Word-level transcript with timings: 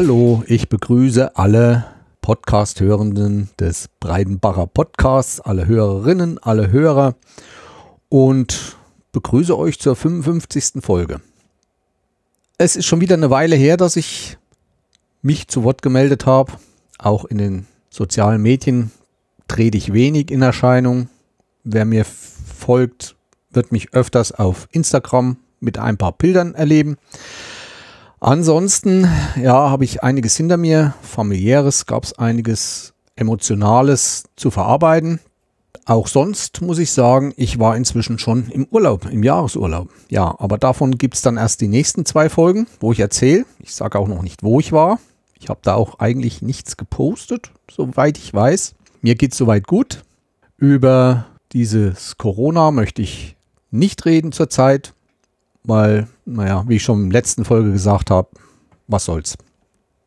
Hallo, 0.00 0.44
ich 0.46 0.68
begrüße 0.68 1.36
alle 1.36 1.84
Podcast-Hörenden 2.20 3.50
des 3.58 3.88
Breidenbacher 3.98 4.68
Podcasts, 4.68 5.40
alle 5.40 5.66
Hörerinnen, 5.66 6.38
alle 6.38 6.70
Hörer 6.70 7.16
und 8.08 8.76
begrüße 9.10 9.58
euch 9.58 9.80
zur 9.80 9.96
55. 9.96 10.84
Folge. 10.84 11.20
Es 12.58 12.76
ist 12.76 12.86
schon 12.86 13.00
wieder 13.00 13.16
eine 13.16 13.30
Weile 13.30 13.56
her, 13.56 13.76
dass 13.76 13.96
ich 13.96 14.38
mich 15.20 15.48
zu 15.48 15.64
Wort 15.64 15.82
gemeldet 15.82 16.26
habe. 16.26 16.52
Auch 16.98 17.24
in 17.24 17.38
den 17.38 17.66
sozialen 17.90 18.40
Medien 18.40 18.92
trete 19.48 19.78
ich 19.78 19.92
wenig 19.92 20.30
in 20.30 20.42
Erscheinung. 20.42 21.08
Wer 21.64 21.84
mir 21.84 22.04
folgt, 22.04 23.16
wird 23.50 23.72
mich 23.72 23.94
öfters 23.94 24.30
auf 24.30 24.68
Instagram 24.70 25.38
mit 25.58 25.76
ein 25.76 25.96
paar 25.96 26.12
Bildern 26.12 26.54
erleben. 26.54 26.98
Ansonsten, 28.20 29.08
ja, 29.40 29.70
habe 29.70 29.84
ich 29.84 30.02
einiges 30.02 30.36
hinter 30.36 30.56
mir. 30.56 30.94
Familiäres 31.02 31.86
gab 31.86 32.04
es 32.04 32.18
einiges 32.18 32.94
Emotionales 33.14 34.24
zu 34.36 34.50
verarbeiten. 34.50 35.20
Auch 35.84 36.06
sonst 36.06 36.60
muss 36.60 36.78
ich 36.78 36.92
sagen, 36.92 37.32
ich 37.36 37.58
war 37.58 37.76
inzwischen 37.76 38.18
schon 38.18 38.48
im 38.50 38.66
Urlaub, 38.70 39.10
im 39.10 39.22
Jahresurlaub. 39.22 39.88
Ja, 40.10 40.34
aber 40.38 40.58
davon 40.58 40.98
gibt 40.98 41.14
es 41.14 41.22
dann 41.22 41.36
erst 41.36 41.60
die 41.60 41.68
nächsten 41.68 42.04
zwei 42.04 42.28
Folgen, 42.28 42.66
wo 42.80 42.92
ich 42.92 43.00
erzähle. 43.00 43.46
Ich 43.60 43.74
sage 43.74 43.98
auch 43.98 44.08
noch 44.08 44.22
nicht, 44.22 44.42
wo 44.42 44.60
ich 44.60 44.72
war. 44.72 44.98
Ich 45.40 45.48
habe 45.48 45.60
da 45.62 45.74
auch 45.74 45.98
eigentlich 45.98 46.42
nichts 46.42 46.76
gepostet, 46.76 47.52
soweit 47.70 48.18
ich 48.18 48.34
weiß. 48.34 48.74
Mir 49.00 49.14
geht 49.14 49.32
es 49.32 49.38
soweit 49.38 49.66
gut. 49.66 50.02
Über 50.56 51.26
dieses 51.52 52.18
Corona 52.18 52.70
möchte 52.72 53.00
ich 53.00 53.36
nicht 53.70 54.04
reden 54.04 54.32
zurzeit, 54.32 54.92
weil, 55.68 56.08
naja, 56.24 56.64
wie 56.66 56.76
ich 56.76 56.82
schon 56.82 57.04
in 57.04 57.10
der 57.10 57.20
letzten 57.20 57.44
Folge 57.44 57.70
gesagt 57.70 58.10
habe, 58.10 58.28
was 58.86 59.04
soll's. 59.04 59.36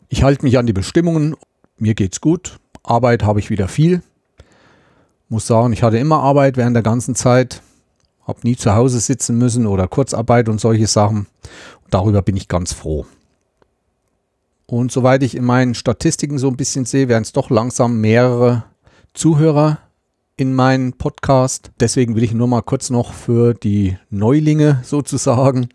Ich 0.09 0.23
halte 0.23 0.44
mich 0.44 0.58
an 0.58 0.66
die 0.66 0.73
Bestimmungen, 0.73 1.36
mir 1.78 1.94
geht's 1.94 2.20
gut, 2.20 2.59
Arbeit 2.84 3.23
habe 3.23 3.40
ich 3.40 3.52
wieder 3.52 3.68
viel. 3.68 4.02
Muss 5.30 5.48
sagen, 5.48 5.72
ich 5.72 5.84
hatte 5.84 6.00
immer 6.00 6.20
Arbeit 6.20 6.58
während 6.58 6.76
der 6.76 6.84
ganzen 6.84 7.14
Zeit, 7.16 7.62
habe 8.28 8.40
nie 8.44 8.56
zu 8.56 8.73
Hause 8.73 9.00
sitzen 9.00 9.38
müssen 9.38 9.68
oder 9.68 9.88
Kurzarbeit 9.88 10.50
und 10.50 10.59
solche 10.59 10.88
Sachen. 10.88 11.28
Und 11.84 11.94
darüber 11.94 12.23
bin 12.23 12.36
ich 12.36 12.48
ganz 12.48 12.73
froh. 12.73 13.06
Und 14.66 14.92
soweit 14.92 15.22
ich 15.22 15.36
in 15.36 15.46
meinen 15.46 15.75
Statistiken 15.75 16.40
so 16.40 16.48
ein 16.48 16.58
bisschen 16.58 16.86
sehe, 16.86 17.08
werden 17.08 17.23
es 17.23 17.34
doch 17.34 17.52
langsam 17.52 18.02
mehrere 18.02 18.64
Zuhörer 19.14 19.78
in 20.42 20.53
meinen 20.56 20.94
Podcast. 20.94 21.70
Deswegen 21.80 22.16
will 22.16 22.23
ich 22.23 22.34
nur 22.34 22.47
mal 22.47 22.64
kurz 22.64 22.89
noch 22.89 23.14
für 23.14 23.53
die 23.53 24.00
Neulinge 24.09 24.81
sozusagen 24.84 25.70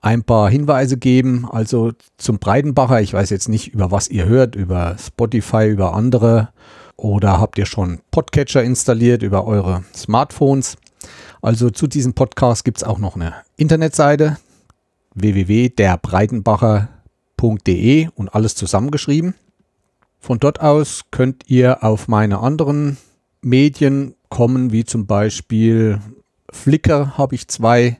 ein 0.00 0.24
paar 0.24 0.50
Hinweise 0.50 0.96
geben. 0.96 1.46
Also 1.48 1.92
zum 2.18 2.40
Breitenbacher, 2.40 3.00
ich 3.00 3.14
weiß 3.14 3.30
jetzt 3.30 3.48
nicht, 3.48 3.72
über 3.72 3.92
was 3.92 4.08
ihr 4.08 4.24
hört, 4.24 4.56
über 4.56 4.96
Spotify, 4.98 5.68
über 5.68 5.94
andere 5.94 6.48
oder 6.96 7.40
habt 7.40 7.56
ihr 7.56 7.66
schon 7.66 8.00
Podcatcher 8.10 8.64
installiert 8.64 9.22
über 9.22 9.46
eure 9.46 9.84
Smartphones. 9.94 10.76
Also 11.40 11.70
zu 11.70 11.86
diesem 11.86 12.14
Podcast 12.14 12.64
gibt 12.64 12.78
es 12.78 12.84
auch 12.84 12.98
noch 12.98 13.14
eine 13.14 13.34
Internetseite 13.56 14.38
www.derbreitenbacher.de 15.14 18.08
und 18.16 18.34
alles 18.34 18.56
zusammengeschrieben. 18.56 19.34
Von 20.18 20.40
dort 20.40 20.60
aus 20.60 21.02
könnt 21.12 21.44
ihr 21.46 21.84
auf 21.84 22.08
meine 22.08 22.40
anderen 22.40 22.96
Medien 23.42 24.14
kommen, 24.28 24.72
wie 24.72 24.84
zum 24.84 25.06
Beispiel 25.06 25.98
Flickr 26.50 27.16
habe 27.16 27.34
ich 27.34 27.48
zwei 27.48 27.98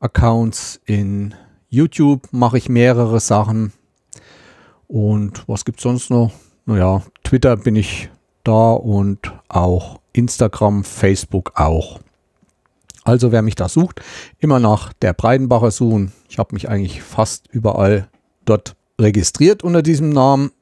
Accounts, 0.00 0.80
in 0.84 1.34
YouTube 1.68 2.28
mache 2.32 2.58
ich 2.58 2.68
mehrere 2.68 3.20
Sachen 3.20 3.72
und 4.88 5.46
was 5.48 5.64
gibt 5.64 5.78
es 5.78 5.82
sonst 5.82 6.10
noch? 6.10 6.32
Naja, 6.66 7.02
Twitter 7.24 7.56
bin 7.56 7.76
ich 7.76 8.10
da 8.42 8.72
und 8.72 9.32
auch 9.48 10.00
Instagram, 10.12 10.84
Facebook 10.84 11.52
auch. 11.56 12.00
Also 13.02 13.32
wer 13.32 13.42
mich 13.42 13.54
da 13.54 13.68
sucht, 13.68 14.00
immer 14.38 14.60
nach 14.60 14.92
der 14.94 15.12
Breidenbacher 15.12 15.70
suchen. 15.70 16.12
Ich 16.28 16.38
habe 16.38 16.54
mich 16.54 16.68
eigentlich 16.68 17.02
fast 17.02 17.48
überall 17.48 18.08
dort 18.44 18.76
registriert 18.98 19.62
unter 19.62 19.82
diesem 19.82 20.10
Namen. 20.10 20.52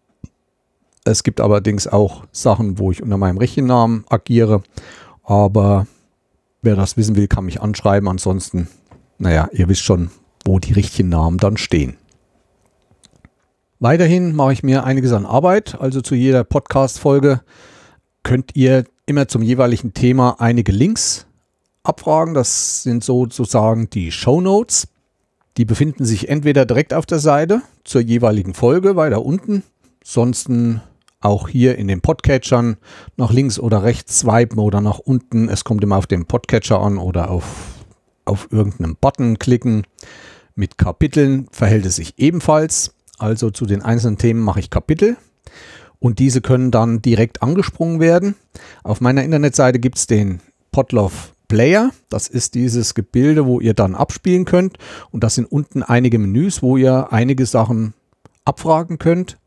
Es 1.05 1.23
gibt 1.23 1.41
allerdings 1.41 1.87
auch 1.87 2.25
Sachen, 2.31 2.79
wo 2.79 2.91
ich 2.93 3.03
unter 3.03 3.17
meinem 3.17 3.39
richtigen 3.39 3.67
Namen 3.67 4.05
agiere. 4.09 4.63
Aber 5.25 5.87
wer 6.63 6.77
das 6.77 6.97
wissen 6.97 7.17
will, 7.17 7.27
kann 7.27 7.45
mich 7.45 7.61
anschreiben. 7.61 8.09
Ansonsten, 8.09 8.69
naja, 9.19 9.49
ihr 9.53 9.69
wisst 9.69 9.83
schon, 9.83 10.11
wo 10.45 10.59
die 10.59 10.73
richtigen 10.73 11.09
Namen 11.09 11.39
dann 11.39 11.57
stehen. 11.57 11.97
Weiterhin 13.81 14.35
mache 14.37 14.53
ich 14.53 14.63
mir 14.63 14.85
einiges 14.85 15.13
an 15.13 15.27
Arbeit. 15.27 15.81
Also 15.81 16.03
zu 16.03 16.15
jeder 16.15 16.45
Podcast-Folge 16.45 17.41
könnt 18.23 18.55
ihr 18.55 18.85
immer 19.07 19.27
zum 19.27 19.43
jeweiligen 19.43 19.93
Thema 19.95 20.37
einige 20.39 20.71
Links 20.71 21.27
abfragen. 21.83 22.35
Das 22.35 22.85
sind 22.85 23.03
sozusagen 23.03 23.91
die 23.91 24.13
Show 24.13 24.41
Notes. 24.41 24.87
Die 25.57 25.65
befinden 25.65 26.05
sich 26.05 26.29
entweder 26.29 26.65
direkt 26.65 26.95
auf 26.95 27.07
der 27.07 27.19
Seite 27.19 27.61
zur 27.83 28.01
jeweiligen 28.03 28.55
Folge 28.55 28.95
weiter 28.95 29.25
unten, 29.25 29.65
sonst 30.05 30.49
auch 31.25 31.49
hier 31.49 31.79
in 31.79 31.89
den 31.89 32.01
Podcatchern 32.01 32.77
nach 33.17 33.33
links 33.33 33.59
oder 33.59 33.83
rechts 33.83 34.21
swipen 34.21 34.59
oder 34.59 34.81
nach 34.81 34.99
unten. 34.99 35.49
Es 35.49 35.65
kommt 35.65 35.83
immer 35.83 35.97
auf 35.97 36.07
den 36.07 36.27
Podcatcher 36.27 36.81
an 36.81 36.99
oder 36.99 37.31
auf, 37.31 37.45
auf 38.25 38.49
irgendeinen 38.51 38.97
Button 38.97 39.39
klicken. 39.39 39.87
Mit 40.55 40.79
Kapiteln 40.79 41.49
verhält 41.51 41.87
es 41.87 41.97
sich 41.97 42.19
ebenfalls. 42.19 42.95
Also 43.19 43.51
zu 43.51 43.67
den 43.67 43.83
einzelnen 43.83 44.19
Themen 44.19 44.41
mache 44.41 44.61
ich 44.61 44.71
Kapitel 44.71 45.17
und 45.99 46.19
diese 46.19 46.41
können 46.41 46.71
dann 46.73 47.01
direkt 47.01 47.43
angesprungen 47.43 48.01
werden. 48.01 48.35
Auf 48.83 49.01
meiner 49.01 49.23
Internetseite 49.23 49.79
gibt 49.79 49.99
es 49.99 50.07
den 50.07 50.41
Podlove 50.73 51.15
Player. 51.47 51.91
Das 52.09 52.29
ist 52.29 52.55
dieses 52.55 52.95
Gebilde, 52.95 53.47
wo 53.47 53.61
ihr 53.61 53.75
dann 53.75 53.95
abspielen 53.95 54.45
könnt. 54.45 54.79
Und 55.11 55.23
das 55.23 55.35
sind 55.35 55.45
unten 55.45 55.83
einige 55.83 56.19
Menüs, 56.19 56.63
wo 56.63 56.77
ihr 56.77 57.13
einige 57.13 57.47
Sachen 57.47 57.95
abfragen 58.45 58.99
könnt. 58.99 59.39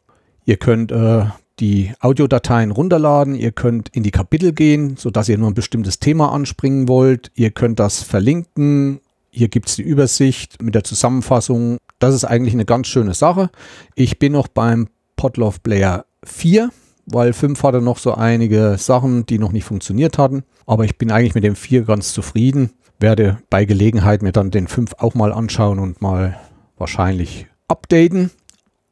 Ihr 0.46 0.57
könnt 0.57 0.92
äh, 0.92 1.25
die 1.60 1.94
Audiodateien 2.00 2.72
runterladen, 2.72 3.36
ihr 3.36 3.52
könnt 3.52 3.90
in 3.90 4.04
die 4.04 4.12
Kapitel 4.12 4.52
gehen, 4.52 4.98
sodass 4.98 5.30
ihr 5.30 5.38
nur 5.38 5.50
ein 5.50 5.54
bestimmtes 5.54 6.00
Thema 6.00 6.32
anspringen 6.32 6.88
wollt. 6.88 7.32
Ihr 7.36 7.52
könnt 7.52 7.80
das 7.80 8.04
verlinken. 8.04 9.00
Hier 9.32 9.48
gibt 9.48 9.70
es 9.70 9.76
die 9.76 9.84
Übersicht 9.84 10.62
mit 10.62 10.76
der 10.76 10.84
Zusammenfassung. 10.84 11.78
Das 12.00 12.14
ist 12.14 12.26
eigentlich 12.26 12.54
eine 12.54 12.66
ganz 12.66 12.88
schöne 12.88 13.14
Sache. 13.14 13.50
Ich 13.96 14.20
bin 14.20 14.34
noch 14.34 14.48
beim 14.48 14.88
Podlove 15.16 15.60
Player 15.62 16.06
4 16.24 16.72
weil 17.06 17.34
5 17.34 17.62
hatte 17.64 17.82
noch 17.82 17.98
so 17.98 18.16
einige 18.16 18.78
Sachen, 18.78 19.26
die 19.26 19.40
noch 19.40 19.52
nicht 19.52 19.64
funktioniert 19.64 20.18
hatten. 20.18 20.44
Aber 20.66 20.86
ich 20.86 20.98
bin 20.98 21.12
eigentlich 21.12 21.36
mit 21.36 21.44
dem 21.44 21.56
4 21.56 21.84
ganz 21.84 22.14
zufrieden. 22.14 22.72
Werde 23.00 23.38
bei 23.50 23.66
Gelegenheit 23.66 24.22
mir 24.22 24.32
dann 24.32 24.52
den 24.52 24.68
5 24.68 24.94
auch 24.98 25.14
mal 25.16 25.32
anschauen 25.32 25.80
und 25.80 26.02
mal 26.02 26.40
wahrscheinlich 26.78 27.48
updaten. 27.68 28.32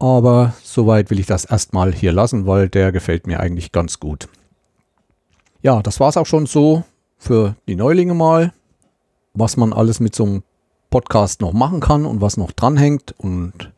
Aber 0.03 0.53
soweit 0.61 1.09
will 1.11 1.19
ich 1.21 1.27
das 1.27 1.45
erstmal 1.45 1.93
hier 1.93 2.11
lassen, 2.11 2.45
weil 2.45 2.67
der 2.67 2.91
gefällt 2.91 3.25
mir 3.25 3.39
eigentlich 3.39 3.71
ganz 3.71 4.01
gut. 4.01 4.27
Ja, 5.61 5.81
das 5.81 6.01
war 6.01 6.09
es 6.09 6.17
auch 6.17 6.25
schon 6.25 6.45
so 6.45 6.83
für 7.17 7.55
die 7.69 7.77
Neulinge 7.77 8.13
mal, 8.13 8.51
was 9.33 9.55
man 9.55 9.71
alles 9.71 10.01
mit 10.01 10.13
so 10.13 10.25
einem 10.25 10.43
Podcast 10.89 11.39
noch 11.39 11.53
machen 11.53 11.79
kann 11.79 12.05
und 12.05 12.19
was 12.19 12.35
noch 12.35 12.51
dranhängt 12.51 13.15
und 13.17 13.71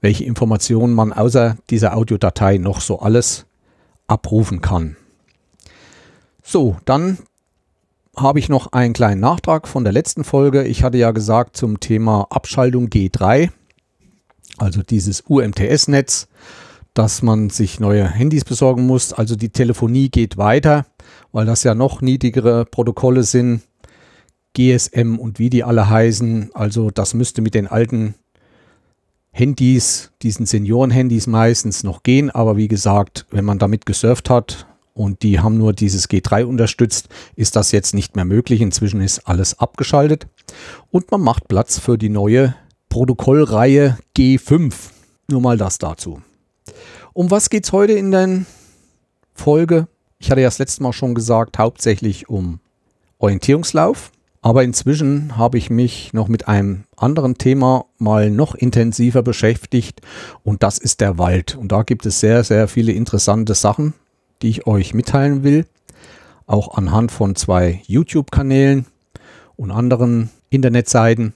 welche 0.00 0.24
Informationen 0.24 0.94
man 0.94 1.12
außer 1.12 1.58
dieser 1.68 1.94
Audiodatei 1.94 2.56
noch 2.56 2.80
so 2.80 3.00
alles 3.00 3.44
abrufen 4.06 4.62
kann. 4.62 4.96
So, 6.42 6.78
dann 6.86 7.18
habe 8.16 8.38
ich 8.38 8.48
noch 8.48 8.72
einen 8.72 8.94
kleinen 8.94 9.20
Nachtrag 9.20 9.68
von 9.68 9.84
der 9.84 9.92
letzten 9.92 10.24
Folge. 10.24 10.64
Ich 10.64 10.82
hatte 10.82 10.96
ja 10.96 11.10
gesagt 11.10 11.54
zum 11.54 11.80
Thema 11.80 12.28
Abschaltung 12.30 12.86
G3, 12.86 13.50
also 14.58 14.82
dieses 14.82 15.22
UMTS-Netz, 15.22 16.28
dass 16.94 17.22
man 17.22 17.50
sich 17.50 17.80
neue 17.80 18.08
Handys 18.08 18.44
besorgen 18.44 18.86
muss. 18.86 19.12
Also 19.12 19.36
die 19.36 19.50
Telefonie 19.50 20.08
geht 20.08 20.36
weiter, 20.36 20.86
weil 21.32 21.46
das 21.46 21.62
ja 21.62 21.74
noch 21.74 22.00
niedrigere 22.00 22.64
Protokolle 22.64 23.22
sind. 23.22 23.62
GSM 24.54 25.18
und 25.18 25.38
wie 25.38 25.50
die 25.50 25.62
alle 25.62 25.88
heißen. 25.88 26.50
Also 26.54 26.90
das 26.90 27.14
müsste 27.14 27.42
mit 27.42 27.54
den 27.54 27.68
alten 27.68 28.14
Handys, 29.30 30.10
diesen 30.22 30.46
Senioren-Handys 30.46 31.28
meistens 31.28 31.84
noch 31.84 32.02
gehen, 32.02 32.30
aber 32.30 32.56
wie 32.56 32.66
gesagt, 32.66 33.26
wenn 33.30 33.44
man 33.44 33.60
damit 33.60 33.86
gesurft 33.86 34.30
hat 34.30 34.66
und 34.94 35.22
die 35.22 35.38
haben 35.38 35.58
nur 35.58 35.72
dieses 35.72 36.10
G3 36.10 36.44
unterstützt, 36.44 37.08
ist 37.36 37.54
das 37.54 37.70
jetzt 37.70 37.94
nicht 37.94 38.16
mehr 38.16 38.24
möglich. 38.24 38.60
Inzwischen 38.60 39.00
ist 39.00 39.28
alles 39.28 39.60
abgeschaltet 39.60 40.26
und 40.90 41.10
man 41.12 41.20
macht 41.20 41.46
Platz 41.46 41.78
für 41.78 41.96
die 41.96 42.08
neue 42.08 42.56
Protokollreihe 42.88 43.98
G5. 44.16 44.74
Nur 45.28 45.40
mal 45.40 45.56
das 45.56 45.78
dazu. 45.78 46.22
Um 47.12 47.30
was 47.30 47.50
geht 47.50 47.64
es 47.64 47.72
heute 47.72 47.92
in 47.92 48.10
der 48.10 48.44
Folge? 49.34 49.88
Ich 50.18 50.30
hatte 50.30 50.40
ja 50.40 50.46
das 50.46 50.58
letzte 50.58 50.82
Mal 50.82 50.92
schon 50.92 51.14
gesagt, 51.14 51.58
hauptsächlich 51.58 52.28
um 52.28 52.60
Orientierungslauf. 53.18 54.10
Aber 54.40 54.62
inzwischen 54.62 55.36
habe 55.36 55.58
ich 55.58 55.68
mich 55.68 56.12
noch 56.12 56.28
mit 56.28 56.46
einem 56.46 56.84
anderen 56.96 57.38
Thema 57.38 57.86
mal 57.98 58.30
noch 58.30 58.54
intensiver 58.54 59.22
beschäftigt 59.22 60.00
und 60.44 60.62
das 60.62 60.78
ist 60.78 61.00
der 61.00 61.18
Wald. 61.18 61.56
Und 61.56 61.72
da 61.72 61.82
gibt 61.82 62.06
es 62.06 62.20
sehr, 62.20 62.44
sehr 62.44 62.68
viele 62.68 62.92
interessante 62.92 63.54
Sachen, 63.54 63.94
die 64.42 64.50
ich 64.50 64.66
euch 64.66 64.94
mitteilen 64.94 65.42
will. 65.42 65.66
Auch 66.46 66.78
anhand 66.78 67.10
von 67.10 67.34
zwei 67.34 67.82
YouTube-Kanälen 67.86 68.86
und 69.56 69.72
anderen 69.72 70.30
Internetseiten, 70.50 71.34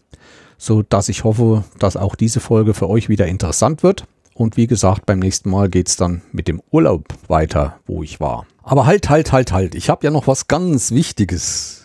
so 0.62 0.82
dass 0.82 1.08
ich 1.08 1.24
hoffe, 1.24 1.64
dass 1.80 1.96
auch 1.96 2.14
diese 2.14 2.38
Folge 2.38 2.72
für 2.72 2.88
euch 2.88 3.08
wieder 3.08 3.26
interessant 3.26 3.82
wird. 3.82 4.04
Und 4.32 4.56
wie 4.56 4.68
gesagt, 4.68 5.06
beim 5.06 5.18
nächsten 5.18 5.50
Mal 5.50 5.68
geht 5.68 5.88
es 5.88 5.96
dann 5.96 6.22
mit 6.30 6.46
dem 6.46 6.62
Urlaub 6.70 7.06
weiter, 7.26 7.80
wo 7.84 8.04
ich 8.04 8.20
war. 8.20 8.46
Aber 8.62 8.86
halt, 8.86 9.10
halt, 9.10 9.32
halt, 9.32 9.50
halt. 9.50 9.74
Ich 9.74 9.90
habe 9.90 10.06
ja 10.06 10.12
noch 10.12 10.28
was 10.28 10.46
ganz 10.46 10.92
Wichtiges 10.92 11.84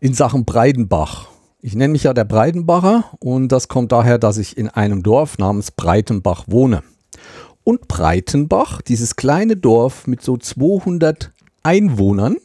in 0.00 0.14
Sachen 0.14 0.46
Breidenbach. 0.46 1.28
Ich 1.60 1.74
nenne 1.74 1.92
mich 1.92 2.04
ja 2.04 2.14
der 2.14 2.24
Breidenbacher 2.24 3.04
und 3.20 3.48
das 3.48 3.68
kommt 3.68 3.92
daher, 3.92 4.18
dass 4.18 4.38
ich 4.38 4.56
in 4.56 4.70
einem 4.70 5.02
Dorf 5.02 5.36
namens 5.36 5.70
Breitenbach 5.70 6.44
wohne. 6.46 6.82
Und 7.62 7.88
Breitenbach, 7.88 8.80
dieses 8.80 9.16
kleine 9.16 9.56
Dorf 9.56 10.06
mit 10.06 10.22
so 10.22 10.38
200 10.38 11.30
Einwohnern, 11.62 12.38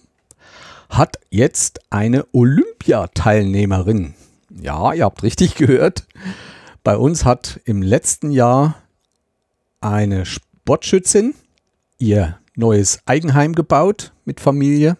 hat 0.89 1.19
jetzt 1.29 1.79
eine 1.89 2.25
Olympiateilnehmerin. 2.33 4.13
Ja, 4.61 4.93
ihr 4.93 5.05
habt 5.05 5.23
richtig 5.23 5.55
gehört. 5.55 6.07
Bei 6.83 6.97
uns 6.97 7.25
hat 7.25 7.59
im 7.65 7.81
letzten 7.81 8.31
Jahr 8.31 8.75
eine 9.81 10.25
Sportschützin 10.25 11.35
ihr 11.99 12.37
neues 12.55 12.99
Eigenheim 13.05 13.53
gebaut 13.53 14.13
mit 14.25 14.39
Familie, 14.39 14.97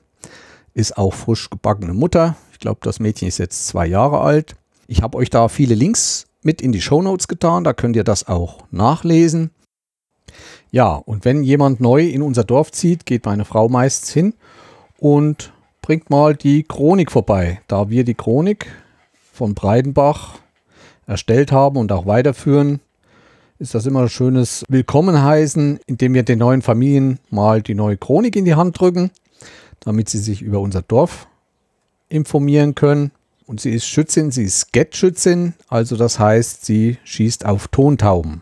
ist 0.74 0.98
auch 0.98 1.14
frisch 1.14 1.50
gebackene 1.50 1.94
Mutter. 1.94 2.36
Ich 2.52 2.60
glaube, 2.60 2.80
das 2.84 3.00
Mädchen 3.00 3.28
ist 3.28 3.38
jetzt 3.38 3.68
zwei 3.68 3.88
Jahre 3.88 4.22
alt. 4.22 4.56
Ich 4.88 5.02
habe 5.02 5.18
euch 5.18 5.30
da 5.30 5.48
viele 5.48 5.76
Links 5.76 6.26
mit 6.44 6.62
in 6.62 6.72
die 6.72 6.82
Show 6.82 7.02
Notes 7.02 7.28
getan, 7.28 7.64
da 7.64 7.74
könnt 7.74 7.96
ihr 7.96 8.04
das 8.04 8.28
auch 8.28 8.64
nachlesen. 8.72 9.52
Ja, 10.72 10.96
und 10.96 11.26
wenn 11.26 11.44
jemand 11.44 11.80
neu 11.82 12.08
in 12.08 12.22
unser 12.22 12.44
Dorf 12.44 12.72
zieht, 12.72 13.06
geht 13.06 13.26
meine 13.26 13.46
Frau 13.46 13.70
meistens 13.70 14.12
hin 14.12 14.34
und 15.00 15.52
bringt 15.82 16.10
mal 16.10 16.36
die 16.36 16.64
Chronik 16.64 17.12
vorbei, 17.12 17.62
da 17.68 17.90
wir 17.90 18.04
die 18.04 18.16
Chronik 18.16 18.68
von 19.38 19.54
Breidenbach 19.54 20.40
erstellt 21.06 21.52
haben 21.52 21.78
und 21.78 21.92
auch 21.92 22.08
weiterführen 22.08 22.80
ist 23.60 23.76
das 23.76 23.86
immer 23.86 24.02
ein 24.02 24.10
schönes 24.10 24.64
Willkommen 24.68 25.24
heißen, 25.24 25.80
indem 25.86 26.16
wir 26.16 26.24
den 26.24 26.40
neuen 26.40 26.64
Familien 26.64 27.20
mal 27.30 27.62
die 27.62 27.76
neue 27.76 27.98
Chronik 27.98 28.36
in 28.36 28.46
die 28.46 28.56
Hand 28.56 28.80
drücken, 28.80 29.12
damit 29.80 30.10
sie 30.10 30.18
sich 30.18 30.42
über 30.42 30.60
unser 30.60 30.82
Dorf 30.82 31.28
informieren 32.10 32.74
können. 32.74 33.12
Und 33.46 33.62
sie 33.62 33.72
ist 33.72 33.86
Schützin, 33.86 34.32
sie 34.32 34.44
ist 34.44 34.60
Sket-Schützin, 34.60 35.54
also 35.70 35.98
das 35.98 36.20
heißt, 36.20 36.66
sie 36.66 36.98
schießt 37.04 37.46
auf 37.46 37.68
Tontauben. 37.68 38.42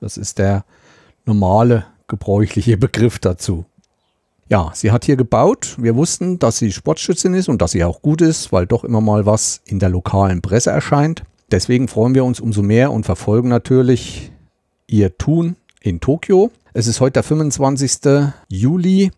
Das 0.00 0.16
ist 0.16 0.38
der 0.38 0.64
normale, 1.26 1.84
gebräuchliche 2.08 2.76
Begriff 2.78 3.18
dazu. 3.18 3.66
Ja, 4.50 4.72
sie 4.74 4.90
hat 4.90 5.04
hier 5.04 5.14
gebaut. 5.14 5.76
Wir 5.78 5.94
wussten, 5.94 6.40
dass 6.40 6.58
sie 6.58 6.72
Sportschützin 6.72 7.34
ist 7.34 7.48
und 7.48 7.62
dass 7.62 7.70
sie 7.70 7.84
auch 7.84 8.02
gut 8.02 8.20
ist, 8.20 8.50
weil 8.50 8.66
doch 8.66 8.82
immer 8.82 9.00
mal 9.00 9.24
was 9.24 9.60
in 9.64 9.78
der 9.78 9.90
lokalen 9.90 10.42
Presse 10.42 10.70
erscheint. 10.70 11.22
Deswegen 11.52 11.86
freuen 11.86 12.16
wir 12.16 12.24
uns 12.24 12.40
umso 12.40 12.60
mehr 12.60 12.90
und 12.90 13.06
verfolgen 13.06 13.48
natürlich 13.48 14.32
ihr 14.88 15.16
Tun 15.16 15.54
in 15.80 16.00
Tokio. 16.00 16.50
Es 16.72 16.88
ist 16.88 17.00
heute 17.00 17.12
der 17.12 17.22
25. 17.22 18.32
Juli. 18.48 19.12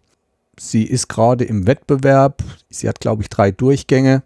Sie 0.61 0.84
ist 0.84 1.08
gerade 1.08 1.44
im 1.44 1.67
Wettbewerb. 1.67 2.43
Sie 2.69 2.87
hat, 2.87 3.00
glaube 3.00 3.23
ich, 3.23 3.31
drei 3.31 3.52
Durchgänge. 3.52 4.23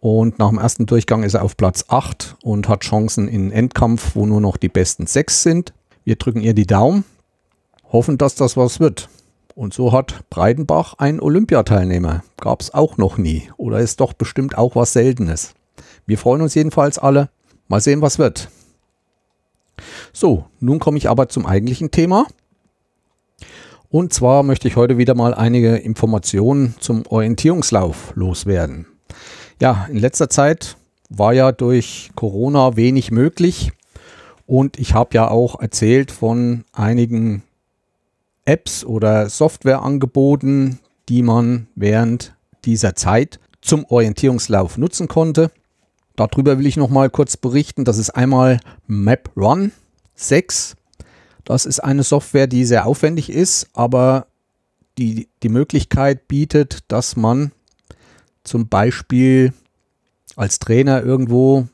Und 0.00 0.40
nach 0.40 0.48
dem 0.48 0.58
ersten 0.58 0.86
Durchgang 0.86 1.22
ist 1.22 1.34
er 1.34 1.42
auf 1.42 1.56
Platz 1.56 1.84
8 1.86 2.38
und 2.42 2.68
hat 2.68 2.80
Chancen 2.80 3.28
in 3.28 3.52
Endkampf, 3.52 4.16
wo 4.16 4.26
nur 4.26 4.40
noch 4.40 4.56
die 4.56 4.68
besten 4.68 5.06
sechs 5.06 5.44
sind. 5.44 5.72
Wir 6.02 6.16
drücken 6.16 6.40
ihr 6.40 6.54
die 6.54 6.66
Daumen, 6.66 7.04
hoffen, 7.92 8.18
dass 8.18 8.34
das 8.34 8.56
was 8.56 8.80
wird. 8.80 9.08
Und 9.60 9.74
so 9.74 9.92
hat 9.92 10.24
Breidenbach 10.30 10.94
einen 10.96 11.20
Olympiateilnehmer. 11.20 12.24
Gab 12.40 12.62
es 12.62 12.72
auch 12.72 12.96
noch 12.96 13.18
nie. 13.18 13.50
Oder 13.58 13.80
ist 13.80 14.00
doch 14.00 14.14
bestimmt 14.14 14.56
auch 14.56 14.74
was 14.74 14.94
Seltenes. 14.94 15.52
Wir 16.06 16.16
freuen 16.16 16.40
uns 16.40 16.54
jedenfalls 16.54 16.98
alle. 16.98 17.28
Mal 17.68 17.82
sehen, 17.82 18.00
was 18.00 18.18
wird. 18.18 18.48
So, 20.14 20.46
nun 20.60 20.78
komme 20.78 20.96
ich 20.96 21.10
aber 21.10 21.28
zum 21.28 21.44
eigentlichen 21.44 21.90
Thema. 21.90 22.26
Und 23.90 24.14
zwar 24.14 24.44
möchte 24.44 24.66
ich 24.66 24.76
heute 24.76 24.96
wieder 24.96 25.14
mal 25.14 25.34
einige 25.34 25.76
Informationen 25.76 26.74
zum 26.80 27.04
Orientierungslauf 27.06 28.12
loswerden. 28.14 28.86
Ja, 29.60 29.86
in 29.90 29.98
letzter 29.98 30.30
Zeit 30.30 30.78
war 31.10 31.34
ja 31.34 31.52
durch 31.52 32.12
Corona 32.14 32.76
wenig 32.76 33.10
möglich 33.10 33.72
und 34.46 34.78
ich 34.78 34.94
habe 34.94 35.10
ja 35.12 35.28
auch 35.28 35.60
erzählt 35.60 36.12
von 36.12 36.64
einigen 36.72 37.42
Apps 38.50 38.84
oder 38.84 39.28
Softwareangeboten, 39.28 40.80
die 41.08 41.22
man 41.22 41.68
während 41.76 42.34
dieser 42.64 42.96
Zeit 42.96 43.38
zum 43.60 43.84
Orientierungslauf 43.84 44.76
nutzen 44.76 45.06
konnte. 45.06 45.52
Darüber 46.16 46.58
will 46.58 46.66
ich 46.66 46.76
noch 46.76 46.90
mal 46.90 47.10
kurz 47.10 47.36
berichten. 47.36 47.84
Das 47.84 47.96
ist 47.96 48.10
einmal 48.10 48.58
MapRun. 48.88 49.70
6. 50.16 50.74
Das 51.44 51.64
ist 51.64 51.78
eine 51.78 52.02
Software, 52.02 52.48
die 52.48 52.64
sehr 52.64 52.86
aufwendig 52.86 53.30
ist, 53.30 53.68
aber 53.72 54.26
die 54.98 55.28
die 55.44 55.48
Möglichkeit 55.48 56.26
bietet, 56.26 56.80
dass 56.88 57.14
man 57.14 57.52
zum 58.42 58.68
Beispiel 58.68 59.54
als 60.34 60.58
Trainer 60.58 61.04
irgendwo 61.04 61.68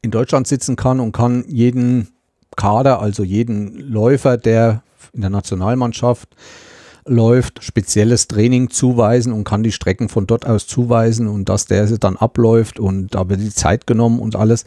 in 0.00 0.10
Deutschland 0.10 0.48
sitzen 0.48 0.76
kann 0.76 0.98
und 0.98 1.12
kann 1.12 1.44
jeden 1.46 2.08
Kader, 2.56 3.00
also 3.00 3.22
jeden 3.22 3.76
Läufer, 3.76 4.38
der 4.38 4.82
in 5.12 5.20
der 5.20 5.30
Nationalmannschaft 5.30 6.28
läuft, 7.06 7.64
spezielles 7.64 8.28
Training 8.28 8.70
zuweisen 8.70 9.32
und 9.32 9.44
kann 9.44 9.62
die 9.62 9.72
Strecken 9.72 10.08
von 10.08 10.26
dort 10.26 10.46
aus 10.46 10.66
zuweisen 10.66 11.26
und 11.26 11.48
dass 11.48 11.66
der 11.66 11.86
sie 11.86 11.98
dann 11.98 12.16
abläuft 12.16 12.78
und 12.78 13.14
da 13.14 13.28
wird 13.28 13.40
die 13.40 13.52
Zeit 13.52 13.86
genommen 13.86 14.20
und 14.20 14.36
alles. 14.36 14.64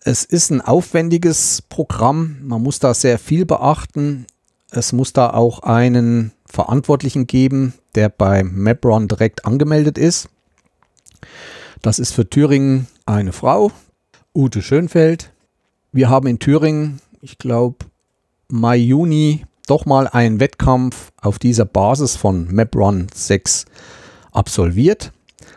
Es 0.00 0.24
ist 0.24 0.50
ein 0.50 0.60
aufwendiges 0.60 1.62
Programm. 1.68 2.38
Man 2.42 2.62
muss 2.62 2.78
da 2.78 2.94
sehr 2.94 3.18
viel 3.18 3.44
beachten. 3.44 4.26
Es 4.70 4.92
muss 4.92 5.12
da 5.12 5.30
auch 5.30 5.60
einen 5.60 6.32
Verantwortlichen 6.46 7.26
geben, 7.26 7.74
der 7.94 8.08
beim 8.08 8.62
MapRun 8.62 9.08
direkt 9.08 9.44
angemeldet 9.44 9.98
ist. 9.98 10.28
Das 11.82 11.98
ist 11.98 12.12
für 12.12 12.28
Thüringen 12.28 12.86
eine 13.06 13.32
Frau, 13.32 13.70
Ute 14.34 14.62
Schönfeld. 14.62 15.32
Wir 15.92 16.08
haben 16.08 16.26
in 16.26 16.38
Thüringen, 16.38 17.00
ich 17.20 17.38
glaube, 17.38 17.78
Mai, 18.50 18.78
Juni 18.78 19.44
doch 19.66 19.84
mal 19.84 20.08
einen 20.08 20.40
Wettkampf 20.40 21.12
auf 21.20 21.38
dieser 21.38 21.66
Basis 21.66 22.16
von 22.16 22.48
MapRun 22.50 23.08
6 23.14 23.66
absolviert. 24.32 25.12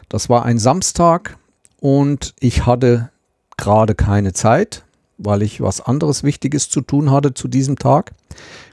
Das 0.10 0.27
war 0.27 0.43
ein 0.43 0.60
Samstag 0.60 1.38
und 1.79 2.33
ich 2.41 2.65
hatte 2.65 3.10
gerade 3.55 3.95
keine 3.95 4.33
Zeit, 4.33 4.83
weil 5.17 5.41
ich 5.41 5.62
was 5.62 5.79
anderes 5.79 6.24
Wichtiges 6.24 6.69
zu 6.69 6.81
tun 6.81 7.12
hatte 7.12 7.33
zu 7.33 7.48
diesem 7.48 7.79
Tag, 7.79 8.12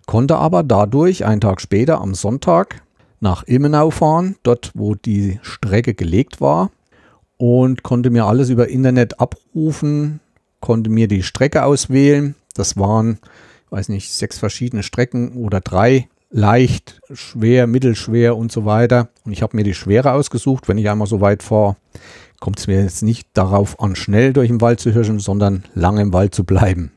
konnte 0.06 0.36
aber 0.36 0.64
dadurch 0.64 1.24
einen 1.24 1.40
Tag 1.40 1.60
später 1.60 2.00
am 2.00 2.14
Sonntag 2.14 2.82
nach 3.20 3.44
Ilmenau 3.46 3.90
fahren, 3.90 4.34
dort 4.42 4.72
wo 4.74 4.96
die 4.96 5.38
Strecke 5.42 5.94
gelegt 5.94 6.40
war 6.40 6.72
und 7.36 7.84
konnte 7.84 8.10
mir 8.10 8.26
alles 8.26 8.48
über 8.48 8.66
Internet 8.66 9.20
abrufen, 9.20 10.18
konnte 10.58 10.90
mir 10.90 11.06
die 11.06 11.22
Strecke 11.22 11.62
auswählen. 11.62 12.34
Das 12.54 12.76
waren, 12.76 13.20
weiß 13.70 13.88
nicht, 13.88 14.12
sechs 14.12 14.38
verschiedene 14.38 14.82
Strecken 14.82 15.32
oder 15.32 15.60
drei 15.60 16.08
leicht, 16.30 17.00
schwer, 17.12 17.66
mittelschwer 17.66 18.36
und 18.36 18.52
so 18.52 18.66
weiter. 18.66 19.08
Und 19.24 19.32
ich 19.32 19.42
habe 19.42 19.56
mir 19.56 19.64
die 19.64 19.74
schwere 19.74 20.12
ausgesucht, 20.12 20.68
wenn 20.68 20.76
ich 20.76 20.90
einmal 20.90 21.06
so 21.06 21.20
weit 21.20 21.42
fahre 21.42 21.76
kommt 22.40 22.58
es 22.60 22.66
mir 22.66 22.82
jetzt 22.82 23.02
nicht 23.02 23.28
darauf 23.34 23.80
an, 23.80 23.96
schnell 23.96 24.32
durch 24.32 24.48
den 24.48 24.60
Wald 24.60 24.80
zu 24.80 24.92
hirschen, 24.92 25.18
sondern 25.18 25.64
lange 25.74 26.02
im 26.02 26.12
Wald 26.12 26.34
zu 26.34 26.44
bleiben. 26.44 26.92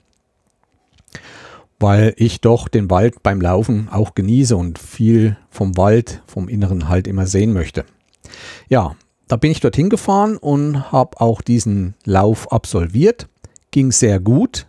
Weil 1.80 2.14
ich 2.18 2.42
doch 2.42 2.68
den 2.68 2.90
Wald 2.92 3.24
beim 3.24 3.42
Laufen 3.42 3.90
auch 3.90 4.14
genieße 4.14 4.56
und 4.56 4.78
viel 4.78 5.38
vom 5.50 5.78
Wald, 5.78 6.22
vom 6.28 6.48
Inneren 6.48 6.90
halt 6.90 7.08
immer 7.08 7.26
sehen 7.26 7.54
möchte. 7.54 7.86
Ja, 8.70 8.96
da 9.28 9.36
bin 9.36 9.52
ich 9.52 9.62
dorthin 9.62 9.90
gefahren 9.90 10.38
und 10.38 10.92
habe 10.92 11.20
auch 11.20 11.42
diesen 11.42 11.96
Lauf 12.06 12.52
absolviert. 12.52 13.28
Ging 13.72 13.92
sehr 13.92 14.20
gut. 14.20 14.68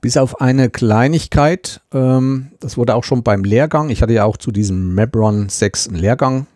Bis 0.00 0.16
auf 0.16 0.40
eine 0.40 0.70
Kleinigkeit, 0.70 1.82
ähm, 1.92 2.52
das 2.60 2.76
wurde 2.76 2.94
auch 2.94 3.04
schon 3.04 3.22
beim 3.22 3.44
Lehrgang, 3.44 3.90
ich 3.90 4.00
hatte 4.00 4.14
ja 4.14 4.24
auch 4.24 4.38
zu 4.38 4.50
diesem 4.50 4.94
MapRun 4.94 5.48
6 5.48 5.88
einen 5.88 5.96
Lehrgang 5.98 6.46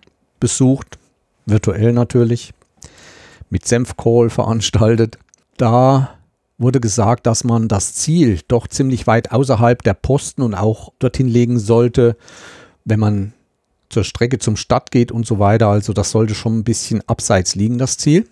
besucht, 0.41 0.99
virtuell 1.45 1.93
natürlich, 1.93 2.55
mit 3.51 3.67
Senfkohl 3.67 4.31
veranstaltet. 4.31 5.19
Da 5.59 6.15
wurde 6.57 6.81
gesagt, 6.81 7.27
dass 7.27 7.45
man 7.45 7.69
das 7.69 7.95
Ziel 7.95 8.41
doch 8.49 8.67
ziemlich 8.67 9.07
weit 9.07 9.33
außerhalb 9.33 9.83
der 9.83 9.95
Posten 9.95 10.43
und 10.43 10.55
auch 10.55 10.93
dorthin 10.99 11.29
legen 11.29 11.59
sollte, 11.59 12.17
wenn 12.85 13.01
man 13.01 13.35
zur 13.91 14.05
Strecke 14.05 14.39
zum 14.39 14.57
Start 14.57 14.91
geht 14.91 15.13
und 15.13 15.27
so 15.27 15.39
weiter. 15.39 15.69
Also 15.69 15.93
das 15.93 16.11
sollte 16.11 16.35
schon 16.35 16.59
ein 16.59 16.65
bisschen 16.65 17.03
abseits 17.07 17.55
liegen, 17.55 17.79
das 17.79 17.99
Ziel. 17.99 18.27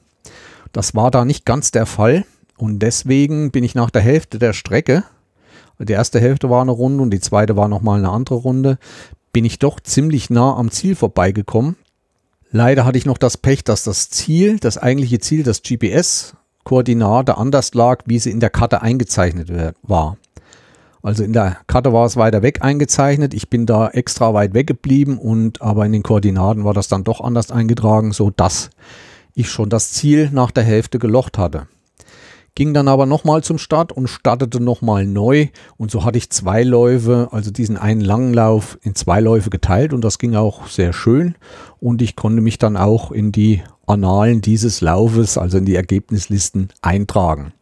Das 0.73 0.95
war 0.95 1.11
da 1.11 1.25
nicht 1.25 1.45
ganz 1.45 1.71
der 1.71 1.87
Fall 1.87 2.25
und 2.63 2.79
deswegen 2.79 3.51
bin 3.51 3.65
ich 3.65 3.75
nach 3.75 3.91
der 3.91 4.03
Hälfte 4.03 4.39
der 4.39 4.53
Strecke, 4.53 5.03
die 5.81 5.95
erste 5.95 6.21
Hälfte 6.21 6.49
war 6.49 6.63
eine 6.63 6.71
Runde 6.71 7.03
und 7.03 7.11
die 7.11 7.19
zweite 7.19 7.57
war 7.57 7.67
nochmal 7.67 7.99
eine 7.99 8.11
andere 8.11 8.37
Runde, 8.37 8.79
bin 9.33 9.45
ich 9.45 9.59
doch 9.59 9.81
ziemlich 9.81 10.31
nah 10.31 10.55
am 10.55 10.71
Ziel 10.71 10.95
vorbeigekommen. 10.95 11.75
Leider 12.53 12.85
hatte 12.85 12.99
ich 12.99 13.05
noch 13.05 13.19
das 13.19 13.37
Pech, 13.37 13.65
dass 13.65 13.83
das 13.83 14.11
Ziel, 14.11 14.61
das 14.61 14.79
eigentliche 14.79 15.19
Ziel, 15.19 15.43
das 15.43 15.63
GPS-Koordinate 15.63 17.37
anders 17.37 17.75
lag, 17.75 18.05
wie 18.07 18.21
sie 18.21 18.31
in 18.31 18.39
der 18.39 18.51
Karte 18.51 18.81
eingezeichnet 18.81 19.75
war. 19.83 20.17
Also 21.03 21.25
in 21.25 21.33
der 21.33 21.57
Karte 21.67 21.93
war 21.93 22.07
es 22.07 22.17
weiter 22.17 22.43
weg 22.43 22.63
eingezeichnet. 22.63 23.35
Ich 23.35 23.51
bin 23.51 23.67
da 23.67 23.89
extra 23.89 24.35
weit 24.35 24.55
weg 24.55 24.69
geblieben 24.69 25.19
und 25.19 25.61
aber 25.63 25.85
in 25.85 25.91
den 25.91 26.05
Koordinaten 26.05 26.63
war 26.63 26.75
das 26.75 26.87
dann 26.87 27.03
doch 27.03 27.23
anders 27.23 27.51
eingetragen, 27.51 28.13
so 28.13 28.31
dass 28.31 28.71
ich 29.35 29.51
schon 29.51 29.69
das 29.69 29.91
Ziel 29.91 30.31
nach 30.31 30.53
der 30.53 30.63
Hälfte 30.63 31.01
gelocht 31.01 31.39
hatte. 31.39 31.67
Ging 32.55 32.75
dann 32.75 32.87
aber 32.87 33.07
nochmal 33.07 33.43
zum 33.43 33.57
Start 33.57 33.93
und 33.93 34.09
startete 34.09 34.63
nochmal 34.63 35.07
neu. 35.07 35.49
Und 35.79 35.91
so 35.91 36.05
hatte 36.05 36.19
ich 36.19 36.29
zwei 36.29 36.63
Läufe, 36.63 37.29
also 37.33 37.51
diesen 37.51 37.79
einen 37.79 38.03
langen 38.03 38.35
Lauf 38.35 38.79
in 38.83 38.95
zwei 38.95 39.21
Läufe 39.21 39.49
geteilt 39.49 39.95
und 39.95 40.03
das 40.03 40.19
ging 40.19 40.35
auch 40.35 40.67
sehr 40.67 40.93
schön. 40.93 41.35
Und 41.81 42.03
ich 42.03 42.15
konnte 42.15 42.43
mich 42.43 42.59
dann 42.59 42.77
auch 42.77 43.11
in 43.11 43.33
die 43.33 43.63
Annalen 43.87 44.43
dieses 44.43 44.83
Laufes, 44.83 45.39
also 45.39 45.59
in 45.59 45.65
die 45.65 45.77
Ergebnislisten 45.77 46.69
eintragen. 46.83 47.55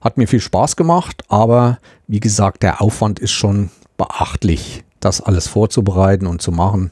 Hat 0.00 0.16
mir 0.16 0.26
viel 0.26 0.40
Spaß 0.40 0.74
gemacht, 0.74 1.22
aber 1.28 1.78
wie 2.08 2.20
gesagt, 2.20 2.64
der 2.64 2.80
Aufwand 2.82 3.20
ist 3.20 3.32
schon 3.32 3.70
beachtlich, 3.96 4.84
das 4.98 5.20
alles 5.20 5.46
vorzubereiten 5.46 6.26
und 6.26 6.42
zu 6.42 6.50
machen. 6.50 6.90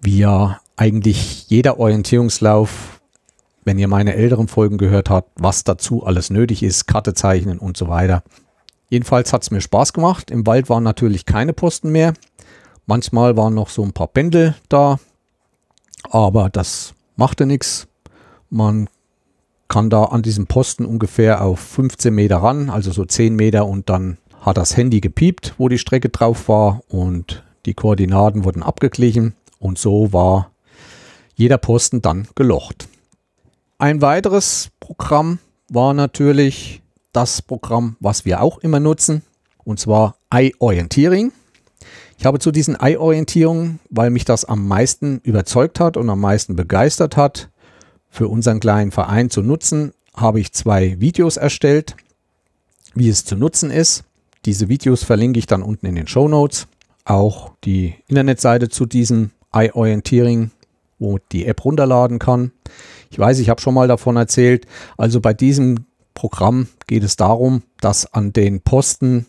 Wie 0.00 0.18
ja 0.18 0.60
eigentlich 0.76 1.48
jeder 1.48 1.80
Orientierungslauf 1.80 2.97
wenn 3.68 3.78
ihr 3.78 3.86
meine 3.86 4.14
älteren 4.14 4.48
Folgen 4.48 4.78
gehört 4.78 5.10
habt, 5.10 5.30
was 5.36 5.62
dazu 5.62 6.02
alles 6.02 6.30
nötig 6.30 6.62
ist, 6.62 6.86
Karte 6.86 7.12
zeichnen 7.12 7.58
und 7.58 7.76
so 7.76 7.86
weiter. 7.86 8.22
Jedenfalls 8.88 9.34
hat 9.34 9.42
es 9.42 9.50
mir 9.50 9.60
Spaß 9.60 9.92
gemacht. 9.92 10.30
Im 10.30 10.46
Wald 10.46 10.70
waren 10.70 10.82
natürlich 10.82 11.26
keine 11.26 11.52
Posten 11.52 11.90
mehr. 11.90 12.14
Manchmal 12.86 13.36
waren 13.36 13.52
noch 13.52 13.68
so 13.68 13.82
ein 13.82 13.92
paar 13.92 14.06
Pendel 14.06 14.54
da, 14.70 14.98
aber 16.08 16.48
das 16.48 16.94
machte 17.16 17.44
nichts. 17.44 17.88
Man 18.48 18.88
kann 19.68 19.90
da 19.90 20.04
an 20.04 20.22
diesem 20.22 20.46
Posten 20.46 20.86
ungefähr 20.86 21.44
auf 21.44 21.60
15 21.60 22.14
Meter 22.14 22.38
ran, 22.38 22.70
also 22.70 22.90
so 22.90 23.04
10 23.04 23.36
Meter 23.36 23.66
und 23.66 23.90
dann 23.90 24.16
hat 24.40 24.56
das 24.56 24.78
Handy 24.78 25.02
gepiept, 25.02 25.56
wo 25.58 25.68
die 25.68 25.76
Strecke 25.76 26.08
drauf 26.08 26.48
war 26.48 26.80
und 26.88 27.44
die 27.66 27.74
Koordinaten 27.74 28.44
wurden 28.44 28.62
abgeglichen 28.62 29.34
und 29.58 29.76
so 29.76 30.14
war 30.14 30.52
jeder 31.34 31.58
Posten 31.58 32.00
dann 32.00 32.28
gelocht. 32.34 32.88
Ein 33.80 34.02
weiteres 34.02 34.70
Programm 34.80 35.38
war 35.68 35.94
natürlich 35.94 36.82
das 37.12 37.40
Programm, 37.42 37.94
was 38.00 38.24
wir 38.24 38.42
auch 38.42 38.58
immer 38.58 38.80
nutzen, 38.80 39.22
und 39.62 39.78
zwar 39.78 40.16
iOrientering. 40.34 41.30
Ich 42.18 42.26
habe 42.26 42.40
zu 42.40 42.50
diesen 42.50 42.76
iOrientierungen, 42.80 43.78
weil 43.88 44.10
mich 44.10 44.24
das 44.24 44.44
am 44.44 44.66
meisten 44.66 45.20
überzeugt 45.22 45.78
hat 45.78 45.96
und 45.96 46.10
am 46.10 46.20
meisten 46.20 46.56
begeistert 46.56 47.16
hat, 47.16 47.50
für 48.10 48.26
unseren 48.26 48.58
kleinen 48.58 48.90
Verein 48.90 49.30
zu 49.30 49.42
nutzen, 49.42 49.92
habe 50.12 50.40
ich 50.40 50.52
zwei 50.52 50.98
Videos 50.98 51.36
erstellt, 51.36 51.94
wie 52.96 53.08
es 53.08 53.24
zu 53.24 53.36
nutzen 53.36 53.70
ist. 53.70 54.02
Diese 54.44 54.68
Videos 54.68 55.04
verlinke 55.04 55.38
ich 55.38 55.46
dann 55.46 55.62
unten 55.62 55.86
in 55.86 55.94
den 55.94 56.08
Show 56.08 56.26
Notes. 56.26 56.66
Auch 57.04 57.52
die 57.62 57.94
Internetseite 58.08 58.70
zu 58.70 58.86
diesem 58.86 59.30
iOrientering, 59.54 60.50
wo 60.98 61.18
die 61.30 61.46
App 61.46 61.64
runterladen 61.64 62.18
kann. 62.18 62.50
Ich 63.10 63.18
weiß, 63.18 63.38
ich 63.38 63.48
habe 63.48 63.60
schon 63.60 63.74
mal 63.74 63.88
davon 63.88 64.16
erzählt. 64.16 64.66
Also 64.96 65.20
bei 65.20 65.34
diesem 65.34 65.86
Programm 66.14 66.68
geht 66.86 67.04
es 67.04 67.16
darum, 67.16 67.62
dass 67.80 68.12
an 68.12 68.32
den 68.32 68.60
Posten 68.60 69.26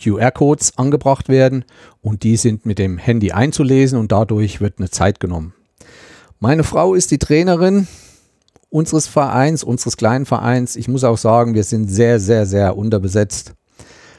QR-Codes 0.00 0.76
angebracht 0.76 1.28
werden 1.28 1.64
und 2.02 2.22
die 2.22 2.36
sind 2.36 2.66
mit 2.66 2.78
dem 2.78 2.98
Handy 2.98 3.32
einzulesen 3.32 3.98
und 3.98 4.12
dadurch 4.12 4.60
wird 4.60 4.78
eine 4.78 4.90
Zeit 4.90 5.20
genommen. 5.20 5.54
Meine 6.38 6.64
Frau 6.64 6.94
ist 6.94 7.10
die 7.10 7.18
Trainerin 7.18 7.88
unseres 8.68 9.06
Vereins, 9.06 9.64
unseres 9.64 9.96
kleinen 9.96 10.26
Vereins. 10.26 10.76
Ich 10.76 10.88
muss 10.88 11.04
auch 11.04 11.16
sagen, 11.16 11.54
wir 11.54 11.64
sind 11.64 11.88
sehr, 11.88 12.20
sehr, 12.20 12.44
sehr 12.44 12.76
unterbesetzt. 12.76 13.54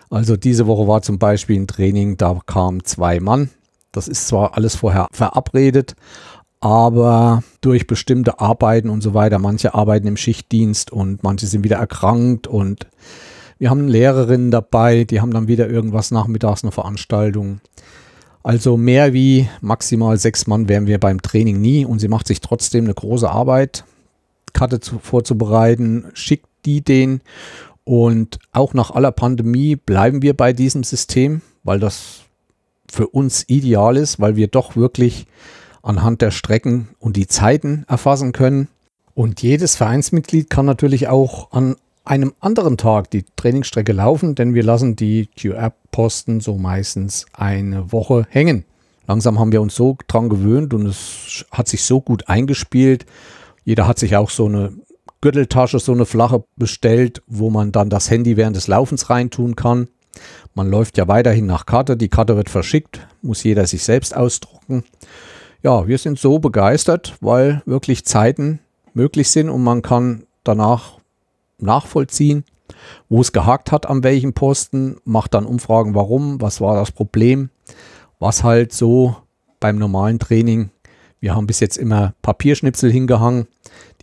Also 0.09 0.37
diese 0.37 0.67
Woche 0.67 0.87
war 0.87 1.01
zum 1.01 1.19
Beispiel 1.19 1.59
ein 1.59 1.67
Training, 1.67 2.17
da 2.17 2.39
kamen 2.45 2.83
zwei 2.83 3.19
Mann. 3.19 3.49
Das 3.91 4.07
ist 4.07 4.27
zwar 4.27 4.55
alles 4.55 4.75
vorher 4.75 5.07
verabredet, 5.11 5.95
aber 6.59 7.43
durch 7.61 7.87
bestimmte 7.87 8.39
Arbeiten 8.39 8.89
und 8.89 9.01
so 9.01 9.13
weiter, 9.13 9.39
manche 9.39 9.73
arbeiten 9.73 10.07
im 10.07 10.17
Schichtdienst 10.17 10.91
und 10.91 11.23
manche 11.23 11.47
sind 11.47 11.63
wieder 11.63 11.77
erkrankt 11.77 12.47
und 12.47 12.87
wir 13.59 13.69
haben 13.69 13.87
Lehrerinnen 13.87 14.51
dabei, 14.51 15.03
die 15.03 15.21
haben 15.21 15.31
dann 15.31 15.47
wieder 15.47 15.69
irgendwas 15.69 16.11
nachmittags, 16.11 16.63
eine 16.63 16.71
Veranstaltung. 16.71 17.59
Also 18.43 18.77
mehr 18.77 19.13
wie 19.13 19.49
maximal 19.61 20.17
sechs 20.17 20.47
Mann 20.47 20.69
wären 20.69 20.87
wir 20.87 20.99
beim 20.99 21.21
Training 21.21 21.59
nie 21.59 21.85
und 21.85 21.99
sie 21.99 22.07
macht 22.07 22.27
sich 22.27 22.39
trotzdem 22.39 22.85
eine 22.85 22.93
große 22.93 23.29
Arbeit, 23.29 23.83
Karte 24.53 24.79
zu, 24.79 24.99
vorzubereiten, 24.99 26.05
schickt 26.13 26.47
die 26.65 26.81
den 26.81 27.21
und 27.83 28.39
auch 28.51 28.73
nach 28.73 28.91
aller 28.91 29.11
Pandemie 29.11 29.75
bleiben 29.75 30.21
wir 30.21 30.35
bei 30.35 30.53
diesem 30.53 30.83
System, 30.83 31.41
weil 31.63 31.79
das 31.79 32.21
für 32.89 33.07
uns 33.07 33.43
ideal 33.47 33.97
ist, 33.97 34.19
weil 34.19 34.35
wir 34.35 34.47
doch 34.47 34.75
wirklich 34.75 35.27
anhand 35.87 36.21
der 36.21 36.31
Strecken 36.31 36.89
und 36.99 37.15
die 37.15 37.27
Zeiten 37.27 37.85
erfassen 37.87 38.33
können. 38.33 38.67
Und 39.13 39.41
jedes 39.41 39.75
Vereinsmitglied 39.75 40.49
kann 40.49 40.65
natürlich 40.65 41.07
auch 41.07 41.51
an 41.51 41.75
einem 42.03 42.33
anderen 42.39 42.77
Tag 42.77 43.09
die 43.09 43.25
Trainingsstrecke 43.35 43.93
laufen, 43.93 44.35
denn 44.35 44.53
wir 44.53 44.63
lassen 44.63 44.95
die 44.95 45.27
QR-Posten 45.39 46.39
so 46.39 46.57
meistens 46.57 47.25
eine 47.33 47.91
Woche 47.91 48.27
hängen. 48.29 48.65
Langsam 49.07 49.39
haben 49.39 49.51
wir 49.51 49.61
uns 49.61 49.75
so 49.75 49.97
dran 50.07 50.29
gewöhnt 50.29 50.73
und 50.73 50.85
es 50.85 51.45
hat 51.51 51.67
sich 51.67 51.83
so 51.83 52.01
gut 52.01 52.27
eingespielt. 52.27 53.05
Jeder 53.63 53.87
hat 53.87 53.97
sich 53.97 54.15
auch 54.15 54.29
so 54.29 54.45
eine 54.45 54.73
Gürteltasche, 55.21 55.79
so 55.79 55.93
eine 55.93 56.05
flache 56.05 56.43
bestellt, 56.57 57.23
wo 57.27 57.49
man 57.49 57.71
dann 57.71 57.89
das 57.89 58.09
Handy 58.11 58.37
während 58.37 58.55
des 58.55 58.67
Laufens 58.67 59.09
reintun 59.09 59.55
kann. 59.55 59.87
Man 60.53 60.69
läuft 60.69 60.97
ja 60.97 61.07
weiterhin 61.07 61.45
nach 61.45 61.65
Karte. 61.65 61.95
Die 61.95 62.09
Karte 62.09 62.35
wird 62.35 62.49
verschickt, 62.49 63.07
muss 63.21 63.43
jeder 63.43 63.65
sich 63.65 63.83
selbst 63.83 64.15
ausdrucken 64.15 64.83
ja, 65.67 65.85
wir 65.85 65.97
sind 65.97 66.17
so 66.17 66.39
begeistert, 66.39 67.17
weil 67.19 67.61
wirklich 67.65 68.05
Zeiten 68.05 68.59
möglich 68.93 69.29
sind 69.29 69.49
und 69.49 69.65
man 69.65 69.81
kann 69.81 70.23
danach 70.45 70.93
nachvollziehen, 71.59 72.45
wo 73.09 73.19
es 73.19 73.33
gehakt 73.33 73.73
hat, 73.73 73.85
an 73.85 74.01
welchem 74.01 74.31
Posten, 74.31 74.95
macht 75.03 75.33
dann 75.33 75.45
Umfragen, 75.45 75.93
warum, 75.93 76.39
was 76.39 76.61
war 76.61 76.77
das 76.77 76.93
Problem, 76.93 77.49
was 78.17 78.45
halt 78.45 78.71
so 78.71 79.17
beim 79.59 79.77
normalen 79.77 80.19
Training, 80.19 80.69
wir 81.19 81.35
haben 81.35 81.47
bis 81.47 81.59
jetzt 81.59 81.75
immer 81.75 82.13
Papierschnipsel 82.21 82.89
hingehangen, 82.89 83.47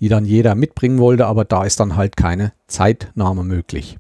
die 0.01 0.11
dann 0.11 0.27
jeder 0.27 0.55
mitbringen 0.55 0.99
wollte, 0.99 1.25
aber 1.25 1.47
da 1.47 1.65
ist 1.65 1.81
dann 1.81 1.97
halt 1.97 2.19
keine 2.19 2.53
Zeitnahme 2.67 3.43
möglich. 3.43 3.97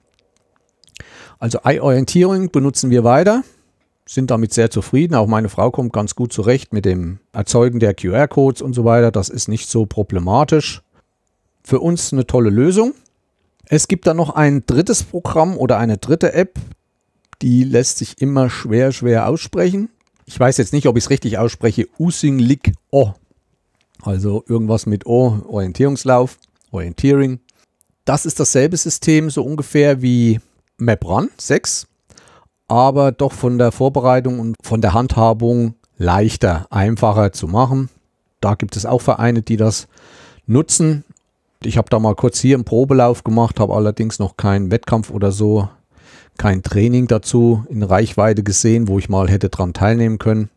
Also 1.38 1.60
Eye-Orientierung 1.64 2.50
benutzen 2.50 2.90
wir 2.90 3.04
weiter 3.04 3.42
sind 4.06 4.30
damit 4.30 4.52
sehr 4.52 4.70
zufrieden. 4.70 5.14
Auch 5.14 5.26
meine 5.26 5.48
Frau 5.48 5.70
kommt 5.70 5.92
ganz 5.92 6.14
gut 6.14 6.32
zurecht 6.32 6.72
mit 6.72 6.84
dem 6.84 7.20
Erzeugen 7.32 7.80
der 7.80 7.94
QR-Codes 7.94 8.62
und 8.62 8.74
so 8.74 8.84
weiter. 8.84 9.10
Das 9.10 9.28
ist 9.28 9.48
nicht 9.48 9.68
so 9.68 9.86
problematisch. 9.86 10.82
Für 11.62 11.80
uns 11.80 12.12
eine 12.12 12.26
tolle 12.26 12.50
Lösung. 12.50 12.92
Es 13.66 13.88
gibt 13.88 14.06
dann 14.06 14.18
noch 14.18 14.30
ein 14.30 14.64
drittes 14.66 15.02
Programm 15.02 15.56
oder 15.56 15.78
eine 15.78 15.96
dritte 15.96 16.34
App, 16.34 16.58
die 17.40 17.64
lässt 17.64 17.98
sich 17.98 18.20
immer 18.20 18.50
schwer, 18.50 18.92
schwer 18.92 19.26
aussprechen. 19.28 19.88
Ich 20.26 20.38
weiß 20.38 20.58
jetzt 20.58 20.72
nicht, 20.72 20.86
ob 20.86 20.96
ich 20.96 21.04
es 21.04 21.10
richtig 21.10 21.38
ausspreche. 21.38 21.88
Usinglik 21.98 22.72
O. 22.90 23.12
Also 24.02 24.44
irgendwas 24.46 24.84
mit 24.84 25.06
O, 25.06 25.42
Orientierungslauf, 25.48 26.38
Orientering. 26.70 27.40
Das 28.04 28.26
ist 28.26 28.38
dasselbe 28.38 28.76
System 28.76 29.30
so 29.30 29.42
ungefähr 29.42 30.02
wie 30.02 30.40
MapRun 30.76 31.30
6 31.38 31.86
aber 32.68 33.12
doch 33.12 33.32
von 33.32 33.58
der 33.58 33.72
Vorbereitung 33.72 34.40
und 34.40 34.56
von 34.62 34.80
der 34.80 34.94
Handhabung 34.94 35.74
leichter, 35.96 36.66
einfacher 36.70 37.32
zu 37.32 37.46
machen. 37.46 37.88
Da 38.40 38.54
gibt 38.54 38.76
es 38.76 38.86
auch 38.86 39.00
Vereine, 39.00 39.42
die 39.42 39.56
das 39.56 39.86
nutzen. 40.46 41.04
Ich 41.62 41.78
habe 41.78 41.88
da 41.88 41.98
mal 41.98 42.14
kurz 42.14 42.40
hier 42.40 42.56
einen 42.56 42.64
Probelauf 42.64 43.24
gemacht, 43.24 43.60
habe 43.60 43.74
allerdings 43.74 44.18
noch 44.18 44.36
keinen 44.36 44.70
Wettkampf 44.70 45.10
oder 45.10 45.32
so, 45.32 45.68
kein 46.36 46.62
Training 46.62 47.06
dazu 47.06 47.64
in 47.70 47.82
Reichweite 47.82 48.42
gesehen, 48.42 48.88
wo 48.88 48.98
ich 48.98 49.08
mal 49.08 49.28
hätte 49.28 49.48
dran 49.48 49.72
teilnehmen 49.72 50.18
können. 50.18 50.50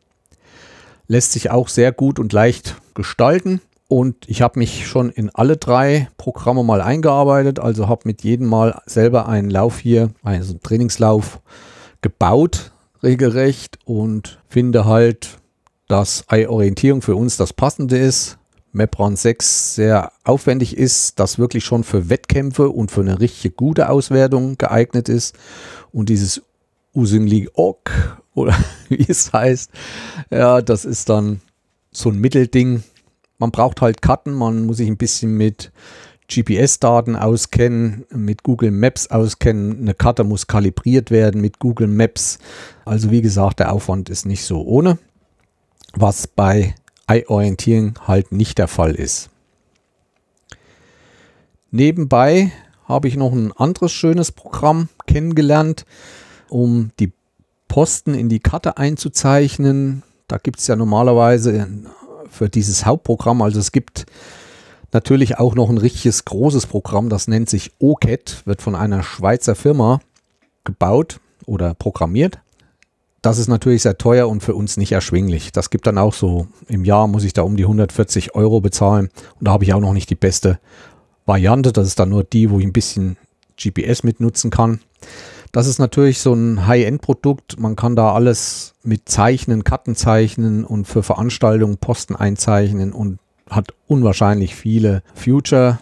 Lässt 1.08 1.32
sich 1.32 1.52
auch 1.52 1.70
sehr 1.70 1.92
gut 1.92 2.20
und 2.20 2.34
leicht 2.34 2.76
gestalten. 2.94 3.62
Und 3.88 4.18
ich 4.28 4.42
habe 4.42 4.60
mich 4.60 4.86
schon 4.86 5.10
in 5.12 5.30
alle 5.34 5.56
drei 5.56 6.10
Programme 6.18 6.62
mal 6.62 6.82
eingearbeitet, 6.82 7.60
also 7.60 7.88
habe 7.88 8.02
mit 8.04 8.22
jedem 8.22 8.48
Mal 8.48 8.82
selber 8.86 9.30
einen 9.30 9.50
Lauf 9.50 9.80
hier, 9.80 10.10
also 10.24 10.52
einen 10.52 10.62
Trainingslauf 10.62 11.40
gebaut, 12.02 12.72
regelrecht, 13.04 13.80
und 13.86 14.40
finde 14.50 14.86
halt, 14.86 15.40
dass 15.88 16.26
Eye-Orientierung 16.30 17.02
für 17.02 17.16
uns 17.16 17.38
das 17.38 17.54
Passende 17.54 17.98
ist. 17.98 18.38
Mapron 18.72 19.16
6 19.16 19.76
sehr 19.76 20.12
aufwendig 20.24 20.78
ist, 20.78 21.20
das 21.20 21.40
wirklich 21.40 21.66
schon 21.66 21.84
für 21.84 22.10
Wettkämpfe 22.10 22.70
und 22.70 22.92
für 22.92 23.02
eine 23.02 23.20
richtig 23.20 23.58
gute 23.58 23.90
Auswertung 23.90 24.58
geeignet 24.58 25.10
ist. 25.10 25.36
Und 25.92 26.10
dieses 26.10 26.44
Usingli 26.94 27.50
Ok 27.54 27.92
oder 28.36 28.56
wie 28.90 29.06
es 29.08 29.34
heißt, 29.34 29.72
ja, 30.30 30.62
das 30.62 30.86
ist 30.86 31.10
dann 31.10 31.42
so 31.92 32.10
ein 32.10 32.20
Mittelding. 32.20 32.84
Man 33.40 33.52
braucht 33.52 33.82
halt 33.82 34.02
Karten, 34.02 34.34
man 34.34 34.66
muss 34.66 34.78
sich 34.78 34.88
ein 34.88 34.98
bisschen 34.98 35.36
mit 35.36 35.72
GPS-Daten 36.30 37.16
auskennen, 37.16 38.06
mit 38.12 38.44
Google 38.44 38.72
Maps 38.72 39.08
auskennen. 39.08 39.80
Eine 39.80 39.94
Karte 39.94 40.24
muss 40.24 40.48
kalibriert 40.48 41.10
werden 41.10 41.42
mit 41.42 41.60
Google 41.60 41.88
Maps. 41.88 42.40
Also 42.86 43.12
wie 43.12 43.22
gesagt, 43.22 43.60
der 43.60 43.72
Aufwand 43.72 44.10
ist 44.10 44.26
nicht 44.26 44.44
so 44.44 44.62
ohne, 44.62 44.98
was 45.94 46.28
bei 46.28 46.76
Eye-Orientierung 47.08 47.94
halt 48.06 48.32
nicht 48.32 48.58
der 48.58 48.68
Fall 48.68 48.94
ist. 48.96 49.30
Nebenbei 51.72 52.52
habe 52.86 53.08
ich 53.08 53.16
noch 53.16 53.32
ein 53.32 53.52
anderes 53.54 53.92
schönes 53.92 54.32
Programm 54.32 54.90
kennengelernt, 55.06 55.86
um 56.50 56.92
die 57.00 57.12
Posten 57.68 58.14
in 58.14 58.30
die 58.30 58.40
Karte 58.40 58.78
einzuzeichnen. 58.78 60.04
Da 60.28 60.38
gibt 60.38 60.60
es 60.60 60.68
ja 60.68 60.76
normalerweise 60.76 61.68
für 62.30 62.50
dieses 62.50 62.86
Hauptprogramm, 62.86 63.42
also 63.42 63.60
es 63.60 63.72
gibt 63.72 64.06
natürlich 64.94 65.38
auch 65.38 65.56
noch 65.56 65.70
ein 65.70 65.78
richtiges 65.78 66.26
großes 66.26 66.68
Programm, 66.68 67.10
das 67.10 67.28
nennt 67.28 67.50
sich 67.50 67.72
OCAT, 67.80 68.44
wird 68.46 68.62
von 68.62 68.76
einer 68.76 69.04
Schweizer 69.04 69.56
Firma 69.56 70.00
gebaut 70.64 71.20
oder 71.46 71.74
programmiert. 71.74 72.40
Das 73.22 73.40
ist 73.40 73.48
natürlich 73.48 73.82
sehr 73.82 73.98
teuer 73.98 74.30
und 74.30 74.42
für 74.42 74.56
uns 74.56 74.78
nicht 74.78 74.92
erschwinglich. 74.92 75.52
Das 75.52 75.70
gibt 75.70 75.88
dann 75.88 75.98
auch 75.98 76.14
so, 76.14 76.48
im 76.68 76.86
Jahr 76.86 77.08
muss 77.08 77.24
ich 77.24 77.34
da 77.34 77.42
um 77.42 77.58
die 77.58 77.64
140 77.64 78.36
Euro 78.36 78.62
bezahlen 78.62 79.10
und 79.40 79.48
da 79.48 79.52
habe 79.52 79.64
ich 79.64 79.74
auch 79.74 79.82
noch 79.82 79.94
nicht 79.94 80.10
die 80.10 80.16
beste 80.16 80.60
Variante. 81.26 81.74
Das 81.74 81.88
ist 81.88 82.00
dann 82.00 82.10
nur 82.10 82.24
die, 82.24 82.50
wo 82.50 82.60
ich 82.60 82.66
ein 82.66 82.74
bisschen 82.74 83.18
GPS 83.62 84.04
mitnutzen 84.04 84.52
kann. 84.52 84.80
Das 85.52 85.68
ist 85.68 85.80
natürlich 85.80 86.20
so 86.20 86.34
ein 86.34 86.68
High-End-Produkt. 86.68 87.60
Man 87.60 87.76
kann 87.76 87.96
da 87.96 88.14
alles 88.14 88.76
mit 88.84 89.10
Zeichnen, 89.10 89.64
Karten 89.64 89.96
zeichnen 89.96 90.64
und 90.64 90.86
für 90.86 91.04
Veranstaltungen 91.04 91.78
Posten 91.78 92.16
einzeichnen 92.16 92.94
und 92.94 93.20
hat 93.50 93.74
unwahrscheinlich 93.88 94.56
viele 94.56 95.04
Future. 95.14 95.80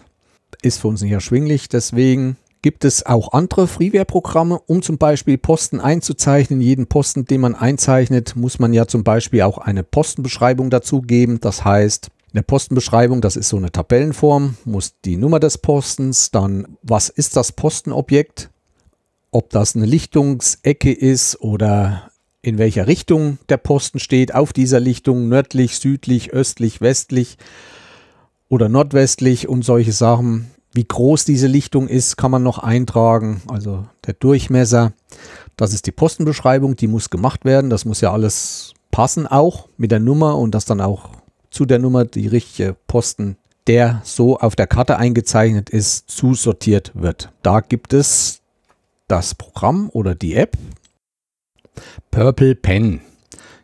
Ist 0.62 0.80
für 0.80 0.88
uns 0.88 1.02
nicht 1.02 1.12
erschwinglich. 1.12 1.68
Deswegen 1.68 2.36
gibt 2.62 2.84
es 2.84 3.06
auch 3.06 3.32
andere 3.32 3.68
Freeware-Programme, 3.68 4.58
um 4.66 4.82
zum 4.82 4.98
Beispiel 4.98 5.38
Posten 5.38 5.80
einzuzeichnen. 5.80 6.60
Jeden 6.60 6.86
Posten, 6.86 7.24
den 7.24 7.40
man 7.40 7.54
einzeichnet, 7.54 8.34
muss 8.34 8.58
man 8.58 8.72
ja 8.72 8.86
zum 8.86 9.04
Beispiel 9.04 9.42
auch 9.42 9.58
eine 9.58 9.84
Postenbeschreibung 9.84 10.70
dazu 10.70 11.02
geben. 11.02 11.40
Das 11.40 11.64
heißt, 11.64 12.08
eine 12.32 12.42
Postenbeschreibung, 12.42 13.20
das 13.20 13.36
ist 13.36 13.48
so 13.48 13.56
eine 13.56 13.72
Tabellenform, 13.72 14.56
muss 14.64 14.94
die 15.04 15.16
Nummer 15.16 15.40
des 15.40 15.58
Postens, 15.58 16.30
dann 16.30 16.76
was 16.82 17.08
ist 17.08 17.36
das 17.36 17.52
Postenobjekt, 17.52 18.50
ob 19.30 19.50
das 19.50 19.76
eine 19.76 19.86
Lichtungsecke 19.86 20.92
ist 20.92 21.40
oder 21.40 22.10
in 22.46 22.58
welcher 22.58 22.86
Richtung 22.86 23.38
der 23.48 23.56
Posten 23.56 23.98
steht, 23.98 24.32
auf 24.32 24.52
dieser 24.52 24.78
Lichtung, 24.78 25.28
nördlich, 25.28 25.80
südlich, 25.80 26.32
östlich, 26.32 26.80
westlich 26.80 27.38
oder 28.48 28.68
nordwestlich 28.68 29.48
und 29.48 29.64
solche 29.64 29.90
Sachen. 29.90 30.52
Wie 30.72 30.86
groß 30.86 31.24
diese 31.24 31.48
Lichtung 31.48 31.88
ist, 31.88 32.16
kann 32.16 32.30
man 32.30 32.44
noch 32.44 32.60
eintragen. 32.60 33.42
Also 33.48 33.86
der 34.06 34.14
Durchmesser, 34.14 34.92
das 35.56 35.74
ist 35.74 35.86
die 35.86 35.92
Postenbeschreibung, 35.92 36.76
die 36.76 36.86
muss 36.86 37.10
gemacht 37.10 37.44
werden. 37.44 37.68
Das 37.68 37.84
muss 37.84 38.00
ja 38.00 38.12
alles 38.12 38.74
passen 38.92 39.26
auch 39.26 39.68
mit 39.76 39.90
der 39.90 39.98
Nummer 39.98 40.38
und 40.38 40.54
dass 40.54 40.66
dann 40.66 40.80
auch 40.80 41.10
zu 41.50 41.64
der 41.64 41.80
Nummer 41.80 42.04
die 42.04 42.28
richtige 42.28 42.76
Posten, 42.86 43.38
der 43.66 44.02
so 44.04 44.38
auf 44.38 44.54
der 44.54 44.68
Karte 44.68 44.98
eingezeichnet 44.98 45.68
ist, 45.68 46.08
zusortiert 46.08 46.92
wird. 46.94 47.32
Da 47.42 47.58
gibt 47.58 47.92
es 47.92 48.40
das 49.08 49.34
Programm 49.34 49.90
oder 49.92 50.14
die 50.14 50.36
App 50.36 50.56
Purple 52.10 52.54
Pen. 52.54 53.00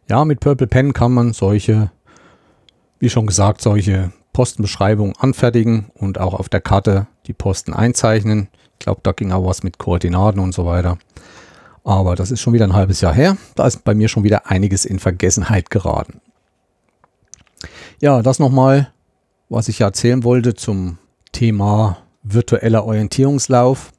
Ja, 0.09 0.25
mit 0.25 0.41
Purple 0.41 0.67
Pen 0.67 0.93
kann 0.93 1.13
man 1.13 1.33
solche, 1.33 1.91
wie 2.99 3.11
schon 3.11 3.27
gesagt, 3.27 3.61
solche 3.61 4.13
Postenbeschreibungen 4.33 5.15
anfertigen 5.19 5.91
und 5.95 6.19
auch 6.19 6.35
auf 6.35 6.49
der 6.49 6.61
Karte 6.61 7.07
die 7.27 7.33
Posten 7.33 7.75
einzeichnen. 7.75 8.49
Ich 8.79 8.85
glaube, 8.85 9.01
da 9.03 9.13
ging 9.13 9.33
auch 9.33 9.47
was 9.47 9.63
mit 9.63 9.79
Koordinaten 9.79 10.41
und 10.41 10.55
so 10.55 10.67
weiter. 10.67 10.99
Aber 11.85 12.15
das 12.15 12.31
ist 12.31 12.41
schon 12.41 12.53
wieder 12.53 12.65
ein 12.65 12.75
halbes 12.75 13.01
Jahr 13.01 13.15
her. 13.15 13.37
Da 13.55 13.67
ist 13.67 13.85
bei 13.85 13.95
mir 13.95 14.09
schon 14.09 14.25
wieder 14.25 14.51
einiges 14.51 14.85
in 14.85 14.99
Vergessenheit 14.99 15.71
geraten. 15.71 16.21
Ja, 18.01 18.23
das 18.23 18.39
nochmal, 18.39 18.93
was 19.49 19.69
ich 19.69 19.81
erzählen 19.81 20.25
wollte 20.25 20.55
zum 20.55 20.99
Thema 21.33 21.99
virtueller 22.23 22.85
Orientierungslauf. 22.85 23.93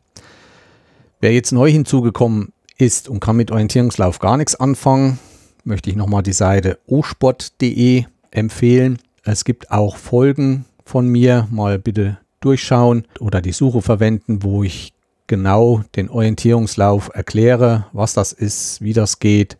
Wer 1.19 1.33
jetzt 1.33 1.51
neu 1.51 1.69
hinzugekommen 1.69 2.52
ist 2.77 3.09
und 3.09 3.19
kann 3.19 3.35
mit 3.35 3.51
Orientierungslauf 3.51 4.19
gar 4.19 4.37
nichts 4.37 4.55
anfangen, 4.55 5.19
möchte 5.63 5.89
ich 5.89 5.95
nochmal 5.95 6.23
die 6.23 6.33
Seite 6.33 6.79
osport.de 6.87 8.05
empfehlen. 8.31 8.99
Es 9.23 9.45
gibt 9.45 9.71
auch 9.71 9.97
Folgen 9.97 10.65
von 10.85 11.07
mir, 11.07 11.47
mal 11.51 11.79
bitte 11.79 12.17
durchschauen 12.41 13.07
oder 13.19 13.41
die 13.41 13.53
Suche 13.53 13.81
verwenden, 13.81 14.43
wo 14.43 14.63
ich 14.63 14.93
genau 15.27 15.83
den 15.95 16.09
Orientierungslauf 16.09 17.09
erkläre, 17.13 17.85
was 17.93 18.13
das 18.13 18.33
ist, 18.33 18.81
wie 18.81 18.93
das 18.93 19.19
geht. 19.19 19.57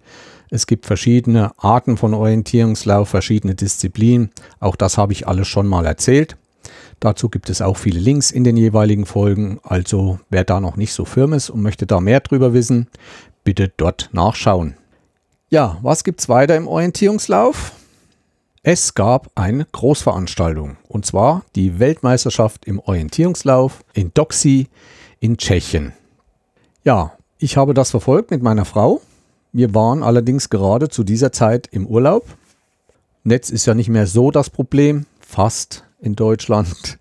Es 0.50 0.68
gibt 0.68 0.86
verschiedene 0.86 1.52
Arten 1.58 1.98
von 1.98 2.14
Orientierungslauf, 2.14 3.10
verschiedene 3.10 3.56
Disziplinen. 3.56 4.30
Auch 4.60 4.76
das 4.76 4.98
habe 4.98 5.14
ich 5.14 5.28
alles 5.28 5.48
schon 5.48 5.68
mal 5.68 5.86
erzählt. 5.86 6.38
Dazu 7.00 7.30
gibt 7.30 7.50
es 7.50 7.62
auch 7.62 7.78
viele 7.78 8.00
Links 8.00 8.32
in 8.32 8.44
den 8.44 8.58
jeweiligen 8.58 9.06
Folgen. 9.06 9.60
Also 9.64 10.20
wer 10.30 10.44
da 10.44 10.60
noch 10.60 10.78
nicht 10.78 10.94
so 10.94 11.06
firm 11.06 11.34
ist 11.34 11.50
und 11.50 11.62
möchte 11.62 11.86
da 11.86 12.00
mehr 12.00 12.20
drüber 12.20 12.54
wissen, 12.54 12.88
bitte 13.44 13.72
dort 13.76 14.10
nachschauen. 14.14 14.76
Ja, 15.50 15.78
was 15.82 16.04
gibt 16.04 16.22
es 16.22 16.30
weiter 16.30 16.56
im 16.56 16.68
Orientierungslauf? 16.68 17.74
Es 18.64 18.94
gab 18.94 19.30
eine 19.36 19.66
Großveranstaltung 19.66 20.78
und 20.88 21.06
zwar 21.06 21.44
die 21.56 21.80
Weltmeisterschaft 21.80 22.66
im 22.66 22.80
Orientierungslauf 22.80 23.84
in 23.94 24.14
Doxy 24.14 24.70
in 25.20 25.38
Tschechien. 25.38 25.94
Ja, 26.86 27.14
ich 27.38 27.58
habe 27.58 27.74
das 27.74 27.92
verfolgt 27.92 28.32
mit 28.32 28.42
meiner 28.42 28.66
Frau. 28.66 29.02
Wir 29.52 29.76
waren 29.76 30.02
allerdings 30.02 30.50
gerade 30.50 30.90
zu 30.90 31.04
dieser 31.04 31.32
Zeit 31.32 31.68
im 31.72 31.86
Urlaub. 31.86 32.26
Netz 33.24 33.50
ist 33.50 33.66
ja 33.66 33.74
nicht 33.74 33.90
mehr 33.90 34.08
so 34.08 34.32
das 34.32 34.50
Problem, 34.50 35.06
fast 35.20 35.83
in 36.04 36.16
Deutschland. 36.16 37.00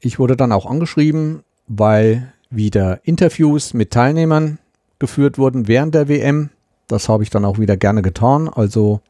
Ich 0.00 0.18
wurde 0.18 0.36
dann 0.36 0.52
auch 0.52 0.66
angeschrieben, 0.66 1.42
weil 1.66 2.32
wieder 2.50 3.00
Interviews 3.04 3.74
mit 3.74 3.90
Teilnehmern 3.90 4.58
geführt 4.98 5.38
wurden 5.38 5.68
während 5.68 5.94
der 5.94 6.08
WM. 6.08 6.50
Das 6.86 7.08
habe 7.08 7.22
ich 7.22 7.30
dann 7.30 7.44
auch 7.44 7.58
wieder 7.58 7.76
gerne 7.76 8.02
getan. 8.02 8.48
Also 8.48 9.00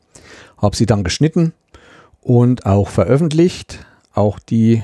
habe 0.57 0.77
sie 0.77 0.87
dann 0.87 1.05
geschnitten 1.05 1.53
und 2.20 2.66
auch 2.66 2.88
veröffentlicht. 2.88 3.87
Auch 4.12 4.38
die 4.40 4.83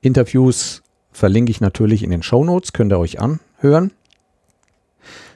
Interviews 0.00 0.82
verlinke 1.12 1.50
ich 1.52 1.60
natürlich 1.60 2.02
in 2.02 2.10
den 2.10 2.22
Show 2.22 2.44
Notes, 2.44 2.72
könnt 2.72 2.92
ihr 2.92 2.98
euch 2.98 3.20
anhören. 3.20 3.92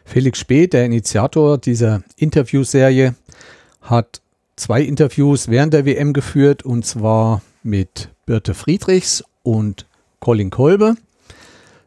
Felix 0.04 0.38
Speth, 0.40 0.72
der 0.72 0.84
Initiator 0.84 1.58
dieser 1.58 2.02
Interviewserie, 2.16 3.14
hat 3.80 4.20
zwei 4.56 4.82
Interviews 4.82 5.48
während 5.48 5.72
der 5.72 5.84
WM 5.84 6.12
geführt 6.12 6.64
und 6.64 6.84
zwar 6.84 7.42
mit 7.62 8.08
Birte 8.26 8.54
Friedrichs 8.54 9.22
und 9.44 9.86
Colin 10.18 10.50
Kolbe, 10.50 10.96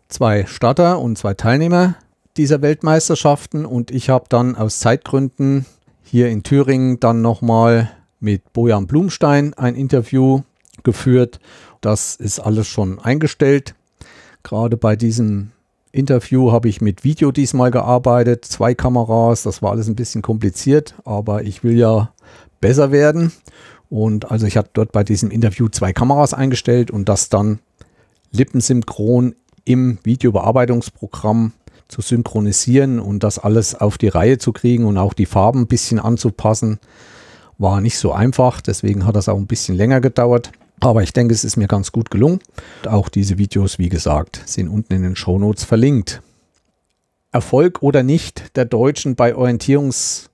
zwei 0.08 0.46
Starter 0.46 1.00
und 1.00 1.18
zwei 1.18 1.34
Teilnehmer 1.34 1.96
dieser 2.38 2.62
Weltmeisterschaften. 2.62 3.66
Und 3.66 3.92
ich 3.92 4.10
habe 4.10 4.28
dann 4.30 4.56
aus 4.56 4.80
Zeitgründen 4.80 5.66
hier 6.02 6.30
in 6.30 6.44
Thüringen 6.44 7.02
dann 7.02 7.22
nochmal 7.22 7.92
mit 8.22 8.54
Bojan 8.54 8.88
Blumstein 8.88 9.54
ein 9.56 9.76
Interview 9.76 10.44
geführt. 10.84 11.42
Das 11.82 12.16
ist 12.16 12.40
alles 12.40 12.68
schon 12.68 13.00
eingestellt. 13.00 13.76
Gerade 14.42 14.78
bei 14.78 14.96
diesem 14.96 15.52
Interview 15.92 16.54
habe 16.54 16.70
ich 16.70 16.80
mit 16.80 17.04
Video 17.04 17.34
diesmal 17.34 17.72
gearbeitet, 17.72 18.46
zwei 18.46 18.74
Kameras, 18.74 19.44
das 19.44 19.62
war 19.62 19.72
alles 19.72 19.90
ein 19.90 19.96
bisschen 19.96 20.22
kompliziert, 20.22 20.96
aber 21.04 21.44
ich 21.44 21.66
will 21.66 21.78
ja 21.78 22.14
besser 22.62 22.94
werden 22.94 23.34
und 23.90 24.32
also 24.32 24.46
ich 24.46 24.58
habe 24.58 24.70
dort 24.74 24.92
bei 24.92 25.04
diesem 25.04 25.32
Interview 25.32 25.68
zwei 25.68 25.94
Kameras 25.94 26.34
eingestellt 26.34 26.92
und 26.92 27.10
das 27.10 27.30
dann 27.30 27.60
lippensynchron 28.32 29.36
im 29.66 29.98
Videobearbeitungsprogramm 30.04 31.54
zu 31.88 32.02
synchronisieren 32.02 33.00
und 33.00 33.24
das 33.24 33.40
alles 33.40 33.76
auf 33.76 33.98
die 33.98 34.08
Reihe 34.08 34.38
zu 34.38 34.54
kriegen 34.54 34.86
und 34.86 34.98
auch 34.98 35.14
die 35.14 35.26
Farben 35.26 35.62
ein 35.62 35.68
bisschen 35.68 36.00
anzupassen, 36.00 36.80
war 37.58 37.82
nicht 37.82 37.98
so 37.98 38.12
einfach. 38.12 38.62
Deswegen 38.62 39.06
hat 39.06 39.16
das 39.16 39.28
auch 39.28 39.38
ein 39.38 39.48
bisschen 39.48 39.76
länger 39.76 40.00
gedauert. 40.00 40.52
Aber 40.80 41.04
ich 41.04 41.12
denke, 41.12 41.34
es 41.34 41.44
ist 41.44 41.58
mir 41.58 41.68
ganz 41.68 41.92
gut 41.92 42.10
gelungen. 42.10 42.40
Auch 42.88 43.10
diese 43.10 43.38
Videos, 43.38 43.80
wie 43.80 43.90
gesagt, 43.90 44.42
sind 44.46 44.70
unten 44.70 44.94
in 44.94 45.04
den 45.04 45.16
Show 45.16 45.38
Notes 45.38 45.66
verlinkt. 45.66 46.22
Erfolg 47.32 47.84
oder 47.84 48.02
nicht 48.02 48.56
der 48.56 48.66
Deutschen 48.66 49.16
bei 49.16 49.36
Orientierungs 49.36 50.30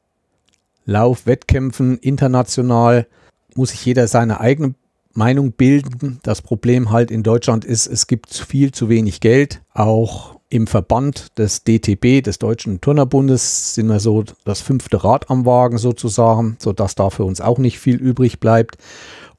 Laufwettkämpfen 0.86 1.98
international 1.98 3.08
muss 3.56 3.70
sich 3.70 3.86
jeder 3.86 4.08
seine 4.08 4.40
eigene 4.40 4.76
Meinung 5.14 5.54
bilden. 5.54 6.20
Das 6.24 6.42
Problem 6.42 6.92
halt 6.92 7.10
in 7.10 7.24
Deutschland 7.24 7.66
ist, 7.66 7.88
es 7.88 8.08
gibt 8.08 8.34
viel 8.34 8.72
zu 8.72 8.90
wenig 8.90 9.22
Geld. 9.22 9.62
Auch 9.74 10.36
im 10.50 10.68
Verband 10.68 11.38
des 11.38 11.64
DTB, 11.64 12.24
des 12.24 12.38
Deutschen 12.38 12.82
Turnerbundes, 12.82 13.74
sind 13.74 13.88
wir 13.88 14.00
so 14.00 14.24
das 14.44 14.62
fünfte 14.62 15.04
Rad 15.04 15.30
am 15.30 15.46
Wagen 15.46 15.78
sozusagen, 15.78 16.58
sodass 16.60 16.96
da 16.96 17.10
für 17.10 17.24
uns 17.24 17.42
auch 17.42 17.58
nicht 17.58 17.80
viel 17.80 17.96
übrig 17.96 18.40
bleibt. 18.40 18.78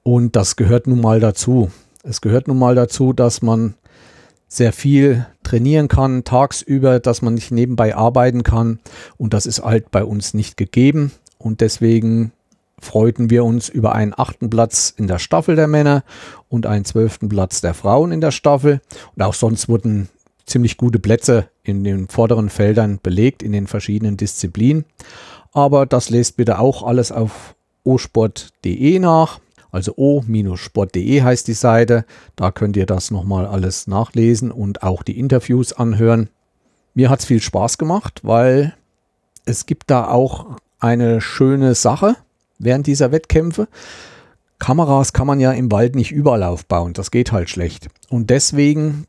Und 0.03 0.35
das 0.37 0.57
gehört 0.57 0.87
nun 0.87 1.01
mal 1.01 1.21
dazu. 1.21 1.71
Es 2.03 2.21
gehört 2.21 2.49
nun 2.49 2.59
mal 2.59 2.75
dazu, 2.75 3.13
dass 3.13 3.43
man 3.43 3.75
sehr 4.49 4.73
viel 4.73 5.27
trainieren 5.43 5.89
kann, 5.89 6.25
tagsüber, 6.25 7.01
dass 7.01 7.23
man 7.23 7.35
nicht 7.35 7.51
nebenbei 7.51 7.95
arbeiten 7.95 8.43
kann. 8.43 8.79
Und 9.17 9.35
das 9.35 9.47
ist 9.47 9.63
halt 9.63 9.91
bei 9.91 10.05
uns 10.05 10.35
nicht 10.35 10.57
gegeben. 10.57 11.13
Und 11.39 11.61
deswegen 11.61 12.33
freuten 12.87 13.31
wir 13.31 13.45
uns 13.45 13.69
über 13.69 13.95
einen 13.95 14.15
achten 14.17 14.49
Platz 14.51 14.95
in 14.97 15.07
der 15.07 15.19
Staffel 15.19 15.57
der 15.57 15.67
Männer 15.67 16.05
und 16.49 16.67
einen 16.67 16.85
zwölften 16.85 17.29
Platz 17.29 17.61
der 17.61 17.75
Frauen 17.75 18.13
in 18.13 18.21
der 18.21 18.31
Staffel. 18.31 18.81
Und 19.15 19.23
auch 19.23 19.35
sonst 19.35 19.69
wurden 19.69 20.09
ziemlich 20.47 20.77
gute 20.77 20.99
Plätze 20.99 21.49
in 21.63 21.85
den 21.85 22.09
vorderen 22.09 22.49
Feldern 22.49 23.01
belegt, 23.03 23.43
in 23.43 23.53
den 23.53 23.67
verschiedenen 23.67 24.17
Disziplinen. 24.17 24.85
Aber 25.53 25.87
das 25.87 26.11
lest 26.11 26.37
bitte 26.37 26.59
auch 26.59 26.83
alles 26.83 27.13
auf 27.13 27.55
osport.de 27.85 28.99
nach. 28.99 29.41
Also 29.71 29.95
o-sport.de 29.97 31.23
heißt 31.23 31.49
die 31.49 31.53
Seite. 31.53 32.07
Da 32.35 32.51
könnt 32.51 32.77
ihr 32.77 32.87
das 32.87 33.11
nochmal 33.11 33.47
alles 33.47 33.87
nachlesen 33.87 34.51
und 34.51 34.83
auch 34.83 35.03
die 35.03 35.19
Interviews 35.19 35.73
anhören. 35.73 36.31
Mir 36.95 37.11
hat 37.11 37.21
es 37.21 37.27
viel 37.27 37.43
Spaß 37.43 37.77
gemacht, 37.77 38.21
weil 38.23 38.75
es 39.45 39.67
gibt 39.67 39.91
da 39.91 40.09
auch 40.09 40.57
eine 40.79 41.21
schöne 41.21 41.75
Sache 41.75 42.17
während 42.59 42.87
dieser 42.87 43.13
Wettkämpfe. 43.13 43.69
Kameras 44.59 45.13
kann 45.13 45.27
man 45.27 45.41
ja 45.41 45.53
im 45.53 45.71
Wald 45.71 45.95
nicht 45.95 46.13
überall 46.13 46.43
aufbauen, 46.43 46.93
das 46.93 47.11
geht 47.11 47.33
halt 47.33 47.51
schlecht. 47.51 47.89
Und 48.09 48.31
deswegen 48.31 49.07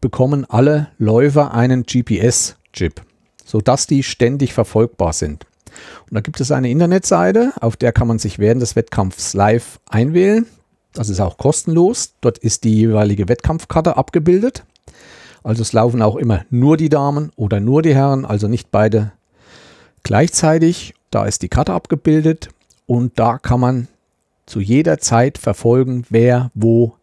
bekommen 0.00 0.44
alle 0.44 0.88
Läufer 0.98 1.52
einen 1.52 1.84
GPS-Chip, 1.84 3.02
sodass 3.44 3.86
die 3.86 4.02
ständig 4.02 4.54
verfolgbar 4.54 5.12
sind. 5.12 5.46
Und 6.08 6.14
da 6.14 6.20
gibt 6.20 6.40
es 6.40 6.52
eine 6.52 6.70
Internetseite, 6.70 7.52
auf 7.60 7.76
der 7.76 7.92
kann 7.92 8.08
man 8.08 8.18
sich 8.18 8.38
während 8.38 8.62
des 8.62 8.76
Wettkampfs 8.76 9.34
live 9.34 9.80
einwählen. 9.88 10.46
Das 10.92 11.08
ist 11.10 11.20
auch 11.20 11.36
kostenlos. 11.36 12.14
Dort 12.22 12.38
ist 12.38 12.64
die 12.64 12.74
jeweilige 12.74 13.28
Wettkampfkarte 13.28 13.96
abgebildet. 13.96 14.64
Also 15.42 15.62
es 15.62 15.72
laufen 15.72 16.02
auch 16.02 16.16
immer 16.16 16.44
nur 16.50 16.76
die 16.76 16.88
Damen 16.88 17.30
oder 17.36 17.60
nur 17.60 17.82
die 17.82 17.94
Herren, 17.94 18.24
also 18.24 18.48
nicht 18.48 18.70
beide 18.70 19.12
gleichzeitig. 20.02 20.94
Da 21.10 21.24
ist 21.24 21.42
die 21.42 21.48
Karte 21.48 21.72
abgebildet 21.72 22.48
und 22.86 23.18
da 23.18 23.38
kann 23.38 23.60
man 23.60 23.88
zu 24.46 24.60
jeder 24.60 24.98
Zeit 24.98 25.38
verfolgen, 25.38 26.04
wer 26.08 26.50
wo 26.54 26.94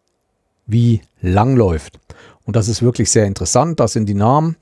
wie 0.66 1.02
lang 1.20 1.56
läuft. 1.56 1.98
Und 2.46 2.56
das 2.56 2.68
ist 2.68 2.82
wirklich 2.82 3.10
sehr 3.10 3.26
interessant. 3.26 3.80
Das 3.80 3.92
sind 3.92 4.06
die 4.06 4.14
Namen. 4.14 4.56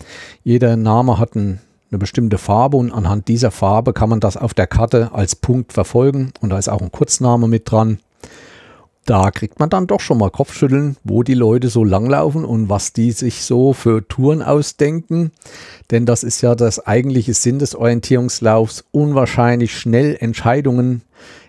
Jeder 0.44 0.76
Name 0.76 1.18
hat 1.18 1.34
ein, 1.34 1.60
eine 1.90 1.98
bestimmte 1.98 2.38
Farbe 2.38 2.76
und 2.76 2.92
anhand 2.92 3.28
dieser 3.28 3.50
Farbe 3.50 3.92
kann 3.92 4.08
man 4.08 4.20
das 4.20 4.36
auf 4.36 4.54
der 4.54 4.66
Karte 4.66 5.10
als 5.12 5.36
Punkt 5.36 5.72
verfolgen. 5.72 6.32
Und 6.40 6.50
da 6.50 6.58
ist 6.58 6.68
auch 6.68 6.80
ein 6.80 6.92
Kurzname 6.92 7.48
mit 7.48 7.70
dran. 7.70 7.98
Da 9.04 9.32
kriegt 9.32 9.58
man 9.58 9.68
dann 9.68 9.88
doch 9.88 10.00
schon 10.00 10.18
mal 10.18 10.30
Kopfschütteln, 10.30 10.96
wo 11.02 11.24
die 11.24 11.34
Leute 11.34 11.68
so 11.68 11.82
langlaufen 11.82 12.44
und 12.44 12.68
was 12.68 12.92
die 12.92 13.10
sich 13.10 13.42
so 13.42 13.72
für 13.72 14.06
Touren 14.06 14.42
ausdenken. 14.42 15.32
Denn 15.90 16.06
das 16.06 16.22
ist 16.22 16.40
ja 16.40 16.54
das 16.54 16.86
eigentliche 16.86 17.34
Sinn 17.34 17.58
des 17.58 17.74
Orientierungslaufs, 17.74 18.84
unwahrscheinlich 18.92 19.76
schnell 19.76 20.16
Entscheidungen 20.20 21.02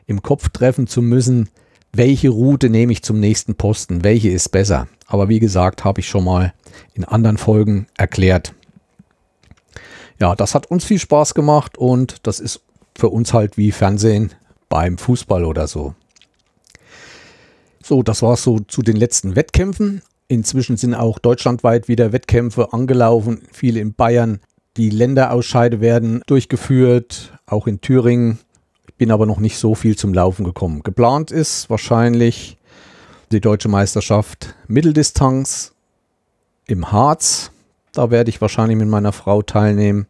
im 0.07 0.23
Kopf 0.23 0.49
treffen 0.49 0.87
zu 0.87 1.03
müssen, 1.03 1.49
welche 1.91 2.29
Route 2.29 2.69
nehme 2.69 2.91
ich 2.91 3.03
zum 3.03 3.19
nächsten 3.19 3.53
Posten, 3.53 4.03
welche 4.03 4.29
ist 4.29 4.49
besser. 4.49 4.87
Aber 5.05 5.29
wie 5.29 5.39
gesagt, 5.39 5.83
habe 5.83 5.99
ich 5.99 6.07
schon 6.07 6.23
mal 6.23 6.53
in 6.95 7.05
anderen 7.05 7.37
Folgen 7.37 7.85
erklärt. 7.95 8.53
Ja, 10.19 10.35
das 10.35 10.55
hat 10.55 10.71
uns 10.71 10.85
viel 10.85 10.99
Spaß 10.99 11.35
gemacht 11.35 11.77
und 11.77 12.25
das 12.25 12.39
ist 12.39 12.61
für 12.95 13.09
uns 13.09 13.31
halt 13.33 13.57
wie 13.57 13.71
Fernsehen 13.71 14.31
beim 14.69 14.97
Fußball 14.97 15.45
oder 15.45 15.67
so. 15.67 15.93
So, 17.85 18.01
das 18.01 18.21
war 18.21 18.37
so 18.37 18.59
zu 18.59 18.81
den 18.81 18.95
letzten 18.95 19.35
Wettkämpfen. 19.35 20.01
Inzwischen 20.29 20.77
sind 20.77 20.95
auch 20.95 21.19
deutschlandweit 21.19 21.89
wieder 21.89 22.13
Wettkämpfe 22.13 22.71
angelaufen, 22.71 23.41
viele 23.51 23.81
in 23.81 23.93
Bayern. 23.93 24.39
Die 24.77 24.89
Länderausscheide 24.89 25.81
werden 25.81 26.21
durchgeführt, 26.25 27.37
auch 27.45 27.67
in 27.67 27.81
Thüringen. 27.81 28.39
Ich 28.87 28.95
bin 28.95 29.11
aber 29.11 29.25
noch 29.25 29.39
nicht 29.39 29.57
so 29.57 29.75
viel 29.75 29.97
zum 29.97 30.13
Laufen 30.13 30.45
gekommen. 30.45 30.81
Geplant 30.81 31.29
ist 31.29 31.69
wahrscheinlich 31.69 32.57
die 33.33 33.41
deutsche 33.41 33.67
Meisterschaft 33.67 34.55
Mitteldistanz 34.67 35.73
im 36.65 36.91
Harz. 36.91 37.51
Da 37.91 38.11
werde 38.11 38.29
ich 38.29 38.39
wahrscheinlich 38.39 38.77
mit 38.77 38.87
meiner 38.87 39.11
Frau 39.11 39.41
teilnehmen. 39.41 40.07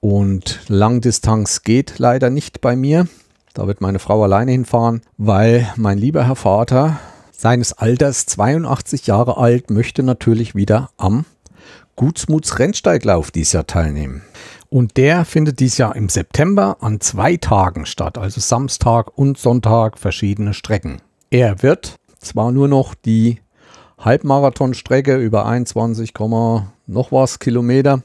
Und 0.00 0.60
Langdistanz 0.68 1.62
geht 1.62 1.98
leider 1.98 2.30
nicht 2.30 2.62
bei 2.62 2.76
mir. 2.76 3.08
Da 3.54 3.68
wird 3.68 3.80
meine 3.80 4.00
Frau 4.00 4.24
alleine 4.24 4.50
hinfahren, 4.50 5.02
weil 5.16 5.72
mein 5.76 5.96
lieber 5.96 6.26
Herr 6.26 6.34
Vater 6.34 6.98
seines 7.30 7.72
Alters 7.72 8.26
82 8.26 9.06
Jahre 9.06 9.36
alt 9.36 9.70
möchte 9.70 10.02
natürlich 10.02 10.56
wieder 10.56 10.90
am 10.96 11.24
Gutsmuts 11.94 12.58
Rennsteiglauf 12.58 13.30
dieses 13.30 13.52
Jahr 13.52 13.66
teilnehmen. 13.68 14.22
Und 14.70 14.96
der 14.96 15.24
findet 15.24 15.60
dieses 15.60 15.78
Jahr 15.78 15.94
im 15.94 16.08
September 16.08 16.78
an 16.80 17.00
zwei 17.00 17.36
Tagen 17.36 17.86
statt, 17.86 18.18
also 18.18 18.40
Samstag 18.40 19.16
und 19.16 19.38
Sonntag 19.38 19.98
verschiedene 19.98 20.52
Strecken. 20.52 21.00
Er 21.30 21.62
wird 21.62 21.94
zwar 22.18 22.50
nur 22.50 22.66
noch 22.66 22.96
die 22.96 23.40
Halbmarathonstrecke 23.98 25.16
über 25.16 25.46
21, 25.46 26.12
noch 26.86 27.12
was 27.12 27.38
Kilometer 27.38 28.02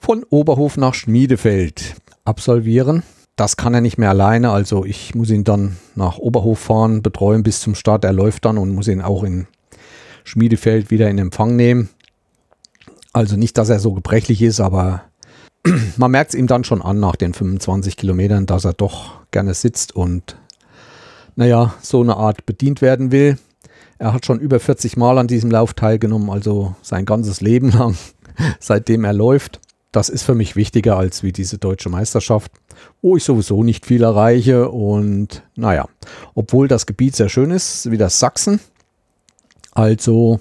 von 0.00 0.24
Oberhof 0.30 0.78
nach 0.78 0.94
Schmiedefeld 0.94 1.96
absolvieren, 2.24 3.02
das 3.36 3.56
kann 3.56 3.74
er 3.74 3.80
nicht 3.80 3.98
mehr 3.98 4.10
alleine. 4.10 4.50
Also 4.50 4.84
ich 4.84 5.14
muss 5.14 5.30
ihn 5.30 5.44
dann 5.44 5.76
nach 5.94 6.18
Oberhof 6.18 6.58
fahren, 6.58 7.02
betreuen 7.02 7.42
bis 7.42 7.60
zum 7.60 7.74
Start. 7.74 8.04
Er 8.04 8.12
läuft 8.12 8.44
dann 8.44 8.58
und 8.58 8.74
muss 8.74 8.88
ihn 8.88 9.00
auch 9.00 9.24
in 9.24 9.46
Schmiedefeld 10.24 10.90
wieder 10.90 11.10
in 11.10 11.18
Empfang 11.18 11.56
nehmen. 11.56 11.90
Also 13.12 13.36
nicht, 13.36 13.58
dass 13.58 13.68
er 13.68 13.80
so 13.80 13.92
gebrechlich 13.92 14.42
ist, 14.42 14.60
aber 14.60 15.02
man 15.96 16.10
merkt 16.10 16.34
es 16.34 16.38
ihm 16.38 16.46
dann 16.46 16.64
schon 16.64 16.82
an 16.82 17.00
nach 17.00 17.16
den 17.16 17.34
25 17.34 17.96
Kilometern, 17.96 18.46
dass 18.46 18.64
er 18.64 18.72
doch 18.72 19.12
gerne 19.30 19.54
sitzt 19.54 19.94
und 19.94 20.36
naja, 21.36 21.74
so 21.82 22.00
eine 22.00 22.16
Art 22.16 22.46
bedient 22.46 22.80
werden 22.80 23.10
will. 23.10 23.38
Er 23.98 24.12
hat 24.12 24.26
schon 24.26 24.38
über 24.38 24.60
40 24.60 24.96
Mal 24.96 25.18
an 25.18 25.26
diesem 25.26 25.50
Lauf 25.50 25.74
teilgenommen, 25.74 26.30
also 26.30 26.74
sein 26.82 27.04
ganzes 27.04 27.40
Leben 27.40 27.70
lang, 27.78 27.96
seitdem 28.60 29.04
er 29.04 29.12
läuft. 29.12 29.60
Das 29.94 30.08
ist 30.08 30.24
für 30.24 30.34
mich 30.34 30.56
wichtiger 30.56 30.98
als 30.98 31.22
wie 31.22 31.30
diese 31.30 31.56
deutsche 31.56 31.88
Meisterschaft, 31.88 32.50
wo 33.00 33.16
ich 33.16 33.22
sowieso 33.22 33.62
nicht 33.62 33.86
viel 33.86 34.02
erreiche. 34.02 34.68
Und 34.68 35.44
naja, 35.54 35.86
obwohl 36.34 36.66
das 36.66 36.86
Gebiet 36.86 37.14
sehr 37.14 37.28
schön 37.28 37.52
ist, 37.52 37.88
wie 37.92 37.96
das 37.96 38.18
Sachsen. 38.18 38.58
Also 39.70 40.40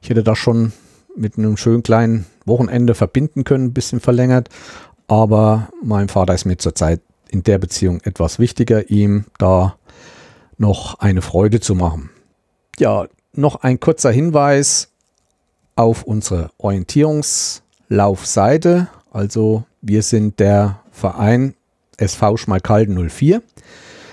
ich 0.00 0.08
hätte 0.08 0.24
das 0.24 0.38
schon 0.38 0.72
mit 1.14 1.36
einem 1.36 1.58
schönen 1.58 1.82
kleinen 1.82 2.24
Wochenende 2.46 2.94
verbinden 2.94 3.44
können, 3.44 3.66
ein 3.66 3.74
bisschen 3.74 4.00
verlängert. 4.00 4.48
Aber 5.06 5.68
mein 5.82 6.08
Vater 6.08 6.32
ist 6.32 6.46
mir 6.46 6.56
zurzeit 6.56 7.02
in 7.28 7.42
der 7.42 7.58
Beziehung 7.58 8.00
etwas 8.04 8.38
wichtiger, 8.38 8.88
ihm 8.88 9.26
da 9.36 9.76
noch 10.56 10.98
eine 11.00 11.20
Freude 11.20 11.60
zu 11.60 11.74
machen. 11.74 12.08
Ja, 12.78 13.06
noch 13.34 13.56
ein 13.56 13.80
kurzer 13.80 14.12
Hinweis 14.12 14.88
auf 15.76 16.04
unsere 16.04 16.52
Orientierungs- 16.58 17.60
Laufseite. 17.88 18.88
Also 19.14 19.62
wir 19.80 20.02
sind 20.02 20.40
der 20.40 20.80
Verein 20.90 21.54
SV 21.98 22.36
Schmalkalden 22.36 23.08
04. 23.08 23.42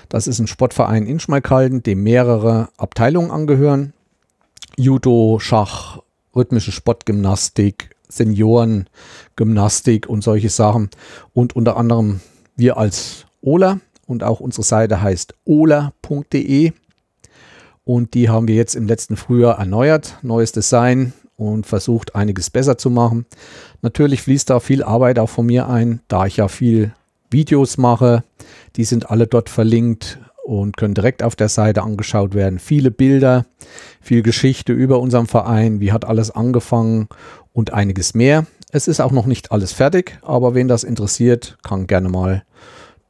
Das 0.08 0.28
ist 0.28 0.38
ein 0.38 0.46
Sportverein 0.46 1.06
in 1.06 1.18
Schmalkalden, 1.18 1.82
dem 1.82 2.04
mehrere 2.04 2.68
Abteilungen 2.76 3.32
angehören. 3.32 3.94
Judo, 4.76 5.40
Schach, 5.40 5.98
rhythmische 6.36 6.70
Sportgymnastik, 6.70 7.96
Seniorengymnastik 8.08 10.08
und 10.08 10.22
solche 10.22 10.50
Sachen. 10.50 10.88
Und 11.34 11.56
unter 11.56 11.76
anderem 11.76 12.20
wir 12.54 12.76
als 12.76 13.26
Ola 13.40 13.80
und 14.06 14.22
auch 14.22 14.38
unsere 14.38 14.62
Seite 14.62 15.02
heißt 15.02 15.34
ola.de. 15.44 16.72
Und 17.82 18.14
die 18.14 18.28
haben 18.28 18.46
wir 18.46 18.54
jetzt 18.54 18.76
im 18.76 18.86
letzten 18.86 19.16
Frühjahr 19.16 19.58
erneuert. 19.58 20.18
Neues 20.22 20.52
Design, 20.52 21.12
und 21.36 21.66
versucht 21.66 22.14
einiges 22.14 22.50
besser 22.50 22.78
zu 22.78 22.90
machen. 22.90 23.26
Natürlich 23.80 24.22
fließt 24.22 24.50
da 24.50 24.60
viel 24.60 24.82
Arbeit 24.82 25.18
auch 25.18 25.28
von 25.28 25.46
mir 25.46 25.68
ein, 25.68 26.00
da 26.08 26.26
ich 26.26 26.36
ja 26.36 26.48
viel 26.48 26.92
Videos 27.30 27.78
mache. 27.78 28.24
Die 28.76 28.84
sind 28.84 29.10
alle 29.10 29.26
dort 29.26 29.48
verlinkt 29.48 30.18
und 30.44 30.76
können 30.76 30.94
direkt 30.94 31.22
auf 31.22 31.36
der 31.36 31.48
Seite 31.48 31.82
angeschaut 31.82 32.34
werden. 32.34 32.58
Viele 32.58 32.90
Bilder, 32.90 33.46
viel 34.00 34.22
Geschichte 34.22 34.72
über 34.72 35.00
unseren 35.00 35.26
Verein, 35.26 35.80
wie 35.80 35.92
hat 35.92 36.04
alles 36.04 36.30
angefangen 36.30 37.08
und 37.52 37.72
einiges 37.72 38.14
mehr. 38.14 38.46
Es 38.70 38.88
ist 38.88 39.00
auch 39.00 39.12
noch 39.12 39.26
nicht 39.26 39.52
alles 39.52 39.72
fertig, 39.72 40.18
aber 40.22 40.54
wen 40.54 40.68
das 40.68 40.84
interessiert, 40.84 41.58
kann 41.62 41.86
gerne 41.86 42.08
mal 42.08 42.42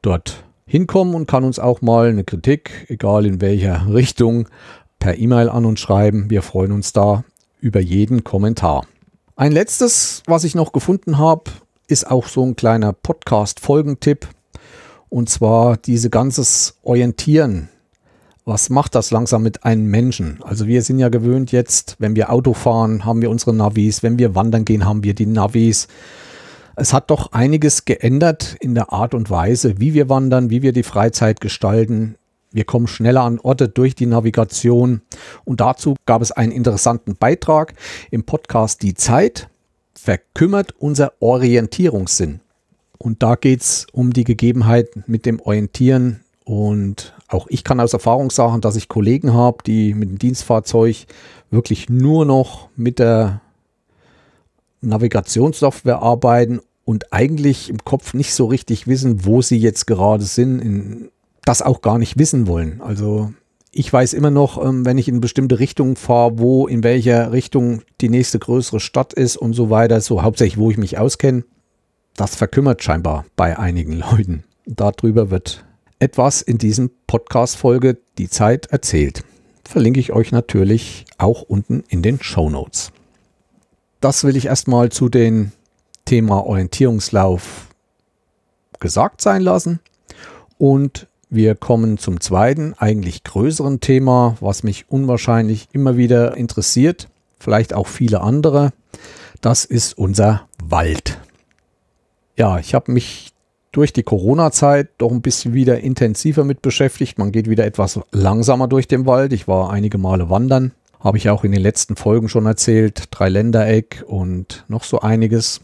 dort 0.03 0.45
hinkommen 0.67 1.15
und 1.15 1.27
kann 1.27 1.45
uns 1.45 1.59
auch 1.59 1.81
mal 1.83 2.09
eine 2.09 2.25
Kritik, 2.25 2.87
egal 2.89 3.27
in 3.27 3.41
welcher 3.41 3.87
Richtung, 3.93 4.49
per 4.99 5.19
E-Mail 5.19 5.49
an 5.49 5.65
uns 5.65 5.81
schreiben. 5.81 6.31
Wir 6.31 6.43
freuen 6.43 6.73
uns 6.73 6.93
da 6.93 7.25
über 7.63 7.81
jeden 7.81 8.25
Kommentar. 8.25 8.87
Ein 9.37 9.53
letztes, 9.53 10.23
was 10.27 10.45
ich 10.45 10.55
noch 10.55 10.73
gefunden 10.73 11.17
habe, 11.17 11.45
ist 11.87 12.11
auch 12.11 12.27
so 12.27 12.45
ein 12.45 12.57
kleiner 12.57 12.93
Podcast-Folgentipp. 12.93 14.29
Und 15.09 15.31
zwar 15.31 15.77
diese 15.77 16.11
ganzes 16.11 16.79
Orientieren. 16.83 17.69
Was 18.45 18.71
macht 18.71 18.95
das 18.95 19.11
langsam 19.11 19.43
mit 19.43 19.65
einem 19.65 19.87
Menschen? 19.87 20.41
Also 20.43 20.67
wir 20.67 20.83
sind 20.83 20.99
ja 20.99 21.09
gewöhnt 21.09 21.53
jetzt, 21.53 21.97
wenn 21.99 22.17
wir 22.17 22.33
Auto 22.33 22.55
fahren, 22.55 23.05
haben 23.05 23.23
wir 23.23 23.31
unsere 23.31 23.55
Navis, 23.55 24.03
wenn 24.03 24.19
wir 24.19 24.35
wandern 24.35 24.65
gehen, 24.65 24.85
haben 24.85 25.05
wir 25.05 25.15
die 25.15 25.27
Navis. 25.27 25.87
Es 26.75 26.93
hat 26.93 27.11
doch 27.11 27.33
einiges 27.33 27.85
geändert 27.85 28.57
in 28.59 28.75
der 28.75 28.93
Art 28.93 29.15
und 29.15 29.31
Weise, 29.31 29.79
wie 29.79 29.95
wir 29.95 30.09
wandern, 30.09 30.51
wie 30.51 30.63
wir 30.63 30.73
die 30.73 30.83
Freizeit 30.83 31.41
gestalten. 31.41 32.17
Wir 32.53 32.65
kommen 32.65 32.87
schneller 32.87 33.23
an 33.23 33.41
Orte 33.41 33.69
durch 33.69 33.95
die 33.95 34.07
Navigation. 34.07 35.03
Und 35.45 35.61
dazu 35.61 35.97
gab 36.07 36.23
es 36.23 36.33
einen 36.33 36.53
interessanten 36.53 37.17
Beitrag 37.17 37.75
im 38.11 38.25
Podcast 38.25 38.83
Die 38.83 38.95
Zeit. 38.95 39.49
Verkümmert 39.95 40.75
unser 40.79 41.13
Orientierungssinn. 41.21 42.41
Und 42.99 43.23
da 43.23 43.35
geht 43.35 43.63
es 43.63 43.87
um 43.93 44.13
die 44.13 44.25
Gegebenheit 44.25 44.89
mit 45.07 45.27
dem 45.27 45.41
Orientieren. 45.41 46.21
Und 46.45 47.15
auch 47.29 47.47
ich 47.49 47.65
kann 47.65 47.81
aus 47.81 47.93
Erfahrung 47.93 48.31
sagen, 48.31 48.61
dass 48.61 48.77
ich 48.77 48.89
Kollegen 48.89 49.33
habe, 49.33 49.59
die 49.65 49.95
mit 49.95 50.09
dem 50.09 50.19
Dienstfahrzeug 50.19 51.07
wirklich 51.51 51.89
nur 51.89 52.25
noch 52.25 52.69
mit 52.77 52.99
der 52.99 53.41
Navigationssoftware 54.81 56.03
arbeiten 56.03 56.61
und 56.85 57.13
eigentlich 57.13 57.71
im 57.71 57.79
Kopf 57.85 58.15
nicht 58.15 58.35
so 58.35 58.47
richtig 58.47 58.87
wissen, 58.87 59.25
wo 59.25 59.41
sie 59.41 59.59
jetzt 59.59 59.87
gerade 59.87 60.25
sind, 60.25 60.61
in, 60.61 61.11
das 61.45 61.63
auch 61.63 61.83
gar 61.83 61.99
nicht 61.99 62.19
wissen 62.19 62.47
wollen. 62.47 62.81
Also 62.81 63.33
ich 63.71 63.93
weiß 63.93 64.13
immer 64.13 64.31
noch, 64.31 64.63
ähm, 64.63 64.85
wenn 64.85 64.99
ich 64.99 65.09
in 65.09 65.21
bestimmte 65.21 65.59
Richtungen 65.59 65.97
fahre, 65.97 66.39
wo 66.39 66.67
in 66.67 66.85
welcher 66.85 67.33
Richtung 67.33 67.83
die 68.01 68.09
nächste 68.09 68.39
größere 68.39 68.81
Stadt 68.81 69.13
ist 69.13 69.37
und 69.37 69.55
so 69.55 69.71
weiter, 69.71 70.01
so 70.01 70.23
hauptsächlich, 70.23 70.59
wo 70.59 70.71
ich 70.71 70.79
mich 70.79 70.99
auskenne. 70.99 71.45
Das 72.17 72.37
verkümmert 72.37 72.83
scheinbar 72.83 73.25
bei 73.37 73.59
einigen 73.59 73.93
Leuten. 73.99 74.45
Darüber 74.67 75.31
wird 75.31 75.65
etwas 75.99 76.43
in 76.43 76.59
diesem 76.59 76.91
Podcast-Folge 77.07 77.99
Die 78.19 78.29
Zeit 78.29 78.67
erzählt. 78.67 79.25
Verlinke 79.65 80.01
ich 80.01 80.13
euch 80.13 80.33
natürlich 80.33 81.07
auch 81.19 81.43
unten 81.43 81.85
in 81.89 82.03
den 82.03 82.23
Show 82.23 82.51
Notes 82.51 82.93
das 84.03 84.25
will 84.25 84.37
ich 84.37 84.47
erstmal 84.47 84.91
zu 84.91 85.09
dem 85.09 85.53
Thema 86.05 86.45
Orientierungslauf 86.45 87.69
gesagt 88.81 89.23
sein 89.23 89.41
lassen. 89.43 89.81
Und 90.59 91.07
wir 91.35 91.55
kommen 91.55 91.97
zum 91.97 92.21
zweiten, 92.21 92.75
eigentlich 92.77 93.25
größeren 93.25 93.81
Thema, 93.81 94.37
was 94.41 94.65
mich 94.65 94.85
unwahrscheinlich 94.91 95.67
immer 95.73 95.97
wieder 95.97 96.37
interessiert, 96.37 97.09
vielleicht 97.41 97.73
auch 97.73 97.87
viele 97.87 98.21
andere. 98.21 98.75
Das 99.41 99.65
ist 99.65 99.97
unser 99.97 100.47
Wald. 100.63 101.19
Ja, 102.37 102.59
ich 102.59 102.75
habe 102.75 102.93
mich 102.93 103.33
durch 103.73 103.95
die 103.95 104.03
Corona-Zeit 104.03 104.91
doch 104.99 105.11
ein 105.11 105.23
bisschen 105.23 105.55
wieder 105.55 105.81
intensiver 105.81 106.45
mit 106.45 106.61
beschäftigt. 106.61 107.17
Man 107.17 107.33
geht 107.33 107.49
wieder 107.49 107.65
etwas 107.65 107.99
langsamer 108.11 108.69
durch 108.69 108.87
den 108.87 109.07
Wald. 109.07 109.33
Ich 109.33 109.49
war 109.49 109.71
einige 109.71 109.97
Male 109.97 110.29
wandern. 110.29 110.73
Habe 111.01 111.17
ich 111.17 111.31
auch 111.31 111.45
in 111.45 111.53
den 111.53 111.63
letzten 111.63 111.97
Folgen 111.97 112.29
schon 112.29 112.45
erzählt. 112.45 113.05
Dreiländereck 113.11 114.05
und 114.07 114.67
noch 114.69 114.85
so 114.85 115.01
einiges. 115.01 115.63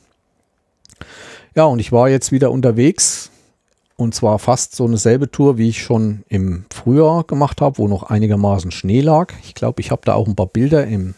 Ja, 1.54 1.64
und 1.64 1.78
ich 1.78 1.92
war 1.92 2.08
jetzt 2.08 2.32
wieder 2.32 2.50
unterwegs. 2.50 3.30
Und 3.98 4.14
zwar 4.14 4.38
fast 4.38 4.76
so 4.76 4.84
eine 4.84 4.96
selbe 4.96 5.28
Tour, 5.28 5.58
wie 5.58 5.70
ich 5.70 5.82
schon 5.82 6.22
im 6.28 6.66
Frühjahr 6.72 7.24
gemacht 7.24 7.60
habe, 7.60 7.78
wo 7.78 7.88
noch 7.88 8.04
einigermaßen 8.04 8.70
Schnee 8.70 9.00
lag. 9.00 9.34
Ich 9.42 9.56
glaube, 9.56 9.80
ich 9.80 9.90
habe 9.90 10.02
da 10.04 10.14
auch 10.14 10.28
ein 10.28 10.36
paar 10.36 10.46
Bilder 10.46 10.86
im 10.86 11.14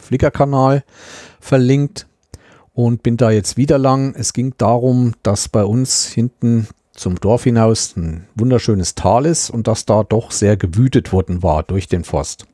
Flickr-Kanal 0.00 0.82
verlinkt 1.38 2.08
und 2.74 3.04
bin 3.04 3.16
da 3.16 3.30
jetzt 3.30 3.56
wieder 3.56 3.78
lang. 3.78 4.12
Es 4.18 4.32
ging 4.32 4.54
darum, 4.58 5.14
dass 5.22 5.48
bei 5.48 5.64
uns 5.64 6.06
hinten 6.06 6.66
zum 6.94 7.14
Dorf 7.20 7.44
hinaus 7.44 7.96
ein 7.96 8.26
wunderschönes 8.34 8.96
Tal 8.96 9.24
ist 9.24 9.48
und 9.48 9.68
dass 9.68 9.86
da 9.86 10.02
doch 10.02 10.32
sehr 10.32 10.56
gewütet 10.56 11.12
worden 11.12 11.44
war 11.44 11.62
durch 11.62 11.86
den 11.86 12.02
Forst. 12.02 12.44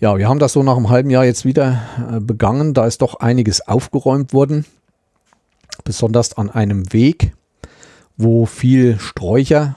Ja, 0.00 0.18
wir 0.18 0.28
haben 0.28 0.40
das 0.40 0.54
so 0.54 0.64
nach 0.64 0.76
einem 0.76 0.88
halben 0.88 1.10
Jahr 1.10 1.24
jetzt 1.24 1.44
wieder 1.44 1.80
äh, 2.12 2.18
begangen. 2.18 2.74
Da 2.74 2.86
ist 2.86 3.02
doch 3.02 3.20
einiges 3.20 3.68
aufgeräumt 3.68 4.32
worden. 4.32 4.64
Besonders 5.84 6.36
an 6.36 6.50
einem 6.50 6.92
Weg, 6.92 7.34
wo 8.20 8.46
viel 8.46 8.98
Sträucher 8.98 9.76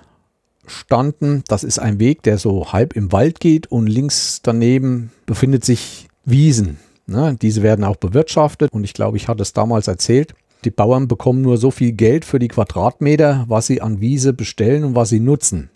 standen. 0.65 1.43
Das 1.47 1.63
ist 1.63 1.79
ein 1.79 1.99
Weg, 1.99 2.23
der 2.23 2.37
so 2.37 2.71
halb 2.73 2.95
im 2.95 3.11
Wald 3.11 3.39
geht 3.39 3.67
und 3.67 3.87
links 3.87 4.41
daneben 4.43 5.11
befindet 5.25 5.63
sich 5.65 6.07
Wiesen. 6.25 6.79
Ne, 7.05 7.35
diese 7.41 7.63
werden 7.63 7.83
auch 7.83 7.97
bewirtschaftet 7.97 8.71
und 8.71 8.85
ich 8.85 8.93
glaube, 8.93 9.17
ich 9.17 9.27
hatte 9.27 9.41
es 9.41 9.53
damals 9.53 9.87
erzählt. 9.87 10.33
Die 10.63 10.71
Bauern 10.71 11.09
bekommen 11.09 11.41
nur 11.41 11.57
so 11.57 11.69
viel 11.69 11.91
Geld 11.91 12.23
für 12.23 12.39
die 12.39 12.47
Quadratmeter, 12.47 13.43
was 13.49 13.67
sie 13.67 13.81
an 13.81 13.99
Wiese 13.99 14.31
bestellen 14.31 14.85
und 14.85 14.95
was 14.95 15.09
sie 15.09 15.19
nutzen. 15.19 15.69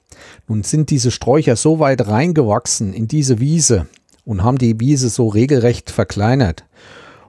Nun 0.47 0.63
sind 0.63 0.89
diese 0.89 1.11
Sträucher 1.11 1.57
so 1.57 1.79
weit 1.79 2.07
reingewachsen 2.07 2.93
in 2.93 3.09
diese 3.09 3.41
Wiese, 3.41 3.87
und 4.27 4.43
haben 4.43 4.57
die 4.57 4.79
Wiese 4.79 5.07
so 5.07 5.29
regelrecht 5.29 5.89
verkleinert. 5.89 6.65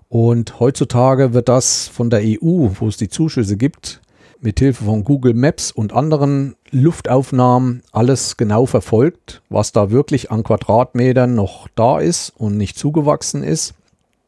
Und 0.08 0.58
heutzutage 0.58 1.32
wird 1.32 1.48
das 1.48 1.86
von 1.86 2.10
der 2.10 2.20
EU, 2.22 2.70
wo 2.80 2.88
es 2.88 2.96
die 2.96 3.08
Zuschüsse 3.08 3.56
gibt, 3.56 4.00
mit 4.40 4.58
Hilfe 4.60 4.84
von 4.84 5.04
Google 5.04 5.34
Maps 5.34 5.70
und 5.70 5.92
anderen 5.92 6.54
Luftaufnahmen 6.70 7.82
alles 7.92 8.36
genau 8.36 8.66
verfolgt, 8.66 9.42
was 9.48 9.72
da 9.72 9.90
wirklich 9.90 10.30
an 10.30 10.44
Quadratmetern 10.44 11.34
noch 11.34 11.68
da 11.74 11.98
ist 11.98 12.32
und 12.36 12.56
nicht 12.56 12.78
zugewachsen 12.78 13.42
ist. 13.42 13.74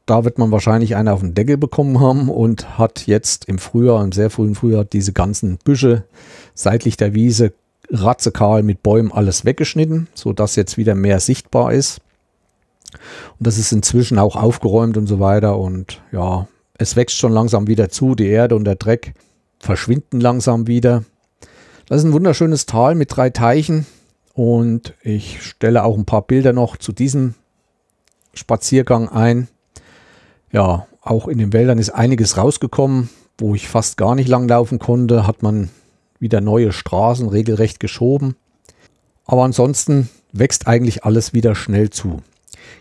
Da 0.07 0.25
wird 0.25 0.39
man 0.39 0.51
wahrscheinlich 0.51 0.97
einen 0.97 1.09
auf 1.09 1.21
den 1.21 1.35
Deckel 1.35 1.57
bekommen 1.57 2.01
haben 2.01 2.29
und 2.29 2.79
hat 2.79 3.07
jetzt 3.07 3.45
im 3.45 3.59
Frühjahr, 3.59 4.03
im 4.03 4.13
sehr 4.13 4.31
frühen 4.31 4.57
Frühjahr, 4.57 4.85
diese 4.85 5.13
ganzen 5.13 5.59
Büsche 5.59 6.05
seitlich 6.55 6.97
der 6.97 7.15
Wiese 7.15 7.53
ratzekahl 7.91 8.63
mit 8.63 8.83
Bäumen 8.83 9.13
alles 9.13 9.45
weggeschnitten, 9.45 10.09
sodass 10.15 10.57
jetzt 10.57 10.79
wieder 10.79 10.95
mehr 10.95 11.21
sichtbar 11.21 11.73
ist. 11.73 12.01
Und 13.39 13.47
das 13.47 13.59
ist 13.59 13.73
inzwischen 13.73 14.19
auch 14.19 14.37
aufgeräumt 14.37 14.97
und 14.97 15.07
so 15.07 15.21
weiter. 15.21 15.59
Und 15.59 16.03
ja, 16.13 16.49
es 16.79 16.97
wächst 16.97 17.17
schon 17.17 17.33
langsam 17.33 17.67
wieder 17.69 17.89
zu. 17.89 18.15
Die 18.15 18.27
Erde 18.27 18.57
und 18.57 18.65
der 18.65 18.77
Dreck 18.77 19.15
verschwinden 19.61 20.21
langsam 20.21 20.67
wieder. 20.67 21.05
Das 21.87 21.99
ist 21.99 22.05
ein 22.05 22.13
wunderschönes 22.13 22.67
Tal 22.67 22.95
mit 22.97 23.15
drei 23.15 23.31
Teichen. 23.31 23.87
Und 24.35 24.95
ich 25.03 25.43
stelle 25.43 25.85
auch 25.85 25.97
ein 25.97 26.07
paar 26.07 26.23
Bilder 26.23 26.53
noch 26.53 26.77
zu 26.77 26.93
diesem 26.93 27.35
Spaziergang 28.33 29.09
ein. 29.09 29.49
Ja, 30.53 30.87
auch 31.03 31.29
in 31.29 31.39
den 31.39 31.53
Wäldern 31.53 31.79
ist 31.79 31.91
einiges 31.91 32.37
rausgekommen, 32.37 33.11
wo 33.39 33.55
ich 33.55 33.69
fast 33.69 33.97
gar 33.97 34.15
nicht 34.15 34.29
lang 34.29 34.49
laufen 34.49 34.79
konnte, 34.79 35.27
hat 35.27 35.43
man 35.43 35.71
wieder 36.19 36.41
neue 36.41 36.73
Straßen 36.73 37.29
regelrecht 37.29 37.81
geschoben. 37.81 38.37
Aber 39.25 39.45
ansonsten 39.45 40.09
wächst 40.33 40.67
eigentlich 40.67 41.05
alles 41.05 41.33
wieder 41.33 41.55
schnell 41.55 41.91
zu. 41.91 42.23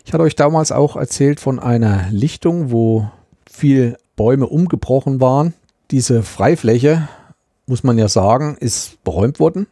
Ich 0.04 0.12
hatte 0.12 0.22
euch 0.22 0.36
damals 0.36 0.72
auch 0.72 0.96
erzählt 0.96 1.40
von 1.40 1.58
einer 1.58 2.08
Lichtung, 2.10 2.70
wo 2.70 3.10
viel 3.50 3.96
Bäume 4.16 4.46
umgebrochen 4.46 5.20
waren. 5.20 5.54
Diese 5.90 6.22
Freifläche, 6.22 7.08
muss 7.66 7.82
man 7.82 7.98
ja 7.98 8.08
sagen, 8.08 8.56
ist 8.60 9.02
beräumt 9.02 9.40
worden 9.40 9.66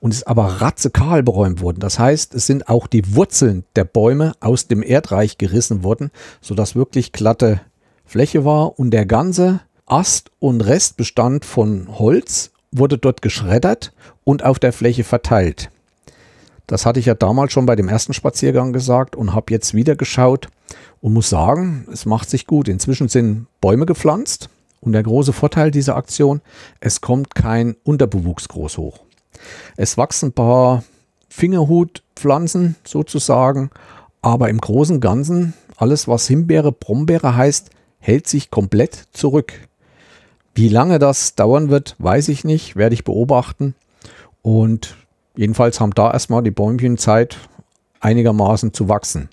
und 0.00 0.12
ist 0.12 0.26
aber 0.26 0.60
ratzekal 0.60 1.22
beräumt 1.22 1.60
worden. 1.60 1.78
Das 1.78 2.00
heißt, 2.00 2.34
es 2.34 2.46
sind 2.46 2.68
auch 2.68 2.88
die 2.88 3.14
Wurzeln 3.14 3.64
der 3.76 3.84
Bäume 3.84 4.32
aus 4.40 4.66
dem 4.66 4.82
Erdreich 4.82 5.38
gerissen 5.38 5.84
worden, 5.84 6.10
sodass 6.40 6.74
wirklich 6.74 7.12
glatte 7.12 7.60
Fläche 8.04 8.44
war 8.44 8.78
und 8.78 8.90
der 8.90 9.06
ganze 9.06 9.60
Ast 9.86 10.32
und 10.40 10.62
Restbestand 10.62 11.44
von 11.44 11.86
Holz 11.96 12.50
wurde 12.72 12.98
dort 12.98 13.22
geschreddert 13.22 13.92
und 14.24 14.44
auf 14.44 14.58
der 14.58 14.72
Fläche 14.72 15.04
verteilt. 15.04 15.70
Das 16.66 16.86
hatte 16.86 16.98
ich 16.98 17.06
ja 17.06 17.14
damals 17.14 17.52
schon 17.52 17.66
bei 17.66 17.76
dem 17.76 17.88
ersten 17.88 18.14
Spaziergang 18.14 18.72
gesagt 18.72 19.14
und 19.14 19.32
habe 19.32 19.52
jetzt 19.52 19.74
wieder 19.74 19.94
geschaut 19.94 20.48
und 21.00 21.12
muss 21.12 21.28
sagen, 21.28 21.86
es 21.92 22.04
macht 22.04 22.30
sich 22.30 22.46
gut. 22.46 22.68
Inzwischen 22.68 23.08
sind 23.08 23.46
Bäume 23.60 23.86
gepflanzt 23.86 24.48
und 24.82 24.92
der 24.92 25.02
große 25.02 25.32
Vorteil 25.32 25.70
dieser 25.70 25.96
Aktion, 25.96 26.42
es 26.80 27.00
kommt 27.00 27.34
kein 27.34 27.76
Unterbewuchs 27.84 28.48
groß 28.48 28.76
hoch. 28.76 29.00
Es 29.78 29.96
wachsen 29.96 30.28
ein 30.28 30.32
paar 30.32 30.84
Fingerhutpflanzen 31.30 32.76
sozusagen, 32.84 33.70
aber 34.20 34.50
im 34.50 34.60
großen 34.60 34.96
und 34.96 35.00
Ganzen, 35.00 35.54
alles 35.78 36.06
was 36.06 36.28
Himbeere, 36.28 36.72
Brombeere 36.72 37.34
heißt, 37.34 37.70
hält 37.98 38.28
sich 38.28 38.50
komplett 38.50 39.06
zurück. 39.14 39.54
Wie 40.54 40.68
lange 40.68 40.98
das 40.98 41.34
dauern 41.34 41.70
wird, 41.70 41.96
weiß 41.98 42.28
ich 42.28 42.44
nicht, 42.44 42.76
werde 42.76 42.94
ich 42.94 43.04
beobachten. 43.04 43.74
Und 44.42 44.96
Jedenfalls 45.36 45.80
haben 45.80 45.94
da 45.94 46.10
erstmal 46.10 46.42
die 46.42 46.50
Bäumchen 46.50 46.98
Zeit, 46.98 47.38
einigermaßen 48.00 48.74
zu 48.74 48.88
wachsen. 48.88 49.28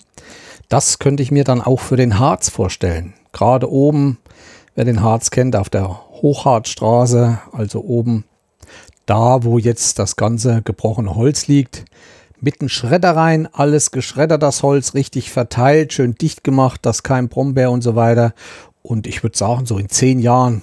Das 0.68 0.98
könnte 0.98 1.22
ich 1.22 1.30
mir 1.30 1.44
dann 1.44 1.60
auch 1.60 1.80
für 1.80 1.96
den 1.96 2.18
Harz 2.18 2.48
vorstellen. 2.48 3.14
Gerade 3.32 3.70
oben 3.70 4.18
wer 4.74 4.84
den 4.84 5.02
Harz 5.02 5.30
kennt, 5.30 5.56
auf 5.56 5.68
der 5.68 5.88
Hochharzstraße, 6.22 7.38
also 7.52 7.82
oben 7.82 8.24
da, 9.06 9.42
wo 9.42 9.58
jetzt 9.58 9.98
das 9.98 10.16
ganze 10.16 10.62
gebrochene 10.62 11.14
Holz 11.14 11.48
liegt, 11.48 11.84
mit 12.40 12.60
einem 12.60 12.68
Schredder 12.68 13.16
rein, 13.16 13.48
alles 13.52 13.90
geschreddert, 13.90 14.42
das 14.42 14.62
Holz 14.62 14.94
richtig 14.94 15.30
verteilt, 15.30 15.92
schön 15.92 16.14
dicht 16.14 16.44
gemacht, 16.44 16.80
dass 16.86 17.02
kein 17.02 17.28
Brombeer 17.28 17.70
und 17.70 17.82
so 17.82 17.96
weiter. 17.96 18.34
Und 18.82 19.06
ich 19.06 19.22
würde 19.22 19.36
sagen, 19.36 19.66
so 19.66 19.78
in 19.78 19.88
zehn 19.88 20.20
Jahren 20.20 20.62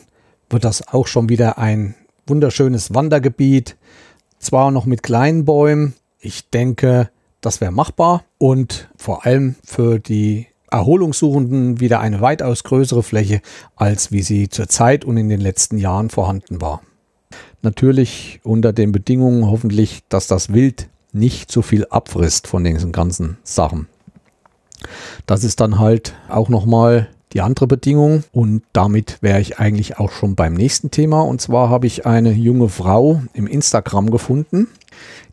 wird 0.50 0.64
das 0.64 0.88
auch 0.88 1.08
schon 1.08 1.30
wieder 1.30 1.58
ein 1.58 1.96
wunderschönes 2.26 2.94
Wandergebiet. 2.94 3.76
Zwar 4.40 4.72
noch 4.72 4.86
mit 4.86 5.04
kleinen 5.04 5.46
Bäumen. 5.46 5.94
Ich 6.20 6.50
denke, 6.50 7.10
das 7.42 7.62
wäre 7.62 7.72
machbar 7.72 8.24
und 8.38 8.90
vor 8.98 9.26
allem 9.26 9.56
für 9.64 10.00
die 10.00 10.48
Erholungssuchenden 10.70 11.80
wieder 11.80 12.00
eine 12.00 12.22
weitaus 12.22 12.64
größere 12.64 13.04
Fläche, 13.04 13.42
als 13.76 14.12
wie 14.12 14.22
sie 14.22 14.50
zurzeit 14.50 15.06
und 15.06 15.18
in 15.18 15.30
den 15.30 15.42
letzten 15.42 15.78
Jahren 15.78 16.10
vorhanden 16.10 16.62
war. 16.62 16.82
Natürlich 17.62 18.40
unter 18.44 18.74
den 18.74 18.92
Bedingungen 18.92 19.50
hoffentlich, 19.50 20.04
dass 20.10 20.28
das 20.28 20.54
Wild 20.54 20.90
nicht 21.12 21.52
so 21.52 21.62
viel 21.62 21.86
abfrisst 21.90 22.48
von 22.48 22.64
diesen 22.64 22.92
ganzen 22.92 23.38
Sachen. 23.44 23.88
Das 25.26 25.44
ist 25.44 25.60
dann 25.60 25.80
halt 25.80 26.14
auch 26.30 26.50
nochmal 26.50 27.10
die 27.34 27.42
andere 27.42 27.68
Bedingung 27.68 28.24
und 28.32 28.64
damit 28.74 29.18
wäre 29.22 29.42
ich 29.42 29.60
eigentlich 29.60 29.98
auch 29.98 30.12
schon 30.12 30.36
beim 30.36 30.54
nächsten 30.54 30.92
Thema 30.92 31.22
und 31.22 31.42
zwar 31.42 31.70
habe 31.70 31.88
ich 31.88 32.06
eine 32.06 32.32
junge 32.32 32.70
Frau 32.70 33.22
im 33.34 33.48
Instagram 33.48 34.12
gefunden, 34.12 34.68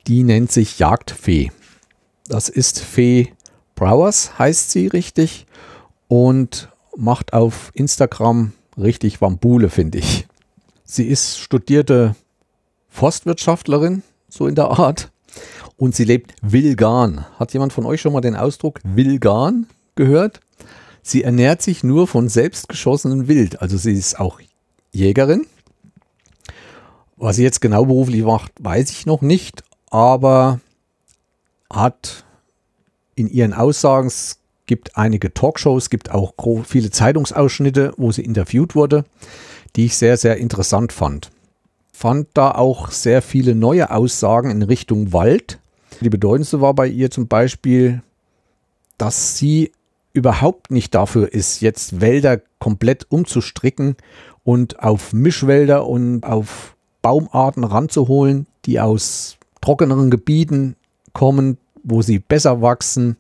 die 0.06 0.24
nennt 0.24 0.50
sich 0.50 0.78
Jagdfee. 0.78 1.52
Das 2.26 2.48
ist 2.48 2.80
Fee 2.80 3.32
Browers, 3.74 4.38
heißt 4.38 4.70
sie 4.70 4.86
richtig 4.86 5.46
und 6.08 6.68
macht 6.96 7.32
auf 7.32 7.70
Instagram 7.74 8.52
richtig 8.76 9.20
Wambule, 9.20 9.70
finde 9.70 9.98
ich. 9.98 10.26
Sie 10.84 11.06
ist 11.06 11.38
studierte 11.38 12.14
Forstwirtschaftlerin, 12.88 14.02
so 14.28 14.46
in 14.46 14.54
der 14.54 14.68
Art. 14.68 15.10
Und 15.76 15.94
sie 15.94 16.04
lebt 16.04 16.34
Wilgan. 16.42 17.24
Hat 17.38 17.52
jemand 17.52 17.72
von 17.72 17.84
euch 17.86 18.00
schon 18.00 18.12
mal 18.12 18.20
den 18.20 18.36
Ausdruck 18.36 18.80
Wilgan 18.84 19.66
gehört? 19.96 20.40
Sie 21.02 21.24
ernährt 21.24 21.62
sich 21.62 21.82
nur 21.82 22.06
von 22.06 22.28
selbstgeschossenem 22.28 23.28
Wild. 23.28 23.60
Also 23.60 23.76
sie 23.76 23.92
ist 23.92 24.18
auch 24.20 24.40
Jägerin. 24.92 25.46
Was 27.16 27.36
sie 27.36 27.42
jetzt 27.42 27.60
genau 27.60 27.84
beruflich 27.84 28.22
macht, 28.22 28.52
weiß 28.60 28.90
ich 28.90 29.06
noch 29.06 29.20
nicht, 29.20 29.64
aber 29.90 30.60
hat 31.70 32.24
in 33.14 33.28
ihren 33.28 33.52
Aussagen, 33.52 34.08
es 34.08 34.38
gibt 34.66 34.96
einige 34.96 35.32
Talkshows, 35.34 35.84
es 35.84 35.90
gibt 35.90 36.10
auch 36.10 36.34
viele 36.64 36.90
Zeitungsausschnitte, 36.90 37.92
wo 37.96 38.12
sie 38.12 38.22
interviewt 38.22 38.74
wurde, 38.74 39.04
die 39.76 39.86
ich 39.86 39.96
sehr, 39.96 40.16
sehr 40.16 40.36
interessant 40.38 40.92
fand. 40.92 41.30
Fand 41.92 42.28
da 42.34 42.52
auch 42.52 42.90
sehr 42.90 43.22
viele 43.22 43.54
neue 43.54 43.90
Aussagen 43.90 44.50
in 44.50 44.62
Richtung 44.62 45.12
Wald. 45.12 45.60
Die 46.00 46.10
bedeutendste 46.10 46.60
war 46.60 46.74
bei 46.74 46.88
ihr 46.88 47.10
zum 47.10 47.28
Beispiel, 47.28 48.02
dass 48.98 49.38
sie 49.38 49.70
überhaupt 50.12 50.70
nicht 50.70 50.94
dafür 50.94 51.32
ist, 51.32 51.60
jetzt 51.60 52.00
Wälder 52.00 52.40
komplett 52.58 53.06
umzustricken 53.10 53.96
und 54.44 54.80
auf 54.80 55.12
Mischwälder 55.12 55.86
und 55.86 56.24
auf 56.24 56.76
Baumarten 57.02 57.64
ranzuholen, 57.64 58.46
die 58.64 58.80
aus 58.80 59.36
trockeneren 59.60 60.10
Gebieten 60.10 60.76
kommen, 61.12 61.58
wo 61.84 62.02
sie 62.02 62.18
besser 62.18 62.60
wachsen. 62.62 63.16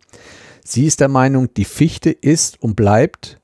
Sie 0.64 0.86
ist 0.86 1.00
der 1.00 1.08
Meinung, 1.08 1.52
die 1.54 1.64
Fichte 1.64 2.10
ist 2.10 2.60
und 2.60 2.74
bleibt 2.74 3.38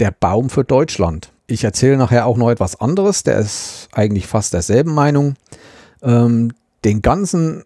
der 0.00 0.10
Baum 0.10 0.50
für 0.50 0.64
Deutschland. 0.64 1.30
Ich 1.46 1.62
erzähle 1.62 1.96
nachher 1.96 2.26
auch 2.26 2.38
noch 2.38 2.50
etwas 2.50 2.80
anderes, 2.80 3.22
der 3.22 3.38
ist 3.38 3.88
eigentlich 3.92 4.26
fast 4.26 4.54
derselben 4.54 4.94
Meinung. 4.94 5.34
Ähm, 6.02 6.52
den 6.84 7.02
ganzen 7.02 7.64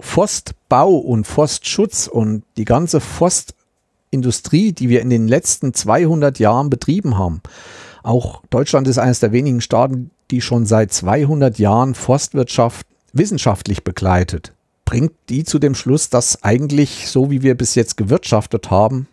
Forstbau 0.00 0.96
und 0.96 1.26
Forstschutz 1.26 2.06
und 2.06 2.44
die 2.56 2.64
ganze 2.64 3.00
Forst 3.00 3.54
Industrie, 4.10 4.72
die 4.72 4.88
wir 4.88 5.02
in 5.02 5.10
den 5.10 5.28
letzten 5.28 5.74
200 5.74 6.38
Jahren 6.38 6.70
betrieben 6.70 7.18
haben. 7.18 7.42
Auch 8.02 8.42
Deutschland 8.50 8.86
ist 8.86 8.98
eines 8.98 9.20
der 9.20 9.32
wenigen 9.32 9.60
Staaten, 9.60 10.10
die 10.30 10.40
schon 10.40 10.64
seit 10.64 10.92
200 10.92 11.58
Jahren 11.58 11.94
Forstwirtschaft 11.94 12.86
wissenschaftlich 13.12 13.84
begleitet. 13.84 14.52
Bringt 14.86 15.12
die 15.28 15.44
zu 15.44 15.58
dem 15.58 15.74
Schluss, 15.74 16.08
dass 16.08 16.42
eigentlich 16.42 17.08
so 17.08 17.30
wie 17.30 17.42
wir 17.42 17.54
bis 17.54 17.74
jetzt 17.74 17.98
gewirtschaftet 17.98 18.70
haben, 18.70 19.08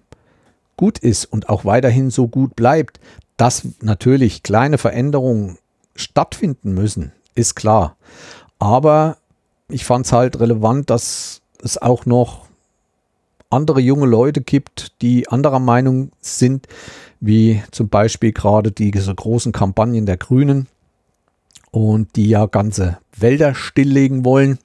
gut 0.77 0.99
ist 0.99 1.25
und 1.25 1.49
auch 1.49 1.65
weiterhin 1.65 2.09
so 2.09 2.29
gut 2.29 2.55
bleibt. 2.55 3.01
Dass 3.35 3.67
natürlich 3.81 4.43
kleine 4.43 4.77
Veränderungen 4.77 5.57
stattfinden 5.95 6.73
müssen, 6.73 7.11
ist 7.35 7.55
klar. 7.55 7.97
Aber 8.59 9.17
ich 9.67 9.83
fand 9.83 10.05
es 10.05 10.13
halt 10.13 10.39
relevant, 10.39 10.89
dass 10.89 11.41
es 11.61 11.81
auch 11.81 12.05
noch 12.05 12.45
andere 13.49 13.79
junge 13.79 14.05
Leute 14.05 14.41
gibt, 14.41 15.01
die 15.01 15.27
anderer 15.27 15.59
Meinung 15.59 16.11
sind, 16.19 16.67
wie 17.19 17.61
zum 17.71 17.89
Beispiel 17.89 18.33
gerade 18.33 18.71
diese 18.71 19.13
großen 19.13 19.51
Kampagnen 19.51 20.05
der 20.05 20.17
Grünen 20.17 20.67
und 21.71 22.15
die 22.15 22.27
ja 22.27 22.45
ganze 22.45 22.99
Wälder 23.15 23.55
stilllegen 23.55 24.25
wollen, 24.25 24.59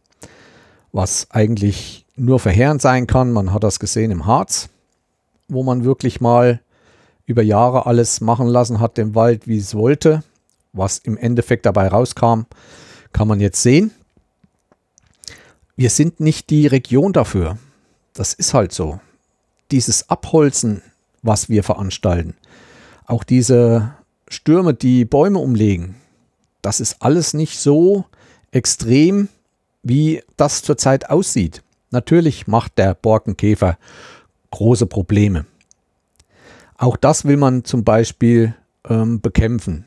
was 0.93 1.31
eigentlich 1.31 2.07
nur 2.17 2.41
verheerend 2.41 2.83
sein 2.83 3.07
kann. 3.07 3.33
Man 3.33 3.53
hat 3.53 3.65
das 3.65 3.79
gesehen 3.79 4.11
im 4.11 4.27
Harz, 4.27 4.69
wo 5.49 5.63
man 5.63 5.85
wirklich 5.85 6.21
mal 6.21 6.61
über 7.27 7.43
Jahre 7.43 7.87
alles 7.87 8.21
machen 8.21 8.49
lassen 8.49 8.81
hat, 8.81 8.97
dem 8.97 9.15
Wald, 9.15 9.47
wie 9.47 9.59
es 9.59 9.75
wollte. 9.75 10.23
Was 10.73 10.99
im 10.99 11.17
Endeffekt 11.17 11.67
dabei 11.67 11.89
rauskam, 11.89 12.43
kann 13.13 13.29
man 13.29 13.41
jetzt 13.41 13.63
sehen. 13.63 13.91
Wir 15.77 15.91
sind 15.91 16.21
nicht 16.21 16.51
die 16.51 16.67
Region 16.67 17.13
dafür. 17.13 17.59
Das 18.15 18.35
ist 18.35 18.55
halt 18.55 18.73
so. 18.73 18.99
Dieses 19.71 20.09
Abholzen, 20.09 20.83
was 21.23 21.49
wir 21.49 21.63
veranstalten, 21.63 22.35
auch 23.07 23.25
diese 23.25 23.95
Stürme, 24.29 24.75
die 24.75 25.05
Bäume 25.05 25.39
umlegen, 25.39 25.95
das 26.63 26.81
ist 26.81 27.01
alles 27.01 27.35
nicht 27.35 27.59
so 27.59 28.05
extrem, 28.51 29.29
wie 29.83 30.23
das 30.37 30.63
zurzeit 30.63 31.11
aussieht. 31.11 31.63
Natürlich 31.91 32.47
macht 32.47 32.79
der 32.79 32.95
Borkenkäfer 32.95 33.79
große 34.51 34.87
Probleme. 34.87 35.47
Auch 36.77 36.97
das 36.97 37.25
will 37.25 37.37
man 37.37 37.65
zum 37.65 37.85
Beispiel 37.85 38.55
ähm, 38.89 39.21
bekämpfen. 39.21 39.87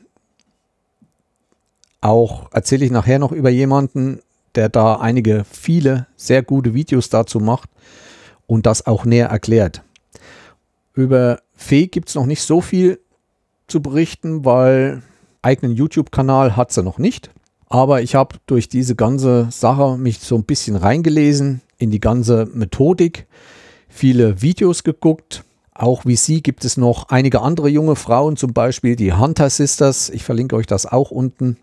Auch 2.00 2.50
erzähle 2.52 2.84
ich 2.84 2.90
nachher 2.90 3.18
noch 3.18 3.32
über 3.32 3.50
jemanden, 3.50 4.20
der 4.54 4.68
da 4.68 4.96
einige, 4.96 5.44
viele 5.50 6.06
sehr 6.16 6.42
gute 6.42 6.74
Videos 6.74 7.08
dazu 7.08 7.40
macht, 7.40 7.70
und 8.46 8.66
das 8.66 8.86
auch 8.86 9.04
näher 9.06 9.28
erklärt. 9.28 9.82
Über 10.94 11.40
Fee 11.54 11.86
gibt 11.86 12.10
es 12.10 12.14
noch 12.14 12.26
nicht 12.26 12.42
so 12.42 12.60
viel 12.60 13.00
zu 13.66 13.80
berichten, 13.80 14.44
weil 14.44 15.02
eigenen 15.40 15.74
YouTube-Kanal 15.74 16.56
hat 16.56 16.70
sie 16.72 16.82
noch 16.82 16.98
nicht. 16.98 17.30
Aber 17.72 18.02
ich 18.02 18.14
habe 18.14 18.36
durch 18.44 18.68
diese 18.68 18.94
ganze 18.94 19.48
Sache 19.50 19.96
mich 19.96 20.18
so 20.18 20.34
ein 20.34 20.44
bisschen 20.44 20.76
reingelesen 20.76 21.62
in 21.78 21.90
die 21.90 22.00
ganze 22.00 22.46
Methodik, 22.52 23.26
viele 23.88 24.42
Videos 24.42 24.84
geguckt. 24.84 25.42
Auch 25.72 26.04
wie 26.04 26.16
sie 26.16 26.42
gibt 26.42 26.66
es 26.66 26.76
noch 26.76 27.08
einige 27.08 27.40
andere 27.40 27.70
junge 27.70 27.96
Frauen, 27.96 28.36
zum 28.36 28.52
Beispiel 28.52 28.94
die 28.94 29.14
Hunter 29.14 29.48
Sisters. 29.48 30.10
Ich 30.10 30.22
verlinke 30.22 30.54
euch 30.54 30.66
das 30.66 30.84
auch 30.84 31.10
unten. 31.10 31.56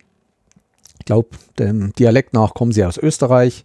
Ich 0.97 1.05
glaube, 1.05 1.29
dem 1.59 1.93
Dialekt 1.93 2.33
nach 2.33 2.55
kommen 2.55 2.71
sie 2.71 2.83
aus 2.83 2.97
Österreich, 2.97 3.63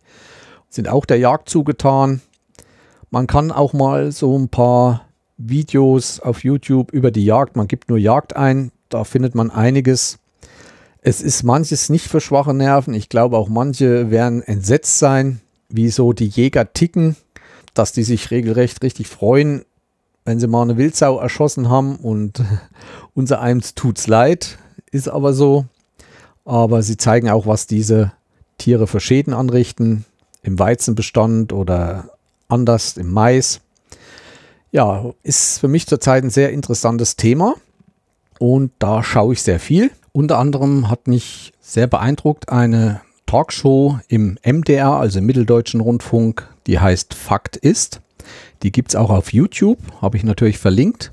sind 0.68 0.86
auch 0.86 1.06
der 1.06 1.18
Jagd 1.18 1.48
zugetan. 1.48 2.20
Man 3.08 3.26
kann 3.26 3.52
auch 3.52 3.72
mal 3.72 4.12
so 4.12 4.38
ein 4.38 4.50
paar 4.50 5.06
Videos 5.38 6.20
auf 6.20 6.44
YouTube 6.44 6.92
über 6.92 7.10
die 7.10 7.24
Jagd, 7.24 7.56
man 7.56 7.68
gibt 7.68 7.88
nur 7.88 7.96
Jagd 7.96 8.36
ein, 8.36 8.70
da 8.90 9.04
findet 9.04 9.34
man 9.34 9.50
einiges. 9.50 10.18
Es 11.06 11.20
ist 11.20 11.42
manches 11.42 11.90
nicht 11.90 12.08
für 12.08 12.22
schwache 12.22 12.54
Nerven. 12.54 12.94
Ich 12.94 13.10
glaube 13.10 13.36
auch 13.36 13.50
manche 13.50 14.10
werden 14.10 14.42
entsetzt 14.42 14.98
sein, 14.98 15.42
wie 15.68 15.90
so 15.90 16.14
die 16.14 16.28
Jäger 16.28 16.72
ticken, 16.72 17.14
dass 17.74 17.92
die 17.92 18.04
sich 18.04 18.30
regelrecht 18.30 18.82
richtig 18.82 19.08
freuen, 19.08 19.66
wenn 20.24 20.40
sie 20.40 20.46
mal 20.46 20.62
eine 20.62 20.78
Wildsau 20.78 21.18
erschossen 21.18 21.68
haben 21.68 21.96
und 21.96 22.42
unser 23.14 23.42
eins 23.42 23.74
tut's 23.74 24.06
leid, 24.06 24.56
ist 24.92 25.10
aber 25.10 25.34
so. 25.34 25.66
Aber 26.46 26.82
sie 26.82 26.96
zeigen 26.96 27.28
auch, 27.28 27.46
was 27.46 27.66
diese 27.66 28.12
Tiere 28.56 28.86
für 28.86 29.00
Schäden 29.00 29.34
anrichten 29.34 30.06
im 30.42 30.58
Weizenbestand 30.58 31.52
oder 31.52 32.08
anders 32.48 32.96
im 32.96 33.12
Mais. 33.12 33.60
Ja, 34.72 35.12
ist 35.22 35.58
für 35.58 35.68
mich 35.68 35.86
zurzeit 35.86 36.24
ein 36.24 36.30
sehr 36.30 36.50
interessantes 36.50 37.16
Thema 37.16 37.56
und 38.38 38.72
da 38.78 39.02
schaue 39.02 39.34
ich 39.34 39.42
sehr 39.42 39.60
viel. 39.60 39.90
Unter 40.16 40.38
anderem 40.38 40.90
hat 40.90 41.08
mich 41.08 41.52
sehr 41.60 41.88
beeindruckt 41.88 42.48
eine 42.48 43.00
Talkshow 43.26 43.98
im 44.06 44.38
MDR, 44.44 44.92
also 44.92 45.18
im 45.18 45.26
Mitteldeutschen 45.26 45.80
Rundfunk, 45.80 46.48
die 46.68 46.78
heißt 46.78 47.14
Fakt 47.14 47.56
ist. 47.56 48.00
Die 48.62 48.70
gibt 48.70 48.90
es 48.90 48.96
auch 48.96 49.10
auf 49.10 49.32
YouTube, 49.32 49.80
habe 50.00 50.16
ich 50.16 50.22
natürlich 50.22 50.58
verlinkt. 50.58 51.12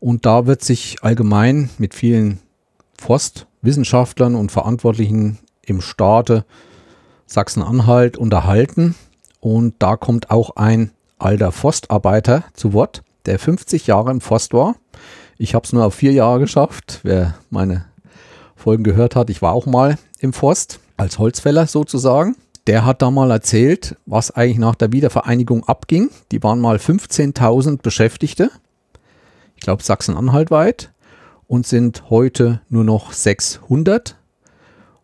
Und 0.00 0.26
da 0.26 0.46
wird 0.46 0.62
sich 0.62 1.02
allgemein 1.02 1.70
mit 1.78 1.94
vielen 1.94 2.40
Forstwissenschaftlern 3.00 4.34
und 4.34 4.52
Verantwortlichen 4.52 5.38
im 5.62 5.80
Staate 5.80 6.44
Sachsen-Anhalt 7.24 8.18
unterhalten. 8.18 8.96
Und 9.40 9.76
da 9.78 9.96
kommt 9.96 10.30
auch 10.30 10.56
ein 10.56 10.90
alter 11.18 11.52
Forstarbeiter 11.52 12.44
zu 12.52 12.74
Wort, 12.74 13.02
der 13.24 13.38
50 13.38 13.86
Jahre 13.86 14.10
im 14.10 14.20
Forst 14.20 14.52
war. 14.52 14.76
Ich 15.38 15.54
habe 15.54 15.64
es 15.64 15.72
nur 15.72 15.86
auf 15.86 15.94
vier 15.94 16.12
Jahre 16.12 16.40
geschafft. 16.40 17.00
Wer 17.02 17.38
meine 17.48 17.86
Folgen 18.66 18.82
gehört 18.82 19.14
hat, 19.14 19.30
ich 19.30 19.42
war 19.42 19.52
auch 19.52 19.66
mal 19.66 19.96
im 20.18 20.32
Forst 20.32 20.80
als 20.96 21.20
Holzfäller 21.20 21.68
sozusagen. 21.68 22.34
Der 22.66 22.84
hat 22.84 23.00
da 23.00 23.12
mal 23.12 23.30
erzählt, 23.30 23.94
was 24.06 24.32
eigentlich 24.32 24.58
nach 24.58 24.74
der 24.74 24.90
Wiedervereinigung 24.90 25.68
abging. 25.68 26.10
Die 26.32 26.42
waren 26.42 26.58
mal 26.58 26.78
15.000 26.78 27.80
Beschäftigte, 27.80 28.50
ich 29.54 29.62
glaube 29.62 29.84
Sachsen-Anhalt 29.84 30.50
weit, 30.50 30.90
und 31.46 31.64
sind 31.64 32.10
heute 32.10 32.60
nur 32.68 32.82
noch 32.82 33.12
600. 33.12 34.16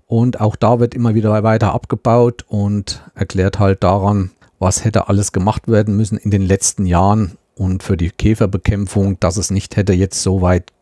Und 0.08 0.40
auch 0.40 0.56
da 0.56 0.80
wird 0.80 0.92
immer 0.92 1.14
wieder 1.14 1.44
weiter 1.44 1.72
abgebaut 1.72 2.44
und 2.48 3.04
erklärt 3.14 3.60
halt 3.60 3.84
daran, 3.84 4.32
was 4.58 4.84
hätte 4.84 5.08
alles 5.08 5.30
gemacht 5.30 5.68
werden 5.68 5.96
müssen 5.96 6.18
in 6.18 6.32
den 6.32 6.42
letzten 6.42 6.84
Jahren 6.84 7.38
und 7.54 7.84
für 7.84 7.96
die 7.96 8.10
Käferbekämpfung, 8.10 9.20
dass 9.20 9.36
es 9.36 9.52
nicht 9.52 9.76
hätte 9.76 9.92
jetzt 9.92 10.20
so 10.20 10.42
weit 10.42 10.72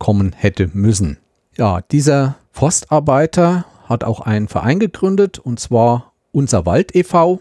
kommen 0.00 0.32
hätte 0.32 0.68
müssen. 0.72 1.18
Ja, 1.56 1.80
dieser 1.80 2.36
Forstarbeiter 2.52 3.64
hat 3.88 4.04
auch 4.04 4.20
einen 4.20 4.46
Verein 4.46 4.78
gegründet 4.78 5.38
und 5.38 5.58
zwar 5.58 6.12
Unser 6.30 6.66
Wald 6.66 6.94
e.V. 6.94 7.40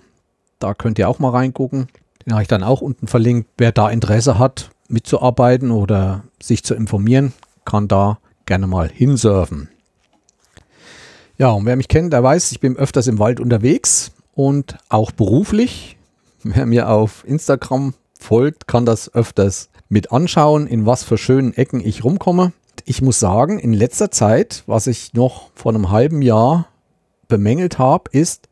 Da 0.60 0.74
könnt 0.74 0.98
ihr 0.98 1.10
auch 1.10 1.20
mal 1.20 1.32
reingucken. 1.32 1.90
Den 2.26 2.32
habe 2.32 2.42
ich 2.42 2.48
dann 2.48 2.64
auch 2.64 2.80
unten 2.80 3.08
verlinkt. 3.08 3.50
Wer 3.58 3.74
da 3.74 3.90
Interesse 3.90 4.40
hat, 4.40 4.70
mitzuarbeiten 4.88 5.70
oder 5.70 6.24
sich 6.42 6.64
zu 6.64 6.76
informieren, 6.76 7.34
kann 7.66 7.90
da 7.90 8.20
gerne 8.46 8.68
mal 8.68 8.90
hinsurfen. 8.90 9.68
Ja, 11.38 11.52
und 11.52 11.66
wer 11.66 11.76
mich 11.76 11.90
kennt, 11.90 12.14
der 12.14 12.24
weiß, 12.24 12.54
ich 12.54 12.62
bin 12.62 12.78
öfters 12.78 13.08
im 13.08 13.20
Wald 13.20 13.42
unterwegs 13.42 14.14
und 14.34 14.78
auch 14.88 15.12
beruflich. 15.12 15.98
Wer 16.44 16.66
mir 16.66 16.90
auf 16.90 17.26
Instagram 17.28 17.96
folgt, 18.18 18.68
kann 18.68 18.86
das 18.86 19.14
öfters 19.14 19.70
mit 19.90 20.14
anschauen, 20.14 20.68
in 20.68 20.86
was 20.86 21.04
für 21.04 21.18
schönen 21.18 21.54
Ecken 21.54 21.82
ich 21.82 22.06
rumkomme. 22.06 22.54
Ich 22.88 23.02
muss 23.02 23.20
sagen, 23.20 23.58
in 23.58 23.74
letzter 23.74 24.12
Zeit, 24.12 24.64
was 24.68 24.86
ich 24.86 25.16
noch 25.16 25.50
vor 25.56 25.74
einem 25.74 25.90
halben 25.90 26.22
Jahr 26.22 26.68
bemängelt 27.28 27.80
habe, 27.80 28.12
ist, 28.12 28.48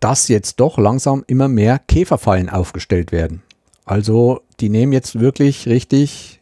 dass 0.00 0.26
jetzt 0.26 0.58
doch 0.58 0.78
langsam 0.78 1.22
immer 1.28 1.46
mehr 1.46 1.78
Käferfallen 1.78 2.48
aufgestellt 2.48 3.12
werden. 3.12 3.44
Also 3.84 4.40
die 4.58 4.68
nehmen 4.68 4.92
jetzt 4.92 5.20
wirklich 5.20 5.68
richtig 5.68 6.40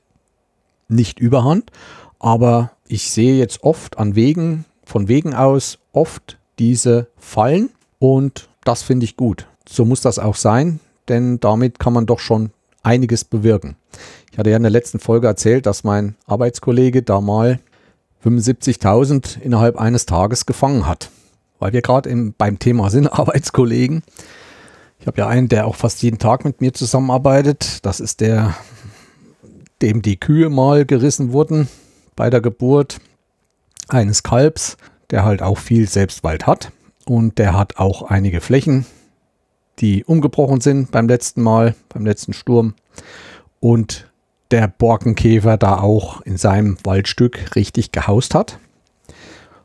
nicht 0.89 1.20
überhand, 1.20 1.70
aber 2.18 2.72
ich 2.86 3.11
sehe 3.11 3.36
jetzt 3.36 3.62
oft 3.62 3.99
an 3.99 4.14
Wegen, 4.14 4.64
von 4.82 5.09
Wegen 5.09 5.34
aus 5.34 5.78
oft 5.93 6.39
diese 6.59 7.09
Fallen 7.18 7.68
und 7.99 8.49
das 8.64 8.82
finde 8.82 9.05
ich 9.05 9.16
gut. 9.16 9.47
So 9.68 9.84
muss 9.84 10.01
das 10.01 10.18
auch 10.18 10.36
sein, 10.36 10.80
denn 11.09 11.39
damit 11.41 11.78
kann 11.78 11.93
man 11.93 12.07
doch 12.07 12.18
schon 12.18 12.51
einiges 12.82 13.24
bewirken. 13.24 13.76
Ich 14.39 14.41
hatte 14.41 14.51
ja 14.51 14.57
in 14.57 14.62
der 14.62 14.70
letzten 14.70 15.01
Folge 15.01 15.26
erzählt, 15.26 15.66
dass 15.66 15.82
mein 15.82 16.14
Arbeitskollege 16.26 17.03
da 17.03 17.20
mal 17.20 17.59
75.000 18.24 19.41
innerhalb 19.41 19.76
eines 19.76 20.07
Tages 20.07 20.47
gefangen 20.47 20.86
hat. 20.86 21.11
Weil 21.59 21.72
wir 21.72 21.82
gerade 21.82 22.32
beim 22.39 22.61
Thema 22.61 22.89
sind, 22.89 23.09
Arbeitskollegen. 23.12 24.05
Ich 25.01 25.09
habe 25.09 25.18
ja 25.18 25.26
einen, 25.26 25.49
der 25.49 25.66
auch 25.66 25.74
fast 25.74 26.01
jeden 26.05 26.18
Tag 26.20 26.45
mit 26.45 26.61
mir 26.61 26.72
zusammenarbeitet. 26.72 27.84
Das 27.84 27.99
ist 27.99 28.20
der, 28.20 28.55
dem 29.82 30.03
die 30.03 30.20
Kühe 30.20 30.51
mal 30.51 30.86
gerissen 30.86 31.32
wurden 31.32 31.66
bei 32.14 32.30
der 32.30 32.41
Geburt 32.41 32.99
eines 33.89 34.22
Kalbs, 34.22 34.76
der 35.11 35.24
halt 35.24 35.43
auch 35.43 35.59
viel 35.59 35.89
Selbstwald 35.89 36.47
hat. 36.47 36.70
Und 37.07 37.39
der 37.39 37.59
hat 37.59 37.78
auch 37.78 38.03
einige 38.03 38.41
Flächen 38.41 38.86
die 39.80 40.05
umgebrochen 40.05 40.61
sind 40.61 40.91
beim 40.91 41.09
letzten 41.09 41.43
Mal, 41.43 41.74
beim 41.89 42.05
letzten 42.05 42.32
Sturm. 42.32 42.74
Und 43.61 44.08
der 44.51 44.69
Borkenkäfer 44.69 45.57
da 45.57 45.81
auch 45.81 46.23
in 46.23 46.37
seinem 46.37 46.77
Waldstück 46.85 47.55
richtig 47.55 47.93
gehaust 47.93 48.35
hat. 48.35 48.59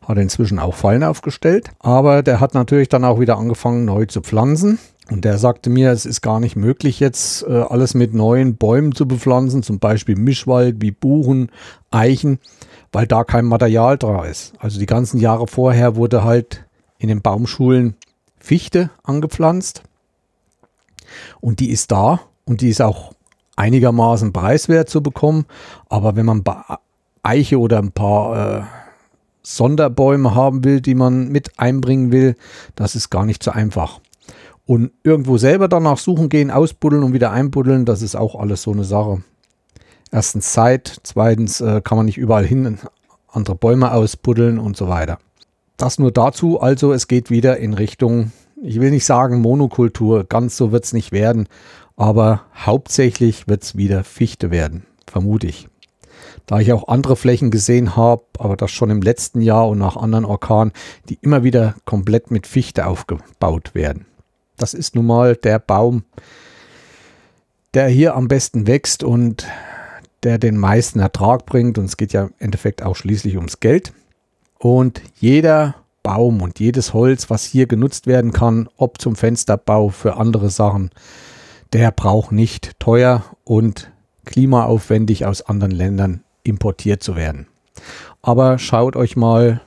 Hat 0.05 0.17
inzwischen 0.17 0.59
auch 0.59 0.75
Fallen 0.75 1.03
aufgestellt. 1.03 1.69
Aber 1.79 2.23
der 2.23 2.39
hat 2.39 2.53
natürlich 2.53 2.89
dann 2.89 3.05
auch 3.05 3.19
wieder 3.19 3.37
angefangen, 3.37 3.85
neu 3.85 4.05
zu 4.05 4.21
pflanzen. 4.21 4.79
Und 5.09 5.25
der 5.25 5.37
sagte 5.37 5.69
mir, 5.69 5.91
es 5.91 6.05
ist 6.05 6.21
gar 6.21 6.39
nicht 6.39 6.55
möglich, 6.55 6.99
jetzt 6.99 7.43
äh, 7.43 7.61
alles 7.61 7.93
mit 7.93 8.13
neuen 8.13 8.55
Bäumen 8.55 8.95
zu 8.95 9.05
bepflanzen, 9.05 9.61
zum 9.61 9.79
Beispiel 9.79 10.15
Mischwald 10.15 10.77
wie 10.79 10.91
Buchen, 10.91 11.51
Eichen, 11.91 12.39
weil 12.91 13.05
da 13.05 13.25
kein 13.25 13.45
Material 13.45 13.97
da 13.97 14.23
ist. 14.23 14.53
Also 14.59 14.79
die 14.79 14.85
ganzen 14.85 15.19
Jahre 15.19 15.47
vorher 15.47 15.97
wurde 15.97 16.23
halt 16.23 16.65
in 16.99 17.09
den 17.09 17.21
Baumschulen 17.21 17.95
Fichte 18.37 18.91
angepflanzt. 19.03 19.83
Und 21.41 21.59
die 21.59 21.69
ist 21.69 21.91
da 21.91 22.21
und 22.45 22.61
die 22.61 22.69
ist 22.69 22.81
auch 22.81 23.13
einigermaßen 23.55 24.33
preiswert 24.33 24.89
zu 24.89 25.01
bekommen. 25.01 25.45
Aber 25.89 26.15
wenn 26.15 26.25
man 26.25 26.43
Eiche 27.21 27.59
oder 27.59 27.79
ein 27.79 27.91
paar 27.91 28.59
äh, 28.59 28.63
Sonderbäume 29.43 30.35
haben 30.35 30.63
will, 30.63 30.81
die 30.81 30.95
man 30.95 31.29
mit 31.29 31.59
einbringen 31.59 32.11
will, 32.11 32.35
das 32.75 32.95
ist 32.95 33.09
gar 33.09 33.25
nicht 33.25 33.43
so 33.43 33.51
einfach. 33.51 33.99
Und 34.65 34.91
irgendwo 35.03 35.37
selber 35.37 35.67
danach 35.67 35.97
suchen 35.97 36.29
gehen, 36.29 36.49
ausbuddeln 36.49 37.03
und 37.03 37.13
wieder 37.13 37.31
einbuddeln, 37.31 37.85
das 37.85 38.01
ist 38.01 38.15
auch 38.15 38.39
alles 38.39 38.61
so 38.61 38.71
eine 38.71 38.85
Sache. 38.85 39.23
Erstens 40.11 40.53
Zeit, 40.53 40.99
zweitens 41.03 41.59
äh, 41.59 41.81
kann 41.81 41.97
man 41.97 42.05
nicht 42.05 42.17
überall 42.17 42.45
hin 42.45 42.77
andere 43.27 43.55
Bäume 43.55 43.91
ausbuddeln 43.91 44.59
und 44.59 44.77
so 44.77 44.87
weiter. 44.87 45.17
Das 45.75 45.97
nur 45.97 46.11
dazu, 46.11 46.61
also 46.61 46.93
es 46.93 47.07
geht 47.07 47.31
wieder 47.31 47.57
in 47.57 47.73
Richtung 47.73 48.31
ich 48.63 48.79
will 48.79 48.91
nicht 48.91 49.05
sagen 49.05 49.41
Monokultur, 49.41 50.23
ganz 50.23 50.57
so 50.57 50.71
wird 50.71 50.85
es 50.85 50.93
nicht 50.93 51.11
werden, 51.11 51.47
aber 51.95 52.45
hauptsächlich 52.55 53.47
wird 53.47 53.63
es 53.63 53.77
wieder 53.77 54.03
Fichte 54.03 54.51
werden, 54.51 54.85
vermute 55.07 55.47
ich. 55.47 55.67
Da 56.45 56.59
ich 56.59 56.73
auch 56.73 56.87
andere 56.87 57.15
Flächen 57.15 57.51
gesehen 57.51 57.95
habe, 57.95 58.23
aber 58.37 58.57
das 58.57 58.71
schon 58.71 58.89
im 58.89 59.01
letzten 59.01 59.41
Jahr 59.41 59.67
und 59.69 59.77
nach 59.77 59.95
anderen 59.95 60.25
Orkanen, 60.25 60.73
die 61.09 61.17
immer 61.21 61.43
wieder 61.43 61.75
komplett 61.85 62.31
mit 62.31 62.47
Fichte 62.47 62.85
aufgebaut 62.87 63.73
werden. 63.73 64.05
Das 64.57 64.73
ist 64.73 64.95
nun 64.95 65.05
mal 65.05 65.35
der 65.35 65.59
Baum, 65.59 66.03
der 67.73 67.87
hier 67.87 68.15
am 68.15 68.27
besten 68.27 68.67
wächst 68.67 69.03
und 69.03 69.47
der 70.23 70.37
den 70.37 70.57
meisten 70.57 70.99
Ertrag 70.99 71.45
bringt. 71.45 71.77
Und 71.77 71.85
es 71.85 71.97
geht 71.97 72.13
ja 72.13 72.23
im 72.23 72.33
Endeffekt 72.39 72.83
auch 72.83 72.95
schließlich 72.95 73.35
ums 73.37 73.59
Geld. 73.59 73.93
Und 74.59 75.01
jeder 75.19 75.75
Baum 76.03 76.41
und 76.41 76.59
jedes 76.59 76.93
Holz, 76.93 77.29
was 77.29 77.43
hier 77.45 77.65
genutzt 77.65 78.07
werden 78.07 78.31
kann, 78.31 78.69
ob 78.77 79.01
zum 79.01 79.15
Fensterbau 79.15 79.89
für 79.89 80.17
andere 80.17 80.49
Sachen, 80.49 80.91
der 81.73 81.91
braucht 81.91 82.31
nicht 82.31 82.79
teuer 82.79 83.23
und 83.43 83.91
klimaaufwendig 84.25 85.25
aus 85.25 85.41
anderen 85.41 85.71
Ländern 85.71 86.23
importiert 86.43 87.03
zu 87.03 87.15
werden. 87.15 87.47
Aber 88.21 88.59
schaut 88.59 88.95
euch 88.95 89.15
mal 89.15 89.61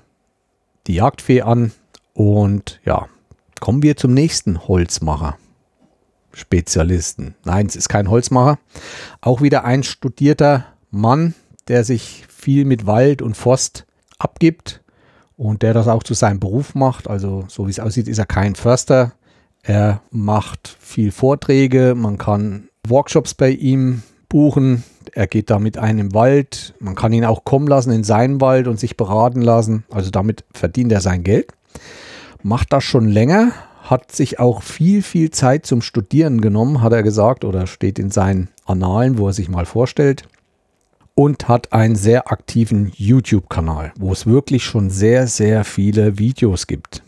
die 0.87 0.95
Jagdfee 0.95 1.43
an 1.43 1.73
und 2.15 2.81
ja, 2.85 3.09
kommen 3.61 3.83
wir 3.83 3.97
zum 3.97 4.15
nächsten 4.15 4.69
Holzmacher. 4.69 5.37
Spezialisten. 6.33 7.35
Nein, 7.45 7.67
es 7.67 7.77
ist 7.77 7.89
kein 7.89 8.11
Holzmacher. 8.11 8.59
Auch 9.21 9.41
wieder 9.41 9.65
ein 9.65 9.83
studierter 9.83 10.67
Mann, 10.91 11.35
der 11.67 11.83
sich 11.83 12.25
viel 12.29 12.65
mit 12.65 12.87
Wald 12.87 13.21
und 13.23 13.37
Forst 13.37 13.87
abgibt 14.19 14.83
und 15.37 15.63
der 15.63 15.75
das 15.75 15.89
auch 15.89 16.03
zu 16.03 16.15
seinem 16.15 16.39
Beruf 16.39 16.75
macht. 16.75 17.09
Also 17.09 17.45
so 17.49 17.67
wie 17.67 17.71
es 17.71 17.81
aussieht, 17.81 18.07
ist 18.07 18.19
er 18.19 18.27
kein 18.27 18.55
Förster. 18.55 19.13
Er 19.67 20.01
macht 20.13 20.77
viel 20.79 21.11
Vorträge, 21.11 21.95
man 21.97 22.19
kann 22.19 22.69
Workshops 22.87 23.35
bei 23.35 23.51
ihm 23.51 24.03
buchen. 24.29 24.85
Er 25.13 25.27
geht 25.27 25.51
da 25.51 25.59
mit 25.59 25.77
einem 25.77 26.15
Wald. 26.15 26.75
Man 26.79 26.95
kann 26.95 27.13
ihn 27.13 27.25
auch 27.25 27.45
kommen 27.45 27.67
lassen 27.67 27.91
in 27.91 28.05
seinen 28.05 28.41
Wald 28.41 28.69
und 28.69 28.79
sich 28.79 28.97
beraten 28.97 29.43
lassen. 29.43 29.85
Also 29.91 30.11
damit 30.11 30.45
verdient 30.53 30.93
er 30.93 31.01
sein 31.01 31.25
Geld. 31.25 31.49
Macht 32.43 32.73
das 32.73 32.85
schon 32.85 33.09
länger, 33.09 33.51
hat 33.83 34.13
sich 34.13 34.39
auch 34.39 34.63
viel, 34.63 35.03
viel 35.03 35.31
Zeit 35.31 35.67
zum 35.67 35.83
Studieren 35.83 36.41
genommen, 36.41 36.81
hat 36.81 36.93
er 36.93 37.03
gesagt, 37.03 37.45
oder 37.45 37.67
steht 37.67 37.99
in 37.99 38.13
seinen 38.13 38.51
Annalen, 38.67 39.19
wo 39.19 39.27
er 39.27 39.33
sich 39.33 39.49
mal 39.49 39.67
vorstellt 39.67 40.29
und 41.17 41.49
hat 41.49 41.73
einen 41.73 41.97
sehr 41.97 42.31
aktiven 42.31 42.93
YouTube-Kanal, 42.95 43.93
wo 43.99 44.13
es 44.13 44.27
wirklich 44.27 44.65
schon 44.65 44.91
sehr, 44.91 45.27
sehr 45.27 45.65
viele 45.65 46.19
Videos 46.19 46.69
gibt. 46.69 47.03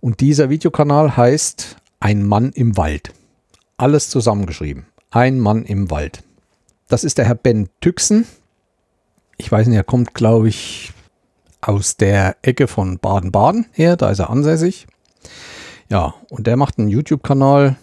Und 0.00 0.20
dieser 0.20 0.48
Videokanal 0.48 1.16
heißt 1.16 1.76
Ein 2.00 2.24
Mann 2.26 2.52
im 2.52 2.76
Wald. 2.76 3.12
Alles 3.76 4.08
zusammengeschrieben. 4.08 4.86
Ein 5.10 5.38
Mann 5.38 5.64
im 5.64 5.90
Wald. 5.90 6.22
Das 6.88 7.04
ist 7.04 7.18
der 7.18 7.26
Herr 7.26 7.34
Ben 7.34 7.68
Tüxen. 7.80 8.26
Ich 9.36 9.52
weiß 9.52 9.66
nicht, 9.66 9.76
er 9.76 9.84
kommt, 9.84 10.14
glaube 10.14 10.48
ich, 10.48 10.92
aus 11.60 11.96
der 11.96 12.36
Ecke 12.42 12.66
von 12.66 12.98
Baden-Baden 12.98 13.66
her. 13.72 13.96
Da 13.96 14.10
ist 14.10 14.18
er 14.18 14.30
ansässig. 14.30 14.86
Ja, 15.90 16.14
und 16.30 16.46
der 16.46 16.56
macht 16.56 16.78
einen 16.78 16.88
YouTube-Kanal. 16.88 17.76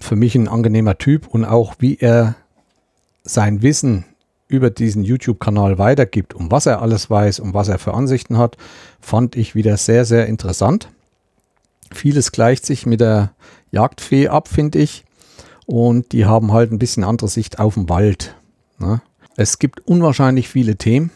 Für 0.00 0.16
mich 0.16 0.34
ein 0.34 0.48
angenehmer 0.48 0.98
Typ 0.98 1.28
und 1.28 1.44
auch 1.44 1.76
wie 1.78 1.96
er 1.96 2.34
sein 3.22 3.62
Wissen 3.62 4.04
über 4.48 4.70
diesen 4.70 5.02
YouTube-Kanal 5.02 5.78
weitergibt, 5.78 6.34
um 6.34 6.50
was 6.50 6.66
er 6.66 6.82
alles 6.82 7.08
weiß, 7.08 7.40
um 7.40 7.54
was 7.54 7.68
er 7.68 7.78
für 7.78 7.94
Ansichten 7.94 8.38
hat, 8.38 8.56
fand 9.00 9.34
ich 9.34 9.54
wieder 9.54 9.76
sehr, 9.78 10.04
sehr 10.04 10.26
interessant. 10.26 10.90
Vieles 11.94 12.32
gleicht 12.32 12.66
sich 12.66 12.86
mit 12.86 13.00
der 13.00 13.32
Jagdfee 13.70 14.28
ab, 14.28 14.48
finde 14.48 14.78
ich. 14.78 15.04
Und 15.66 16.12
die 16.12 16.26
haben 16.26 16.52
halt 16.52 16.72
ein 16.72 16.78
bisschen 16.78 17.04
andere 17.04 17.28
Sicht 17.28 17.58
auf 17.58 17.74
den 17.74 17.88
Wald. 17.88 18.34
Ne? 18.78 19.00
Es 19.36 19.58
gibt 19.58 19.86
unwahrscheinlich 19.86 20.48
viele 20.48 20.76
Themen. 20.76 21.10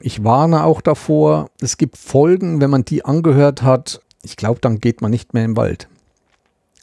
Ich 0.00 0.22
warne 0.22 0.64
auch 0.64 0.80
davor, 0.80 1.50
es 1.60 1.78
gibt 1.78 1.96
Folgen, 1.96 2.60
wenn 2.60 2.70
man 2.70 2.84
die 2.84 3.04
angehört 3.04 3.62
hat, 3.62 4.00
ich 4.22 4.36
glaube, 4.36 4.60
dann 4.60 4.80
geht 4.80 5.00
man 5.00 5.10
nicht 5.10 5.34
mehr 5.34 5.44
im 5.44 5.56
Wald. 5.56 5.88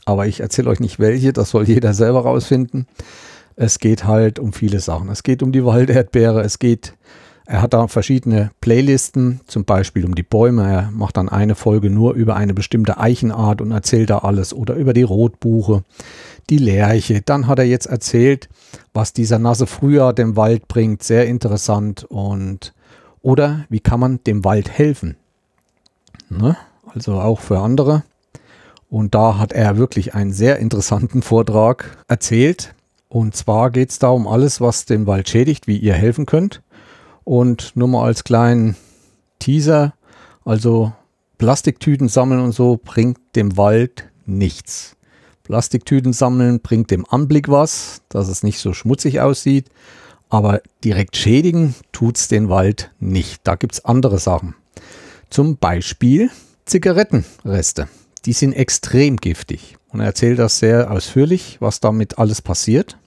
Aber 0.05 0.27
ich 0.27 0.39
erzähle 0.39 0.69
euch 0.69 0.79
nicht 0.79 0.99
welche, 0.99 1.31
das 1.31 1.51
soll 1.51 1.67
jeder 1.67 1.93
selber 1.93 2.21
rausfinden. 2.21 2.87
Es 3.55 3.79
geht 3.79 4.05
halt 4.05 4.39
um 4.39 4.51
viele 4.51 4.79
Sachen. 4.79 5.09
Es 5.09 5.23
geht 5.23 5.43
um 5.43 5.51
die 5.51 5.63
Walderdbeere, 5.63 6.41
es 6.41 6.59
geht, 6.59 6.95
er 7.45 7.61
hat 7.61 7.73
da 7.73 7.87
verschiedene 7.87 8.51
Playlisten, 8.61 9.41
zum 9.47 9.65
Beispiel 9.65 10.05
um 10.05 10.15
die 10.15 10.23
Bäume. 10.23 10.63
Er 10.69 10.91
macht 10.91 11.17
dann 11.17 11.27
eine 11.27 11.55
Folge 11.55 11.89
nur 11.89 12.13
über 12.13 12.35
eine 12.35 12.53
bestimmte 12.53 12.99
Eichenart 12.99 13.59
und 13.59 13.71
erzählt 13.71 14.09
da 14.09 14.19
alles 14.19 14.53
oder 14.53 14.75
über 14.75 14.93
die 14.93 15.03
Rotbuche, 15.03 15.83
die 16.49 16.57
Lerche. 16.57 17.21
Dann 17.21 17.47
hat 17.47 17.59
er 17.59 17.65
jetzt 17.65 17.87
erzählt, 17.87 18.47
was 18.93 19.11
dieser 19.11 19.39
nasse 19.39 19.67
Frühjahr 19.67 20.13
dem 20.13 20.37
Wald 20.37 20.67
bringt. 20.67 21.03
Sehr 21.03 21.27
interessant 21.27 22.05
und 22.05 22.73
oder 23.21 23.65
wie 23.69 23.79
kann 23.81 23.99
man 23.99 24.23
dem 24.25 24.45
Wald 24.45 24.69
helfen? 24.69 25.17
Ne? 26.29 26.57
Also 26.93 27.13
auch 27.13 27.39
für 27.39 27.59
andere. 27.59 28.03
Und 28.89 29.15
da 29.15 29.37
hat 29.37 29.51
er 29.53 29.77
wirklich 29.77 30.13
einen 30.13 30.33
sehr 30.33 30.59
interessanten 30.59 31.21
Vortrag 31.23 31.97
erzählt. 32.07 32.73
Und 33.09 33.35
zwar 33.35 33.69
geht 33.69 33.91
es 33.91 33.99
da 33.99 34.09
um 34.09 34.27
alles, 34.27 34.59
was 34.59 34.85
den 34.85 35.07
Wald 35.07 35.29
schädigt, 35.29 35.67
wie 35.67 35.77
ihr 35.77 35.93
helfen 35.93 36.25
könnt. 36.25 36.62
Und 37.23 37.75
nur 37.75 37.87
mal 37.87 38.05
als 38.05 38.23
kleinen 38.23 38.75
Teaser, 39.39 39.93
also 40.45 40.93
Plastiktüten 41.37 42.09
sammeln 42.09 42.41
und 42.41 42.53
so 42.53 42.79
bringt 42.83 43.19
dem 43.35 43.57
Wald 43.57 44.09
nichts. 44.25 44.95
Plastiktüten 45.43 46.13
sammeln 46.13 46.61
bringt 46.61 46.91
dem 46.91 47.05
Anblick 47.05 47.49
was, 47.49 48.01
dass 48.09 48.29
es 48.29 48.43
nicht 48.43 48.59
so 48.59 48.73
schmutzig 48.73 49.19
aussieht, 49.19 49.69
aber 50.29 50.61
direkt 50.83 51.17
schädigen 51.17 51.75
tut 51.91 52.17
es 52.17 52.27
den 52.27 52.49
Wald 52.49 52.91
nicht. 52.99 53.41
Da 53.43 53.55
gibt 53.55 53.73
es 53.73 53.85
andere 53.85 54.19
Sachen. 54.19 54.55
Zum 55.29 55.57
Beispiel 55.57 56.29
Zigarettenreste. 56.65 57.89
Die 58.25 58.33
sind 58.33 58.53
extrem 58.53 59.17
giftig. 59.17 59.77
Und 59.89 59.99
er 59.99 60.07
erzählt 60.07 60.39
das 60.39 60.59
sehr 60.59 60.89
ausführlich, 60.89 61.57
was 61.59 61.81
damit 61.81 62.17
alles 62.17 62.41
passiert. 62.41 62.97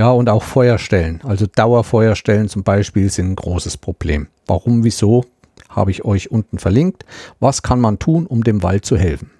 Ja, 0.00 0.12
und 0.12 0.30
auch 0.30 0.42
Feuerstellen, 0.42 1.20
also 1.24 1.44
Dauerfeuerstellen 1.46 2.48
zum 2.48 2.62
Beispiel, 2.62 3.10
sind 3.10 3.32
ein 3.32 3.36
großes 3.36 3.76
Problem. 3.76 4.28
Warum, 4.46 4.82
wieso, 4.82 5.26
habe 5.68 5.90
ich 5.90 6.06
euch 6.06 6.30
unten 6.30 6.58
verlinkt. 6.58 7.04
Was 7.38 7.62
kann 7.62 7.80
man 7.80 7.98
tun, 7.98 8.24
um 8.24 8.42
dem 8.42 8.62
Wald 8.62 8.86
zu 8.86 8.96
helfen? 8.96 9.30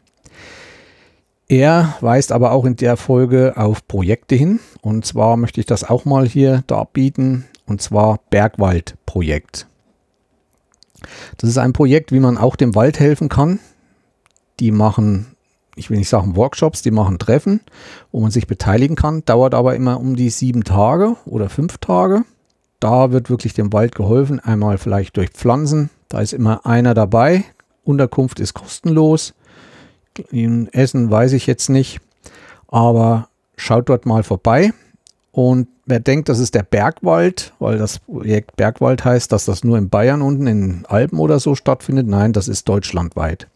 Er 1.48 1.96
weist 2.02 2.30
aber 2.30 2.52
auch 2.52 2.66
in 2.66 2.76
der 2.76 2.98
Folge 2.98 3.54
auf 3.56 3.88
Projekte 3.88 4.34
hin. 4.34 4.61
Und 4.82 5.06
zwar 5.06 5.38
möchte 5.38 5.61
ich 5.61 5.66
das 5.66 5.82
auch 5.82 6.04
mal 6.04 6.28
hier 6.28 6.62
darbieten. 6.66 7.46
Und 7.64 7.80
zwar 7.80 8.20
Bergwaldprojekt. 8.28 9.66
Das 11.38 11.48
ist 11.48 11.56
ein 11.56 11.72
Projekt, 11.72 12.12
wie 12.12 12.20
man 12.20 12.36
auch 12.36 12.56
dem 12.56 12.74
Wald 12.74 13.00
helfen 13.00 13.30
kann. 13.30 13.61
Die 14.58 14.72
machen 14.72 15.36
ich 15.80 15.88
will 15.88 15.96
nicht 15.96 16.10
sagen 16.10 16.36
Workshops, 16.36 16.82
die 16.82 16.90
machen 16.90 17.18
Treffen, 17.18 17.60
wo 18.12 18.20
man 18.20 18.30
sich 18.30 18.46
beteiligen 18.46 18.96
kann. 18.96 19.24
Dauert 19.24 19.54
aber 19.54 19.74
immer 19.74 19.98
um 19.98 20.14
die 20.14 20.28
sieben 20.28 20.62
Tage 20.62 21.16
oder 21.24 21.48
fünf 21.48 21.78
Tage. 21.78 22.24
Da 22.80 23.12
wird 23.12 23.30
wirklich 23.30 23.54
dem 23.54 23.72
Wald 23.72 23.94
geholfen. 23.94 24.40
Einmal 24.40 24.76
vielleicht 24.76 25.16
durch 25.16 25.30
Pflanzen. 25.30 25.88
Da 26.08 26.20
ist 26.20 26.34
immer 26.34 26.66
einer 26.66 26.92
dabei. 26.92 27.44
Unterkunft 27.82 28.40
ist 28.40 28.52
kostenlos. 28.52 29.34
In 30.30 30.68
Essen 30.68 31.10
weiß 31.10 31.32
ich 31.32 31.46
jetzt 31.46 31.70
nicht. 31.70 32.00
Aber 32.68 33.28
schaut 33.56 33.88
dort 33.88 34.04
mal 34.04 34.22
vorbei. 34.22 34.72
Und 35.32 35.68
wer 35.86 36.00
denkt, 36.00 36.28
das 36.28 36.40
ist 36.40 36.54
der 36.54 36.62
Bergwald, 36.62 37.54
weil 37.58 37.78
das 37.78 38.00
Projekt 38.00 38.56
Bergwald 38.56 39.04
heißt, 39.04 39.32
dass 39.32 39.46
das 39.46 39.64
nur 39.64 39.78
in 39.78 39.88
Bayern 39.88 40.20
unten 40.20 40.46
in 40.46 40.84
Alpen 40.88 41.18
oder 41.18 41.40
so 41.40 41.54
stattfindet. 41.54 42.06
Nein, 42.06 42.34
das 42.34 42.48
ist 42.48 42.68
deutschlandweit. 42.68 43.46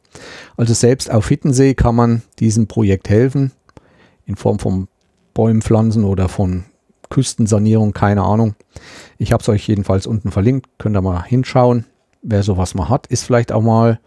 Also 0.57 0.75
selbst 0.75 1.11
auf 1.11 1.29
Hittensee 1.29 1.75
kann 1.75 1.95
man 1.95 2.23
diesem 2.39 2.67
Projekt 2.67 3.09
helfen, 3.09 3.53
in 4.27 4.37
Form 4.37 4.59
von 4.59 4.89
Bäumen 5.35 5.63
pflanzen 5.63 6.05
oder 6.05 6.29
von 6.29 6.65
Küstensanierung, 7.11 7.93
keine 7.93 8.23
Ahnung. 8.23 8.55
Ich 9.19 9.33
habe 9.33 9.43
es 9.43 9.49
euch 9.49 9.67
jedenfalls 9.69 10.07
unten 10.07 10.31
verlinkt, 10.31 10.67
könnt 10.79 10.97
ihr 10.97 11.03
mal 11.03 11.23
hinschauen. 11.23 11.85
Wer 12.23 12.43
sowas 12.43 12.75
mal 12.75 12.89
hat, 12.89 13.07
ist 13.09 13.25
vielleicht 13.25 13.53
auch 13.53 13.63
mal 13.63 14.01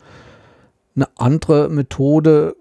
eine 0.95 1.07
andere 1.15 1.69
Methode, 1.69 2.55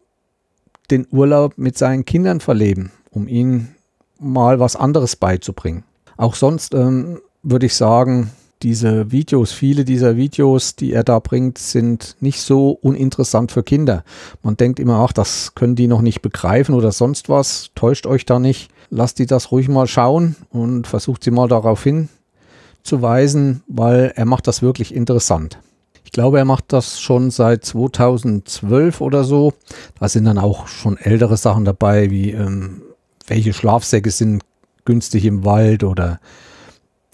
den 0.91 1.07
Urlaub 1.11 1.55
mit 1.57 1.77
seinen 1.79 2.05
Kindern 2.05 2.41
verleben, 2.41 2.93
um 3.11 3.27
ihnen 3.27 3.75
mal 4.21 4.61
was 4.61 4.77
anderes 4.77 5.17
beizubringen. 5.17 5.85
Auch 6.17 6.35
sonst 6.35 6.75
ähm, 6.75 7.21
würde 7.43 7.67
ich 7.67 7.75
sagen, 7.75 8.31
diese 8.63 9.13
Videos, 9.13 9.53
viele 9.53 9.85
dieser 9.85 10.17
Videos, 10.17 10.77
die 10.77 10.93
er 10.93 11.05
da 11.05 11.19
bringt, 11.19 11.59
sind 11.59 12.17
nicht 12.21 12.41
so 12.41 12.71
uninteressant 12.71 13.53
für 13.53 13.63
Kinder. 13.63 14.05
Man 14.43 14.57
denkt 14.57 14.81
immer, 14.81 15.01
ach, 15.01 15.13
das 15.13 15.55
können 15.55 15.77
die 15.77 15.89
noch 15.89 16.01
nicht 16.01 16.23
begreifen 16.23 16.75
oder 16.75 16.93
sonst 16.93 17.29
was. 17.29 17.71
Täuscht 17.75 18.07
euch 18.07 18.25
da 18.25 18.39
nicht. 18.39 18.71
Lasst 18.89 19.19
die 19.19 19.27
das 19.27 19.51
ruhig 19.53 19.69
mal 19.69 19.87
schauen 19.87 20.37
und 20.51 20.87
versucht 20.87 21.25
sie 21.25 21.31
mal 21.31 21.49
darauf 21.49 21.85
hinzuweisen, 21.85 23.63
weil 23.67 24.13
er 24.17 24.25
macht 24.25 24.47
das 24.47 24.63
wirklich 24.63 24.95
interessant. 24.95 25.59
Ich 26.05 26.13
glaube, 26.13 26.39
er 26.39 26.45
macht 26.45 26.73
das 26.73 27.01
schon 27.01 27.31
seit 27.31 27.65
2012 27.65 29.01
oder 29.01 29.25
so. 29.25 29.53
Da 29.99 30.09
sind 30.09 30.25
dann 30.25 30.39
auch 30.39 30.69
schon 30.69 30.97
ältere 30.97 31.37
Sachen 31.37 31.65
dabei, 31.65 32.11
wie 32.11 32.31
ähm, 32.31 32.83
welche 33.27 33.53
Schlafsäcke 33.53 34.11
sind 34.11 34.43
günstig 34.85 35.25
im 35.25 35.45
Wald 35.45 35.85
oder 35.85 36.21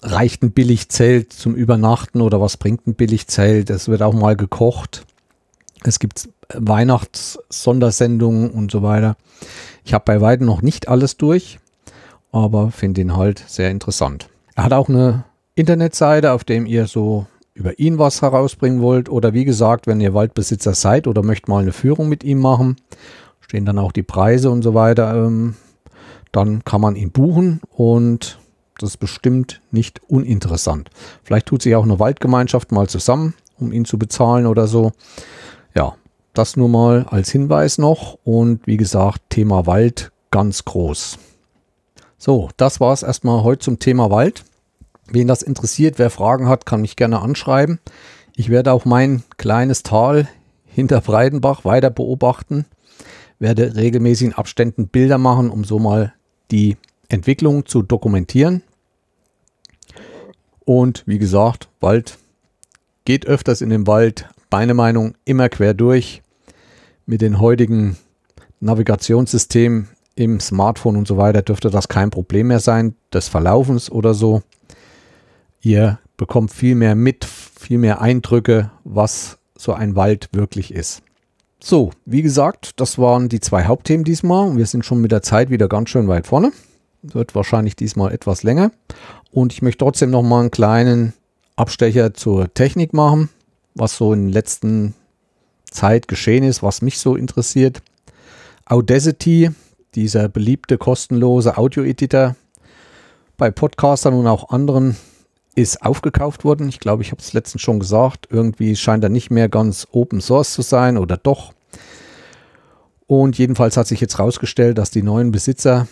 reicht 0.03 0.43
ein 0.43 0.53
Billigzelt 0.53 1.33
zum 1.33 1.55
Übernachten 1.55 2.21
oder 2.21 2.41
was 2.41 2.57
bringt 2.57 2.87
ein 2.87 2.95
Billigzelt? 2.95 3.71
Es 3.71 3.89
wird 3.89 4.03
auch 4.03 4.13
mal 4.13 4.37
gekocht. 4.37 5.07
Es 5.85 5.99
gibt 5.99 6.29
Weihnachts-Sondersendungen 6.53 8.51
und 8.51 8.71
so 8.71 8.83
weiter. 8.83 9.17
Ich 9.85 9.95
habe 9.95 10.05
bei 10.05 10.21
weitem 10.21 10.47
noch 10.47 10.63
nicht 10.63 10.89
alles 10.89 11.17
durch, 11.17 11.59
aber 12.31 12.71
finde 12.71 13.01
ihn 13.01 13.17
halt 13.17 13.43
sehr 13.47 13.71
interessant. 13.71 14.29
Er 14.55 14.65
hat 14.65 14.73
auch 14.73 14.89
eine 14.89 15.25
Internetseite, 15.55 16.33
auf 16.33 16.45
dem 16.45 16.67
ihr 16.67 16.87
so 16.87 17.27
über 17.55 17.79
ihn 17.79 17.99
was 17.99 18.23
herausbringen 18.23 18.81
wollt 18.81 19.09
oder 19.09 19.35
wie 19.35 19.45
gesagt, 19.45 19.87
wenn 19.87 20.01
ihr 20.01 20.15
Waldbesitzer 20.15 20.75
seid 20.75 21.07
oder 21.07 21.23
möchtet 21.23 21.49
mal 21.49 21.63
eine 21.63 21.73
Führung 21.73 22.09
mit 22.09 22.25
ihm 22.25 22.39
machen, 22.39 22.77
stehen 23.41 23.67
dann 23.67 23.79
auch 23.79 23.93
die 23.93 24.03
Preise 24.03 24.51
und 24.51 24.63
so 24.63 24.75
weiter. 24.75 25.15
Ähm, 25.15 25.55
dann 26.33 26.65
kann 26.65 26.81
man 26.81 26.97
ihn 26.97 27.11
buchen 27.11 27.61
und 27.69 28.39
das 28.83 28.91
ist 28.91 28.99
bestimmt 28.99 29.61
nicht 29.71 30.01
uninteressant. 30.09 30.91
Vielleicht 31.23 31.47
tut 31.47 31.63
sich 31.63 31.75
auch 31.77 31.85
eine 31.85 31.99
Waldgemeinschaft 31.99 32.73
mal 32.73 32.89
zusammen, 32.89 33.35
um 33.59 33.73
ihn 33.73 33.85
zu 33.85 33.99
bezahlen 33.99 34.47
oder 34.47 34.67
so. 34.67 34.93
Ja, 35.75 35.95
das 36.35 36.57
nur 36.57 36.69
mal 36.69 37.07
als 37.09 37.31
Hinweis 37.31 37.79
noch. 37.79 38.19
Und 38.25 38.67
wie 38.67 38.77
gesagt, 38.77 39.23
Thema 39.31 39.67
Wald 39.67 40.11
ganz 40.31 40.65
groß. 40.65 41.19
So, 42.19 42.49
das 42.57 42.81
war 42.81 42.93
es 42.93 43.03
erstmal 43.03 43.43
heute 43.43 43.61
zum 43.61 43.79
Thema 43.79 44.11
Wald. 44.11 44.45
Wen 45.09 45.29
das 45.29 45.43
interessiert, 45.43 45.99
wer 45.99 46.11
Fragen 46.11 46.49
hat, 46.49 46.67
kann 46.67 46.81
mich 46.81 46.97
gerne 46.97 47.21
anschreiben. 47.21 47.81
Ich 48.35 48.49
werde 48.49 48.73
auch 48.73 48.85
mein 48.85 49.23
kleines 49.37 49.83
Tal 49.83 50.29
hinter 50.65 51.01
Breidenbach 51.01 51.65
weiter 51.65 51.91
beobachten, 51.91 52.65
werde 53.39 53.77
regelmäßig 53.77 54.29
in 54.29 54.33
Abständen 54.33 54.89
Bilder 54.89 55.19
machen, 55.19 55.51
um 55.51 55.65
so 55.65 55.79
mal 55.79 56.15
die 56.51 56.77
Entwicklung 57.09 57.67
zu 57.67 57.83
dokumentieren. 57.83 58.63
Und 60.65 61.03
wie 61.07 61.19
gesagt, 61.19 61.69
Wald 61.81 62.19
geht 63.05 63.27
öfters 63.27 63.61
in 63.61 63.71
den 63.71 63.87
Wald. 63.87 64.29
Meine 64.51 64.75
Meinung 64.75 65.15
immer 65.25 65.49
quer 65.49 65.75
durch. 65.75 66.23
Mit 67.07 67.21
den 67.21 67.41
heutigen 67.41 67.97
Navigationssystemen 68.61 69.89
im 70.15 70.41
Smartphone 70.41 70.97
und 70.97 71.09
so 71.09 71.17
weiter 71.17 71.43
dürfte 71.43 71.71
das 71.71 71.89
kein 71.89 72.11
Problem 72.11 72.49
mehr 72.49 72.61
sein, 72.61 72.95
des 73.13 73.29
Verlaufens 73.29 73.91
oder 73.91 74.15
so. 74.15 74.43
Ihr 75.63 75.99
bekommt 76.17 76.53
viel 76.53 76.75
mehr 76.75 76.95
mit, 76.95 77.25
viel 77.25 77.79
mehr 77.79 78.01
Eindrücke, 78.01 78.71
was 78.85 79.39
so 79.57 79.73
ein 79.73 79.97
Wald 79.97 80.29
wirklich 80.33 80.73
ist. 80.73 81.03
So, 81.63 81.91
wie 82.05 82.23
gesagt, 82.23 82.81
das 82.81 82.99
waren 82.99 83.29
die 83.29 83.41
zwei 83.41 83.65
Hauptthemen 83.65 84.05
diesmal. 84.05 84.57
Wir 84.57 84.67
sind 84.67 84.85
schon 84.85 85.01
mit 85.01 85.13
der 85.13 85.23
Zeit 85.23 85.51
wieder 85.51 85.69
ganz 85.69 85.91
schön 85.91 86.09
weit 86.09 86.27
vorne. 86.27 86.53
Wird 87.03 87.35
wahrscheinlich 87.35 87.77
diesmal 87.77 88.13
etwas 88.13 88.43
länger. 88.43 88.71
Und 89.31 89.53
ich 89.53 89.63
möchte 89.63 89.85
trotzdem 89.85 90.11
noch 90.11 90.23
mal 90.23 90.41
einen 90.41 90.51
kleinen 90.51 91.13
Abstecher 91.57 92.15
zur 92.15 92.53
Technik 92.55 92.93
machen, 92.93 93.29
was 93.75 93.97
so 93.97 94.13
in 94.13 94.27
der 94.27 94.35
letzten 94.35 94.95
Zeit 95.71 96.09
geschehen 96.09 96.45
ist, 96.45 96.63
was 96.63 96.83
mich 96.83 96.99
so 96.99 97.17
interessiert. 97.17 97.83
Audacity, 98.67 99.51
dieser 99.95 100.29
beliebte 100.29 100.79
kostenlose 100.79 101.59
Audio-Editor, 101.59 102.37
bei 103.37 103.51
Podcastern 103.51 104.15
und 104.15 104.27
auch 104.27 104.51
anderen 104.51 104.97
ist 105.55 105.83
aufgekauft 105.83 106.45
worden. 106.45 106.69
Ich 106.69 106.81
glaube, 106.81 107.03
ich 107.03 107.11
habe 107.11 107.21
es 107.21 107.33
letztens 107.33 107.63
schon 107.63 107.81
gesagt. 107.81 108.29
Irgendwie 108.31 108.77
scheint 108.77 109.05
er 109.05 109.11
nicht 109.11 109.31
mehr 109.31 109.49
ganz 109.49 109.87
Open 109.91 110.21
Source 110.21 110.53
zu 110.53 110.63
sein 110.63 110.97
oder 110.97 111.17
doch. 111.17 111.53
Und 113.07 113.37
jedenfalls 113.37 113.77
hat 113.77 113.87
sich 113.87 114.01
jetzt 114.01 114.17
herausgestellt, 114.19 114.79
dass 114.79 114.91
die 114.91 115.03
neuen 115.03 115.33
Besitzer 115.33 115.87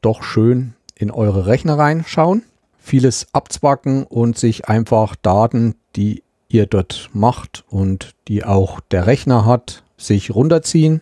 doch 0.00 0.22
schön 0.22 0.74
in 0.94 1.10
eure 1.10 1.46
Rechner 1.46 1.78
reinschauen, 1.78 2.42
vieles 2.78 3.28
abzwacken 3.32 4.04
und 4.04 4.38
sich 4.38 4.68
einfach 4.68 5.16
Daten, 5.16 5.74
die 5.96 6.22
ihr 6.48 6.66
dort 6.66 7.10
macht 7.12 7.64
und 7.68 8.14
die 8.28 8.44
auch 8.44 8.80
der 8.80 9.06
Rechner 9.06 9.46
hat, 9.46 9.82
sich 9.96 10.34
runterziehen. 10.34 11.00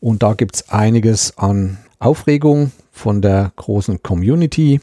Und 0.00 0.22
da 0.22 0.34
gibt 0.34 0.56
es 0.56 0.68
einiges 0.70 1.36
an 1.38 1.78
Aufregung 1.98 2.72
von 2.90 3.22
der 3.22 3.52
großen 3.56 4.02
Community. 4.02 4.80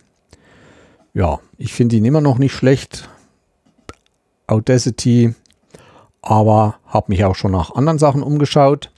Ja, 1.13 1.39
ich 1.57 1.73
finde 1.73 1.95
ihn 1.95 2.05
immer 2.05 2.21
noch 2.21 2.38
nicht 2.38 2.53
schlecht. 2.53 3.09
Audacity, 4.47 5.36
aber 6.21 6.80
habe 6.86 7.11
mich 7.11 7.23
auch 7.23 7.36
schon 7.36 7.51
nach 7.51 7.75
anderen 7.75 7.99
Sachen 7.99 8.23
umgeschaut. 8.23 8.91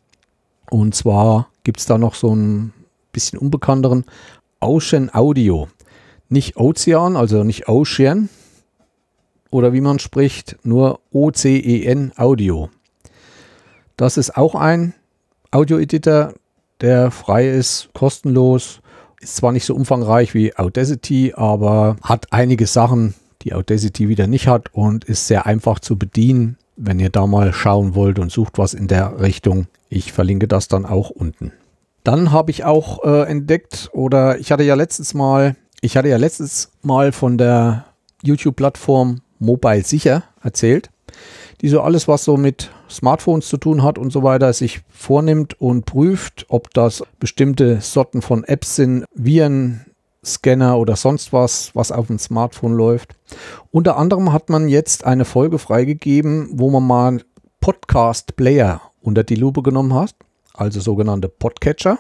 Und 0.70 0.96
zwar 0.96 1.50
gibt 1.64 1.80
es 1.80 1.86
da 1.86 1.98
noch 1.98 2.16
so 2.16 2.34
ein 2.34 2.74
bisschen 3.12 3.40
unbekannteren 3.40 4.06
Ocean 4.60 5.10
Audio. 5.14 5.68
Nicht 6.30 6.58
Ozean, 6.58 7.16
also 7.16 7.44
nicht 7.44 7.68
Ocean 7.68 8.30
oder 9.52 9.74
wie 9.74 9.82
man 9.82 10.00
spricht, 10.00 10.58
nur 10.64 11.00
O-C-E-N 11.12 12.14
Audio. 12.16 12.70
Das 13.98 14.18
ist 14.18 14.36
auch 14.36 14.56
ein 14.56 14.94
Audio-Editor, 15.52 16.34
der 16.80 17.12
frei 17.12 17.50
ist, 17.50 17.90
kostenlos. 17.94 18.80
Ist 19.20 19.36
zwar 19.36 19.52
nicht 19.52 19.66
so 19.66 19.76
umfangreich 19.76 20.34
wie 20.34 20.56
Audacity, 20.56 21.34
aber 21.36 21.98
hat 22.02 22.28
einige 22.32 22.66
Sachen, 22.66 23.14
die 23.44 23.54
Audacity 23.54 24.10
wieder 24.10 24.28
nicht 24.28 24.48
hat 24.48 24.74
und 24.74 25.04
ist 25.04 25.28
sehr 25.28 25.46
einfach 25.46 25.80
zu 25.80 25.98
bedienen, 25.98 26.58
wenn 26.78 27.00
ihr 27.00 27.10
da 27.10 27.28
mal 27.28 27.54
schauen 27.54 27.94
wollt 27.94 28.18
und 28.18 28.32
sucht 28.32 28.58
was 28.58 28.74
in 28.74 28.88
der 28.88 29.20
Richtung. 29.20 29.68
Ich 29.90 30.14
verlinke 30.14 30.48
das 30.48 30.68
dann 30.68 30.86
auch 30.86 31.10
unten. 31.10 31.52
Dann 32.04 32.32
habe 32.32 32.52
ich 32.52 32.64
auch 32.64 33.04
äh, 33.04 33.24
entdeckt 33.24 33.90
oder 33.94 34.40
ich 34.40 34.52
hatte 34.52 34.64
ja 34.64 34.76
letztens 34.76 35.14
mal, 35.14 35.56
ich 35.82 35.98
hatte 35.98 36.10
ja 36.10 36.18
letztens 36.18 36.72
mal 36.82 37.12
von 37.12 37.38
der 37.38 37.86
YouTube-Plattform 38.24 39.22
Mobile 39.40 39.84
Sicher 39.84 40.24
erzählt, 40.42 40.90
die 41.62 41.70
so 41.70 41.82
alles, 41.82 42.08
was 42.08 42.24
so 42.24 42.38
mit 42.38 42.72
Smartphones 42.90 43.48
zu 43.48 43.58
tun 43.58 43.84
hat 43.84 43.98
und 43.98 44.12
so 44.12 44.24
weiter, 44.24 44.52
sich 44.54 44.82
vornimmt 44.90 45.60
und 45.60 45.86
prüft, 45.86 46.46
ob 46.50 46.74
das 46.74 47.04
bestimmte 47.20 47.82
Sorten 47.82 48.22
von 48.22 48.44
Apps 48.44 48.76
sind, 48.76 49.06
Viren, 49.14 49.86
Scanner 50.24 50.78
oder 50.78 50.96
sonst 50.96 51.34
was, 51.34 51.72
was 51.76 51.92
auf 51.92 52.08
dem 52.08 52.20
Smartphone 52.20 52.74
läuft. 52.74 53.16
Unter 53.72 53.98
anderem 53.98 54.32
hat 54.32 54.50
man 54.50 54.68
jetzt 54.68 55.06
eine 55.06 55.26
Folge 55.26 55.58
freigegeben, 55.58 56.50
wo 56.54 56.70
man 56.70 56.86
mal 56.86 57.22
Podcast 57.60 58.36
Player 58.36 58.82
unter 59.02 59.24
die 59.24 59.36
Lupe 59.36 59.64
genommen 59.64 59.94
hat, 59.94 60.16
also 60.54 60.80
sogenannte 60.80 61.30
Podcatcher. 61.30 62.00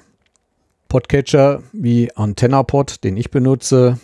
Podcatcher 0.87 1.63
wie 1.71 2.11
AntennaPod, 2.15 3.03
den 3.03 3.17
ich 3.17 3.31
benutze, 3.31 3.99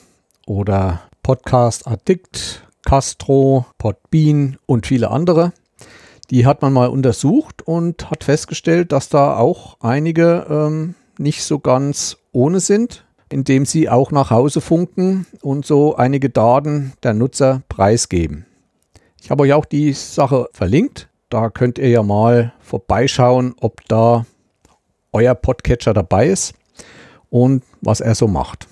oder 0.46 1.02
Podcast 1.22 1.88
Addict, 1.88 2.64
Castro, 2.86 3.66
Podbean 3.78 4.58
und 4.66 4.88
viele 4.88 5.12
andere. 5.12 5.52
Die 6.30 6.46
hat 6.46 6.62
man 6.62 6.74
mal 6.74 6.88
untersucht 6.88 7.62
und 7.62 8.10
hat 8.10 8.24
festgestellt, 8.24 8.92
dass 8.92 9.10
da 9.10 9.38
auch 9.38 9.78
einige 9.82 10.46
ähm, 10.50 10.96
nicht 11.18 11.44
so 11.44 11.60
ganz 11.60 12.18
ohne 12.32 12.60
sind, 12.60 13.06
indem 13.30 13.66
sie 13.66 13.90
auch 13.90 14.12
nach 14.12 14.32
Hause 14.32 14.62
funken 14.62 15.26
und 15.42 15.66
so 15.66 15.96
einige 15.96 16.30
Daten 16.30 16.94
der 17.04 17.14
Nutzer 17.14 17.62
preisgeben. 17.70 18.46
Ich 19.22 19.32
habe 19.32 19.44
euch 19.44 19.54
auch 19.54 19.66
die 19.66 19.94
Sache 19.94 20.48
verlinkt. 20.54 21.10
Da 21.30 21.50
könnt 21.50 21.78
ihr 21.78 21.90
ja 21.90 22.04
mal 22.04 22.54
vorbeischauen, 22.60 23.56
ob 23.60 23.86
da 23.90 24.26
euer 25.18 25.34
Podcatcher 25.34 25.94
dabei 25.94 26.28
ist 26.28 26.54
und 27.30 27.64
was 27.82 28.02
er 28.02 28.14
so 28.14 28.28
macht. 28.28 28.68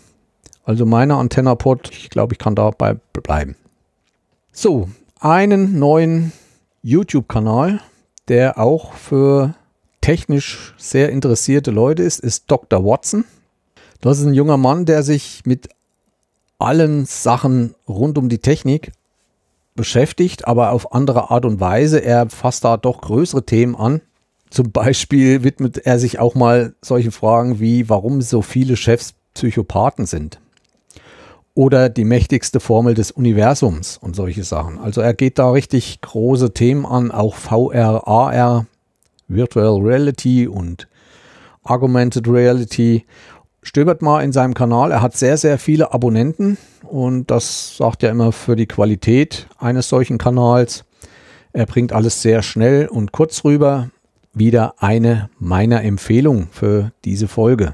Also 0.64 0.86
meine 0.86 1.16
AntennaPod, 1.16 1.90
ich 1.92 2.10
glaube, 2.10 2.34
ich 2.34 2.40
kann 2.40 2.56
dabei 2.56 2.98
bleiben. 3.14 3.56
So, 4.52 4.90
einen 5.20 5.80
neuen 5.80 6.32
YouTube-Kanal, 6.84 7.82
der 8.28 8.60
auch 8.60 8.94
für 8.94 9.56
technisch 10.02 10.76
sehr 10.78 11.10
interessierte 11.10 11.72
Leute 11.72 12.04
ist, 12.04 12.20
ist 12.20 12.46
Dr. 12.48 12.86
Watson. 12.86 13.26
Das 14.02 14.20
ist 14.20 14.26
ein 14.26 14.36
junger 14.36 14.58
Mann, 14.58 14.86
der 14.86 15.02
sich 15.02 15.42
mit 15.46 15.70
allen 16.60 17.06
Sachen 17.06 17.74
rund 17.88 18.18
um 18.20 18.30
die 18.30 18.38
Technik 18.38 18.92
beschäftigt, 19.76 20.48
aber 20.48 20.72
auf 20.72 20.94
andere 20.94 21.32
Art 21.32 21.46
und 21.46 21.60
Weise. 21.60 22.00
Er 22.00 22.30
fasst 22.30 22.64
da 22.64 22.78
doch 22.78 23.02
größere 23.02 23.46
Themen 23.46 23.76
an. 23.76 24.02
Zum 24.56 24.72
Beispiel 24.72 25.44
widmet 25.44 25.80
er 25.80 26.00
sich 26.00 26.18
auch 26.20 26.34
mal 26.34 26.76
solche 26.82 27.12
Fragen 27.12 27.60
wie, 27.60 27.90
warum 27.90 28.22
so 28.22 28.42
viele 28.42 28.78
Chefs 28.78 29.14
Psychopathen 29.34 30.06
sind. 30.06 30.40
Oder 31.56 31.90
die 31.90 32.06
mächtigste 32.06 32.62
Formel 32.62 32.94
des 32.94 33.12
Universums 33.12 33.98
und 33.98 34.16
solche 34.16 34.46
Sachen. 34.46 34.80
Also 34.80 35.02
er 35.02 35.14
geht 35.14 35.40
da 35.40 35.52
richtig 35.52 36.00
große 36.00 36.54
Themen 36.54 36.86
an, 36.86 37.12
auch 37.12 37.36
VR, 37.36 38.08
AR, 38.08 38.66
Virtual 39.28 39.82
Reality 39.82 40.48
und 40.48 40.88
Augmented 41.64 42.26
Reality. 42.26 43.04
Stöbert 43.62 44.02
mal 44.02 44.24
in 44.24 44.32
seinem 44.32 44.54
Kanal. 44.54 44.92
Er 44.92 45.02
hat 45.02 45.18
sehr, 45.18 45.36
sehr 45.36 45.60
viele 45.60 45.94
Abonnenten 45.94 46.58
und 46.84 47.30
das 47.30 47.76
sagt 47.76 48.04
ja 48.04 48.10
immer 48.10 48.32
für 48.32 48.56
die 48.56 48.68
Qualität 48.68 49.48
eines 49.58 49.90
solchen 49.90 50.18
Kanals. 50.18 50.86
Er 51.52 51.66
bringt 51.66 51.92
alles 51.92 52.22
sehr 52.22 52.42
schnell 52.42 52.88
und 52.88 53.12
kurz 53.12 53.44
rüber. 53.44 53.90
Wieder 54.36 54.76
eine 54.78 55.30
meiner 55.40 55.82
Empfehlungen 55.84 56.50
für 56.52 56.92
diese 57.06 57.28
Folge. 57.28 57.74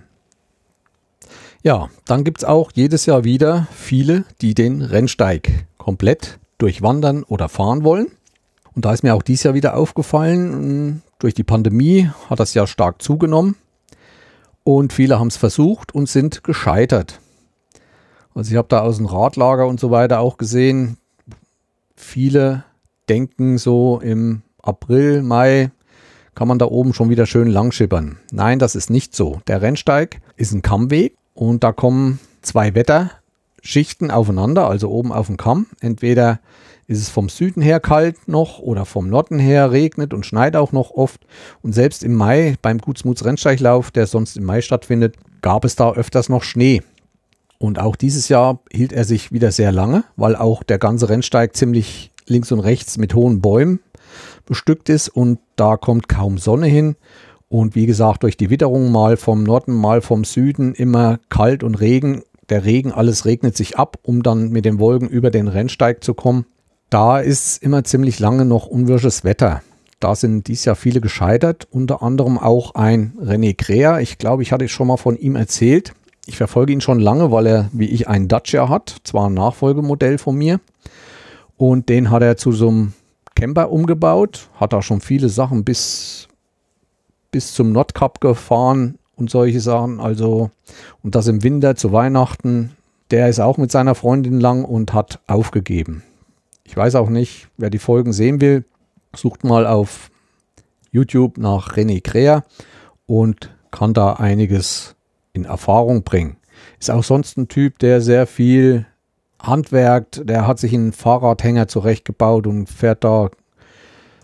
Ja, 1.64 1.90
dann 2.06 2.24
gibt 2.24 2.40
es 2.40 2.44
auch 2.44 2.72
jedes 2.74 3.06
Jahr 3.06 3.24
wieder 3.24 3.68
viele, 3.72 4.26
die 4.42 4.54
den 4.54 4.82
Rennsteig 4.82 5.66
komplett 5.78 6.40
durchwandern 6.60 7.24
oder 7.24 7.50
fahren 7.50 7.84
wollen. 7.84 8.08
Und 8.74 8.86
da 8.86 8.94
ist 8.94 9.04
mir 9.04 9.16
auch 9.16 9.24
dieses 9.24 9.44
Jahr 9.44 9.54
wieder 9.56 9.76
aufgefallen, 9.76 11.02
durch 11.20 11.34
die 11.34 11.44
Pandemie 11.44 12.10
hat 12.30 12.40
das 12.40 12.54
ja 12.54 12.66
stark 12.66 13.02
zugenommen. 13.02 13.56
Und 14.64 14.94
viele 14.94 15.20
haben 15.20 15.28
es 15.28 15.38
versucht 15.38 15.94
und 15.94 16.08
sind 16.08 16.44
gescheitert. 16.44 17.20
Also 18.34 18.52
ich 18.52 18.58
habe 18.58 18.68
da 18.70 18.82
aus 18.82 18.98
dem 18.98 19.08
Radlager 19.08 19.68
und 19.68 19.80
so 19.80 19.92
weiter 19.92 20.20
auch 20.20 20.38
gesehen, 20.38 20.98
viele 21.96 22.64
denken 23.10 23.58
so 23.58 24.00
im 24.00 24.44
April, 24.62 25.22
Mai 25.24 25.72
kann 26.36 26.48
man 26.48 26.60
da 26.60 26.66
oben 26.66 26.94
schon 26.94 27.10
wieder 27.10 27.26
schön 27.26 27.48
langschippern. 27.48 28.18
Nein, 28.32 28.60
das 28.60 28.76
ist 28.76 28.90
nicht 28.90 29.16
so. 29.16 29.42
Der 29.48 29.62
Rennsteig 29.62 30.22
ist 30.38 30.54
ein 30.54 30.62
Kammweg 30.62 31.16
und 31.34 31.64
da 31.64 31.72
kommen 31.72 32.20
zwei 32.42 32.74
Wetterschichten 32.76 34.12
aufeinander, 34.12 34.68
also 34.68 34.90
oben 34.90 35.12
auf 35.12 35.28
dem 35.28 35.38
Kamm. 35.38 35.68
Entweder 35.80 36.40
ist 36.88 37.02
es 37.02 37.10
vom 37.10 37.30
Süden 37.30 37.62
her 37.62 37.80
kalt 37.80 38.28
noch 38.28 38.60
oder 38.60 38.86
vom 38.86 39.10
Norden 39.10 39.40
her 39.40 39.72
regnet 39.72 40.14
und 40.14 40.26
schneit 40.26 40.56
auch 40.56 40.72
noch 40.72 40.92
oft. 40.92 41.22
Und 41.62 41.74
selbst 41.74 42.04
im 42.04 42.16
Mai 42.16 42.56
beim 42.62 42.80
Gutsmuts 42.80 43.24
Rennsteiglauf, 43.24 43.92
der 43.92 44.08
sonst 44.08 44.36
im 44.38 44.44
Mai 44.44 44.62
stattfindet, 44.62 45.16
gab 45.42 45.64
es 45.64 45.76
da 45.76 45.94
öfters 45.94 46.30
noch 46.30 46.44
Schnee. 46.44 46.82
Und 47.60 47.80
auch 47.80 47.96
dieses 47.96 48.28
Jahr 48.28 48.60
hielt 48.72 48.92
er 48.92 49.06
sich 49.06 49.32
wieder 49.32 49.52
sehr 49.52 49.72
lange, 49.72 50.04
weil 50.16 50.36
auch 50.36 50.64
der 50.64 50.80
ganze 50.80 51.10
Rennsteig 51.10 51.56
ziemlich 51.56 52.12
links 52.26 52.52
und 52.52 52.60
rechts 52.60 52.98
mit 52.98 53.14
hohen 53.14 53.40
Bäumen 53.40 53.80
bestückt 54.46 54.90
ist 54.90 55.10
und 55.10 55.40
da 55.56 55.78
kommt 55.78 56.10
kaum 56.10 56.38
Sonne 56.38 56.68
hin. 56.68 56.96
Und 57.50 57.76
wie 57.76 57.86
gesagt, 57.86 58.24
durch 58.24 58.38
die 58.38 58.50
Witterung 58.50 58.92
mal 58.92 59.18
vom 59.18 59.44
Norden, 59.44 59.74
mal 59.74 60.02
vom 60.02 60.24
Süden 60.24 60.74
immer 60.74 61.20
kalt 61.30 61.64
und 61.64 61.76
Regen. 61.82 62.22
Der 62.50 62.64
Regen, 62.64 62.92
alles 62.92 63.26
regnet 63.26 63.58
sich 63.58 63.78
ab, 63.78 63.98
um 64.04 64.24
dann 64.24 64.50
mit 64.50 64.66
den 64.66 64.80
Wolken 64.80 65.10
über 65.10 65.32
den 65.32 65.48
Rennsteig 65.48 66.04
zu 66.04 66.14
kommen. 66.14 66.46
Da 66.90 67.20
ist 67.20 67.62
immer 67.62 67.84
ziemlich 67.84 68.20
lange 68.20 68.46
noch 68.46 68.68
unwirsches 68.68 69.24
Wetter. 69.24 69.62
Da 70.00 70.16
sind 70.16 70.48
dies 70.48 70.66
Jahr 70.66 70.76
viele 70.76 71.00
gescheitert, 71.00 71.68
unter 71.70 72.02
anderem 72.02 72.40
auch 72.40 72.76
ein 72.76 73.14
René 73.22 73.56
Krea. 73.56 74.00
Ich 74.00 74.18
glaube, 74.18 74.44
ich 74.44 74.52
hatte 74.52 74.68
schon 74.68 74.88
mal 74.88 74.98
von 74.98 75.16
ihm 75.16 75.36
erzählt. 75.36 75.94
Ich 76.26 76.38
verfolge 76.38 76.74
ihn 76.74 76.82
schon 76.82 77.00
lange, 77.00 77.32
weil 77.32 77.48
er, 77.48 77.70
wie 77.72 77.86
ich, 77.86 78.08
einen 78.08 78.28
Dacia 78.28 78.70
hat. 78.70 78.96
Zwar 79.04 79.30
ein 79.30 79.34
Nachfolgemodell 79.34 80.18
von 80.18 80.36
mir. 80.36 80.60
Und 81.58 81.90
den 81.90 82.10
hat 82.10 82.24
er 82.24 82.38
zu 82.38 82.52
so 82.52 82.70
einem 82.70 82.94
Camper 83.42 83.72
umgebaut. 83.72 84.50
Hat 84.60 84.72
da 84.72 84.84
schon 84.84 85.02
viele 85.02 85.28
Sachen 85.28 85.64
bis, 85.64 86.28
bis 87.32 87.56
zum 87.56 87.72
Nordkap 87.72 88.22
gefahren 88.22 89.00
und 89.16 89.32
solche 89.32 89.60
Sachen. 89.60 90.00
Also, 90.00 90.52
und 91.02 91.16
das 91.16 91.26
im 91.26 91.42
Winter 91.42 91.76
zu 91.76 91.92
Weihnachten. 91.92 92.74
Der 93.10 93.30
ist 93.30 93.40
auch 93.40 93.58
mit 93.58 93.72
seiner 93.72 93.96
Freundin 93.96 94.40
lang 94.40 94.64
und 94.64 94.94
hat 94.94 95.22
aufgegeben. 95.26 96.04
Ich 96.66 96.78
weiß 96.78 96.94
auch 96.94 97.10
nicht, 97.10 97.48
wer 97.58 97.72
die 97.72 97.80
Folgen 97.80 98.14
sehen 98.14 98.42
will, 98.42 98.64
sucht 99.16 99.44
mal 99.44 99.66
auf 99.66 100.12
YouTube 100.92 101.40
nach 101.40 101.76
René 101.76 102.00
Krea 102.00 102.46
und 103.08 103.50
kann 103.72 103.96
da 103.96 104.14
einiges 104.14 104.96
in 105.34 105.46
Erfahrung 105.46 106.04
bringen. 106.04 106.38
Ist 106.80 106.92
auch 106.92 107.04
sonst 107.04 107.38
ein 107.38 107.48
Typ, 107.48 107.80
der 107.80 108.02
sehr 108.02 108.28
viel 108.28 108.86
handwerkt. 109.44 110.28
Der 110.28 110.48
hat 110.48 110.60
sich 110.60 110.74
einen 110.74 110.94
Fahrradhänger 110.94 111.68
zurechtgebaut 111.68 112.48
und 112.48 112.68
fährt 112.68 113.04
da 113.04 113.30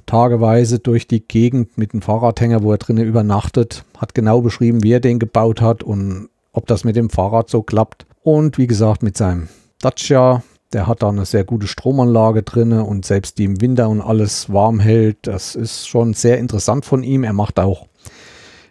tageweise 0.06 0.80
durch 0.80 1.08
die 1.08 1.26
Gegend 1.28 1.78
mit 1.78 1.94
einem 1.94 2.02
Fahrradhänger, 2.02 2.64
wo 2.64 2.72
er 2.72 2.78
drinnen 2.78 3.06
übernachtet. 3.06 3.84
Hat 3.98 4.14
genau 4.14 4.42
beschrieben, 4.42 4.84
wie 4.84 4.94
er 4.94 5.00
den 5.00 5.20
gebaut 5.20 5.62
hat 5.62 5.84
und 5.84 6.30
ob 6.54 6.66
das 6.66 6.84
mit 6.84 6.96
dem 6.96 7.10
Fahrrad 7.10 7.50
so 7.50 7.62
klappt. 7.62 8.06
Und 8.24 8.58
wie 8.58 8.68
gesagt, 8.68 9.04
mit 9.04 9.16
seinem 9.18 9.48
Dacia, 9.80 10.42
der 10.74 10.88
hat 10.88 11.04
da 11.04 11.10
eine 11.10 11.26
sehr 11.26 11.44
gute 11.44 11.68
Stromanlage 11.68 12.44
drin 12.44 12.74
und 12.74 13.06
selbst 13.06 13.38
die 13.38 13.46
im 13.46 13.62
Winter 13.62 13.90
und 13.90 14.02
alles 14.02 14.52
warm 14.52 14.80
hält. 14.80 15.18
Das 15.22 15.56
ist 15.56 15.88
schon 15.88 16.14
sehr 16.14 16.40
interessant 16.40 16.86
von 16.86 17.04
ihm. 17.04 17.24
Er 17.24 17.34
macht 17.34 17.60
auch 17.60 17.88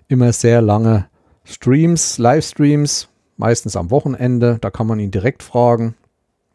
immer 0.08 0.32
sehr 0.32 0.60
lange 0.62 1.06
Streams, 1.44 2.18
Livestreams, 2.18 3.08
meistens 3.36 3.76
am 3.76 3.90
Wochenende. 3.90 4.58
Da 4.60 4.70
kann 4.70 4.86
man 4.86 4.98
ihn 4.98 5.10
direkt 5.10 5.42
fragen. 5.42 5.94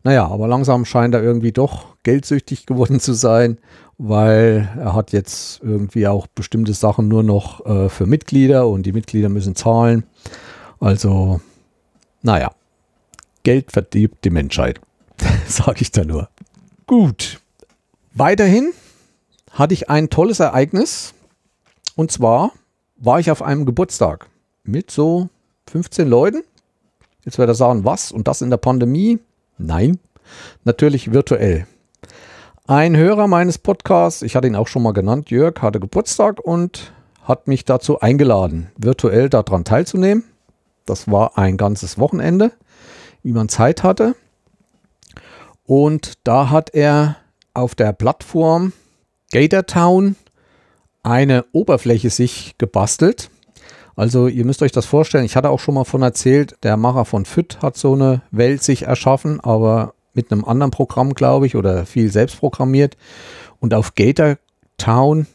Naja, 0.03 0.27
aber 0.27 0.47
langsam 0.47 0.85
scheint 0.85 1.13
er 1.13 1.23
irgendwie 1.23 1.51
doch 1.51 1.95
geldsüchtig 2.03 2.65
geworden 2.65 2.99
zu 2.99 3.13
sein, 3.13 3.57
weil 3.97 4.69
er 4.77 4.95
hat 4.95 5.11
jetzt 5.11 5.61
irgendwie 5.61 6.07
auch 6.07 6.27
bestimmte 6.27 6.73
Sachen 6.73 7.07
nur 7.07 7.23
noch 7.23 7.65
äh, 7.65 7.89
für 7.89 8.07
Mitglieder 8.07 8.67
und 8.67 8.83
die 8.83 8.93
Mitglieder 8.93 9.29
müssen 9.29 9.55
zahlen. 9.55 10.03
Also, 10.79 11.39
naja, 12.23 12.51
Geld 13.43 13.71
verdirbt 13.71 14.25
die 14.25 14.31
Menschheit, 14.31 14.81
sage 15.47 15.81
ich 15.81 15.91
da 15.91 16.03
nur. 16.03 16.29
Gut, 16.87 17.39
weiterhin 18.13 18.71
hatte 19.51 19.73
ich 19.73 19.89
ein 19.89 20.09
tolles 20.09 20.39
Ereignis 20.39 21.13
und 21.95 22.11
zwar 22.11 22.51
war 22.95 23.19
ich 23.19 23.29
auf 23.29 23.41
einem 23.41 23.65
Geburtstag 23.65 24.27
mit 24.63 24.89
so 24.89 25.29
15 25.69 26.07
Leuten. 26.07 26.43
Jetzt 27.23 27.37
wird 27.37 27.49
er 27.49 27.55
sagen, 27.55 27.85
was? 27.85 28.11
Und 28.11 28.27
das 28.27 28.41
in 28.41 28.49
der 28.49 28.57
Pandemie? 28.57 29.19
Nein, 29.65 29.99
natürlich 30.63 31.13
virtuell. 31.13 31.67
Ein 32.67 32.95
Hörer 32.95 33.27
meines 33.27 33.57
Podcasts, 33.57 34.21
ich 34.21 34.35
hatte 34.35 34.47
ihn 34.47 34.55
auch 34.55 34.67
schon 34.67 34.83
mal 34.83 34.93
genannt, 34.93 35.29
Jörg, 35.29 35.61
hatte 35.61 35.79
Geburtstag 35.79 36.39
und 36.39 36.93
hat 37.23 37.47
mich 37.47 37.65
dazu 37.65 37.99
eingeladen, 37.99 38.71
virtuell 38.77 39.29
daran 39.29 39.63
teilzunehmen. 39.63 40.23
Das 40.85 41.09
war 41.11 41.37
ein 41.37 41.57
ganzes 41.57 41.99
Wochenende, 41.99 42.51
wie 43.23 43.33
man 43.33 43.49
Zeit 43.49 43.83
hatte. 43.83 44.15
Und 45.65 46.13
da 46.23 46.49
hat 46.49 46.73
er 46.73 47.17
auf 47.53 47.75
der 47.75 47.93
Plattform 47.93 48.73
Gatortown 49.31 50.15
eine 51.03 51.45
Oberfläche 51.51 52.09
sich 52.09 52.55
gebastelt. 52.57 53.29
Also 53.95 54.27
ihr 54.27 54.45
müsst 54.45 54.61
euch 54.61 54.71
das 54.71 54.85
vorstellen, 54.85 55.25
ich 55.25 55.35
hatte 55.35 55.49
auch 55.49 55.59
schon 55.59 55.75
mal 55.75 55.83
von 55.83 56.01
erzählt, 56.01 56.55
der 56.63 56.77
Macher 56.77 57.05
von 57.05 57.25
FIT 57.25 57.61
hat 57.61 57.77
so 57.77 57.93
eine 57.93 58.21
Welt 58.31 58.63
sich 58.63 58.83
erschaffen, 58.83 59.39
aber 59.39 59.93
mit 60.13 60.31
einem 60.31 60.45
anderen 60.45 60.71
Programm, 60.71 61.13
glaube 61.13 61.45
ich, 61.45 61.55
oder 61.55 61.85
viel 61.85 62.11
selbst 62.11 62.39
programmiert. 62.39 62.97
Und 63.59 63.73
auf 63.73 63.95
Gator 63.95 64.37
Town, 64.77 65.27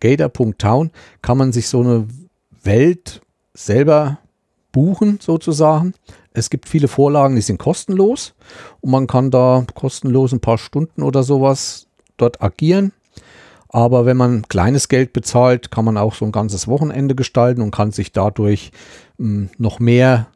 Gator.town 0.00 0.90
kann 1.22 1.38
man 1.38 1.52
sich 1.52 1.68
so 1.68 1.80
eine 1.80 2.06
Welt 2.62 3.20
selber 3.54 4.18
buchen 4.72 5.18
sozusagen. 5.20 5.94
Es 6.32 6.50
gibt 6.50 6.68
viele 6.68 6.88
Vorlagen, 6.88 7.34
die 7.34 7.40
sind 7.40 7.58
kostenlos 7.58 8.34
und 8.80 8.90
man 8.90 9.06
kann 9.06 9.30
da 9.30 9.64
kostenlos 9.74 10.32
ein 10.32 10.40
paar 10.40 10.58
Stunden 10.58 11.02
oder 11.02 11.22
sowas 11.22 11.86
dort 12.18 12.42
agieren. 12.42 12.92
Aber 13.68 14.06
wenn 14.06 14.16
man 14.16 14.42
kleines 14.48 14.88
Geld 14.88 15.12
bezahlt, 15.12 15.70
kann 15.70 15.84
man 15.84 15.96
auch 15.96 16.14
so 16.14 16.24
ein 16.24 16.32
ganzes 16.32 16.68
Wochenende 16.68 17.14
gestalten 17.14 17.62
und 17.62 17.70
kann 17.70 17.92
sich 17.92 18.12
dadurch 18.12 18.70
mh, 19.18 19.26
hm, 19.26 19.48
noch 19.58 19.80
mehr 19.80 20.28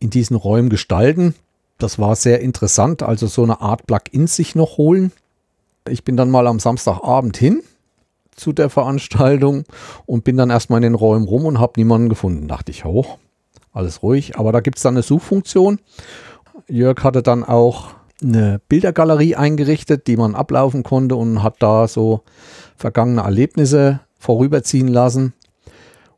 in 0.00 0.10
diesen 0.10 0.36
Räumen 0.36 0.68
gestalten. 0.68 1.34
Das 1.78 1.98
war 1.98 2.14
sehr 2.14 2.40
interessant, 2.40 3.02
also 3.02 3.26
so 3.26 3.42
eine 3.42 3.60
Art 3.60 3.86
Plugin 3.86 4.26
sich 4.26 4.54
noch 4.54 4.76
holen. 4.76 5.12
Ich 5.88 6.04
bin 6.04 6.16
dann 6.16 6.30
mal 6.30 6.46
am 6.46 6.60
Samstagabend 6.60 7.36
hin 7.36 7.62
zu 8.36 8.52
der 8.52 8.70
Veranstaltung 8.70 9.64
und 10.06 10.24
bin 10.24 10.36
dann 10.36 10.50
erstmal 10.50 10.78
in 10.78 10.84
den 10.84 10.94
Räumen 10.94 11.26
rum 11.26 11.46
und 11.46 11.58
habe 11.58 11.74
niemanden 11.76 12.08
gefunden. 12.08 12.48
Dachte 12.48 12.70
ich, 12.70 12.84
hoch, 12.84 13.18
alles 13.72 14.02
ruhig. 14.02 14.38
Aber 14.38 14.52
da 14.52 14.60
gibt 14.60 14.78
es 14.78 14.82
dann 14.82 14.94
eine 14.94 15.02
Suchfunktion. 15.02 15.80
Jörg 16.68 17.02
hatte 17.02 17.22
dann 17.22 17.44
auch 17.44 17.88
eine 18.22 18.60
Bildergalerie 18.68 19.36
eingerichtet, 19.36 20.06
die 20.06 20.16
man 20.16 20.34
ablaufen 20.34 20.82
konnte 20.82 21.16
und 21.16 21.42
hat 21.42 21.56
da 21.58 21.88
so 21.88 22.22
vergangene 22.76 23.22
Erlebnisse 23.22 24.00
vorüberziehen 24.18 24.88
lassen, 24.88 25.34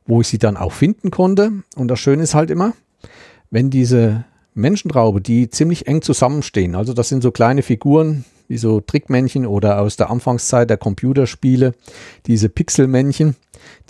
wo 0.06 0.20
ich 0.20 0.28
sie 0.28 0.38
dann 0.38 0.56
auch 0.56 0.72
finden 0.72 1.10
konnte. 1.10 1.52
Und 1.76 1.88
das 1.88 2.00
Schöne 2.00 2.22
ist 2.22 2.34
halt 2.34 2.50
immer, 2.50 2.72
wenn 3.50 3.70
diese 3.70 4.24
Menschentraube, 4.54 5.20
die 5.20 5.50
ziemlich 5.50 5.86
eng 5.86 6.02
zusammenstehen, 6.02 6.74
also 6.74 6.92
das 6.92 7.08
sind 7.08 7.22
so 7.22 7.30
kleine 7.30 7.62
Figuren, 7.62 8.24
wie 8.48 8.58
so 8.58 8.80
Trickmännchen 8.80 9.44
oder 9.44 9.80
aus 9.80 9.96
der 9.96 10.10
Anfangszeit 10.10 10.70
der 10.70 10.76
Computerspiele, 10.76 11.74
diese 12.26 12.48
Pixelmännchen, 12.48 13.34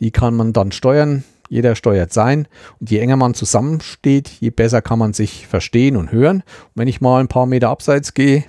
die 0.01 0.11
kann 0.11 0.35
man 0.35 0.53
dann 0.53 0.73
steuern 0.73 1.25
jeder 1.49 1.75
steuert 1.75 2.13
sein. 2.13 2.49
Und 2.81 2.91
je 2.91 2.99
enger 2.99 3.17
man 3.17 3.35
zusammensteht, 3.35 4.29
je 4.29 4.51
besser 4.51 4.83
kann 4.83 4.99
man 4.99 5.13
sich 5.13 5.47
verstehen 5.47 5.97
und 5.97 6.13
hören. 6.13 6.39
Und 6.39 6.73
wenn 6.75 6.89
ich 6.89 7.01
mal 7.01 7.21
ein 7.21 7.29
paar 7.29 7.47
Meter 7.47 7.69
abseits 7.69 8.15
gehe, 8.15 8.45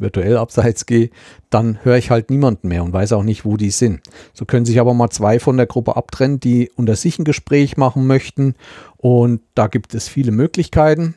virtuell 0.00 0.36
abseits 0.36 0.86
gehe, 0.86 1.10
dann 1.50 1.78
höre 1.84 1.96
ich 1.96 2.10
halt 2.10 2.30
niemanden 2.30 2.68
mehr 2.68 2.82
und 2.84 2.92
weiß 2.92 3.12
auch 3.12 3.22
nicht, 3.22 3.44
wo 3.44 3.56
die 3.56 3.70
sind. 3.70 4.00
So 4.32 4.44
können 4.44 4.66
sich 4.66 4.80
aber 4.80 4.94
mal 4.94 5.10
zwei 5.10 5.38
von 5.38 5.56
der 5.56 5.66
Gruppe 5.66 5.96
abtrennen, 5.96 6.40
die 6.40 6.70
unter 6.76 6.96
sich 6.96 7.18
ein 7.18 7.24
Gespräch 7.24 7.76
machen 7.76 8.06
möchten. 8.06 8.54
Und 8.96 9.40
da 9.54 9.66
gibt 9.66 9.94
es 9.94 10.08
viele 10.08 10.32
Möglichkeiten. 10.32 11.14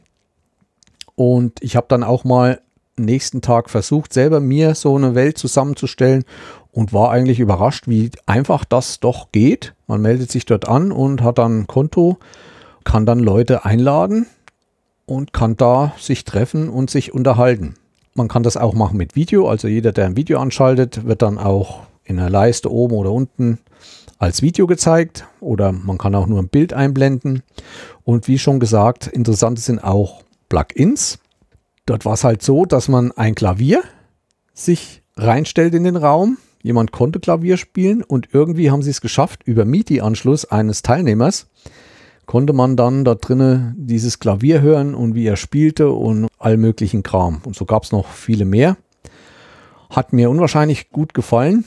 Und 1.16 1.62
ich 1.62 1.76
habe 1.76 1.88
dann 1.90 2.04
auch 2.04 2.24
mal 2.24 2.62
nächsten 2.98 3.42
Tag 3.42 3.70
versucht, 3.70 4.14
selber 4.14 4.40
mir 4.40 4.76
so 4.76 4.96
eine 4.96 5.16
Welt 5.16 5.38
zusammenzustellen 5.38 6.26
und 6.72 6.94
war 6.94 7.12
eigentlich 7.12 7.40
überrascht, 7.40 7.88
wie 7.88 8.12
einfach 8.26 8.66
das 8.66 9.00
doch 9.00 9.32
geht. 9.32 9.74
Man 9.88 10.02
meldet 10.02 10.32
sich 10.32 10.46
dort 10.46 10.68
an 10.68 10.92
und 10.92 11.22
hat 11.22 11.38
dann 11.38 11.62
ein 11.62 11.68
Konto, 11.68 12.18
kann 12.84 13.06
dann 13.06 13.20
Leute 13.20 13.66
einladen 13.66 14.28
und 15.06 15.34
kann 15.34 15.58
da 15.58 15.94
sich 16.00 16.26
treffen 16.26 16.70
und 16.70 16.90
sich 16.90 17.14
unterhalten. 17.14 17.76
Man 18.16 18.28
kann 18.28 18.44
das 18.44 18.58
auch 18.58 18.74
machen 18.74 18.98
mit 18.98 19.16
Video, 19.16 19.48
also 19.48 19.68
jeder, 19.68 19.92
der 19.92 20.06
ein 20.06 20.16
Video 20.16 20.40
anschaltet, 20.40 21.06
wird 21.06 21.22
dann 21.22 21.38
auch 21.38 21.82
in 22.04 22.18
der 22.18 22.30
Leiste 22.30 22.72
oben 22.72 22.96
oder 22.96 23.12
unten 23.12 23.60
als 24.18 24.42
Video 24.42 24.68
gezeigt 24.68 25.26
oder 25.40 25.72
man 25.72 25.98
kann 25.98 26.16
auch 26.16 26.28
nur 26.28 26.40
ein 26.40 26.50
Bild 26.50 26.74
einblenden. 26.74 27.44
Und 28.04 28.28
wie 28.28 28.40
schon 28.40 28.60
gesagt, 28.60 29.08
interessant 29.08 29.60
sind 29.60 29.84
auch 29.84 30.24
Plugins. 30.50 31.20
Dort 31.86 32.06
war 32.06 32.14
es 32.14 32.24
halt 32.24 32.42
so, 32.42 32.66
dass 32.66 32.88
man 32.88 33.12
ein 33.12 33.36
Klavier 33.36 33.84
sich 34.54 35.02
reinstellt 35.16 35.74
in 35.74 35.84
den 35.84 35.96
Raum 35.96 36.38
jemand 36.64 36.92
konnte 36.92 37.20
Klavier 37.20 37.58
spielen 37.58 38.02
und 38.02 38.30
irgendwie 38.32 38.72
haben 38.72 38.82
sie 38.82 38.90
es 38.90 39.02
geschafft, 39.02 39.44
über 39.44 39.66
MIDI-Anschluss 39.66 40.46
eines 40.46 40.82
Teilnehmers 40.82 41.48
konnte 42.26 42.54
man 42.54 42.76
dann 42.76 43.06
da 43.06 43.16
drinnen 43.16 43.76
dieses 43.78 44.20
Klavier 44.20 44.62
hören 44.62 44.96
und 44.96 45.16
wie 45.16 45.26
er 45.26 45.36
spielte 45.36 45.92
und 45.92 46.28
all 46.40 46.58
möglichen 46.58 47.04
Kram. 47.04 47.42
Und 47.46 47.56
so 47.56 47.66
gab 47.66 47.84
es 47.84 47.92
noch 47.92 48.08
viele 48.08 48.46
mehr. 48.46 48.78
Hat 49.90 50.14
mir 50.14 50.30
unwahrscheinlich 50.30 50.90
gut 50.90 51.14
gefallen. 51.14 51.66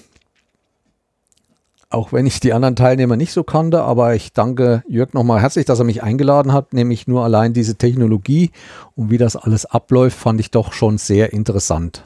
Auch 1.89 2.13
wenn 2.13 2.27
ich 2.27 2.41
die 2.41 2.53
anderen 2.53 2.75
Teilnehmer 2.75 3.17
nicht 3.17 3.33
so 3.33 3.45
kannte, 3.45 3.83
aber 3.83 4.15
ich 4.17 4.33
danke 4.33 4.83
Jörg 4.89 5.13
nochmal 5.13 5.41
herzlich, 5.41 5.67
dass 5.67 5.79
er 5.79 5.85
mich 5.85 6.03
eingeladen 6.03 6.53
hat. 6.53 6.73
Nämlich 6.73 7.07
nur 7.07 7.23
allein 7.23 7.53
diese 7.53 7.77
Technologie 7.77 8.51
und 8.97 9.11
wie 9.11 9.19
das 9.19 9.37
alles 9.37 9.67
abläuft, 9.67 10.19
fand 10.19 10.41
ich 10.41 10.51
doch 10.51 10.73
schon 10.73 10.99
sehr 10.99 11.33
interessant. 11.33 12.03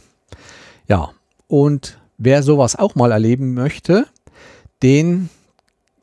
Ja, 0.86 1.10
und 1.48 2.00
Wer 2.22 2.42
sowas 2.42 2.76
auch 2.76 2.96
mal 2.96 3.12
erleben 3.12 3.54
möchte, 3.54 4.04
den 4.82 5.30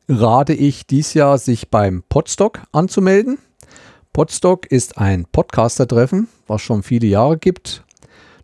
rate 0.07 0.53
ich 0.53 0.87
dies 0.87 1.13
Jahr, 1.13 1.37
sich 1.37 1.69
beim 1.69 2.03
Podstock 2.07 2.61
anzumelden. 2.71 3.37
Podstock 4.13 4.65
ist 4.65 4.97
ein 4.97 5.25
Podcaster-Treffen, 5.31 6.27
was 6.47 6.61
schon 6.61 6.83
viele 6.83 7.07
Jahre 7.07 7.37
gibt. 7.37 7.83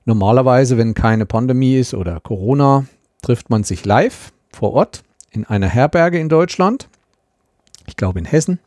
Normalerweise, 0.05 0.78
wenn 0.78 0.93
keine 0.93 1.26
Pandemie 1.26 1.78
ist 1.78 1.93
oder 1.93 2.20
Corona, 2.20 2.86
trifft 3.22 3.49
man 3.49 3.64
sich 3.64 3.86
live 3.86 4.34
vor 4.51 4.74
Ort 4.74 5.03
in 5.32 5.45
einer 5.45 5.68
Herberge 5.68 6.20
in 6.20 6.30
Deutschland. 6.30 6.89
Ich 7.88 7.95
glaube 7.95 8.20
in 8.20 8.26
Hessen. 8.26 8.59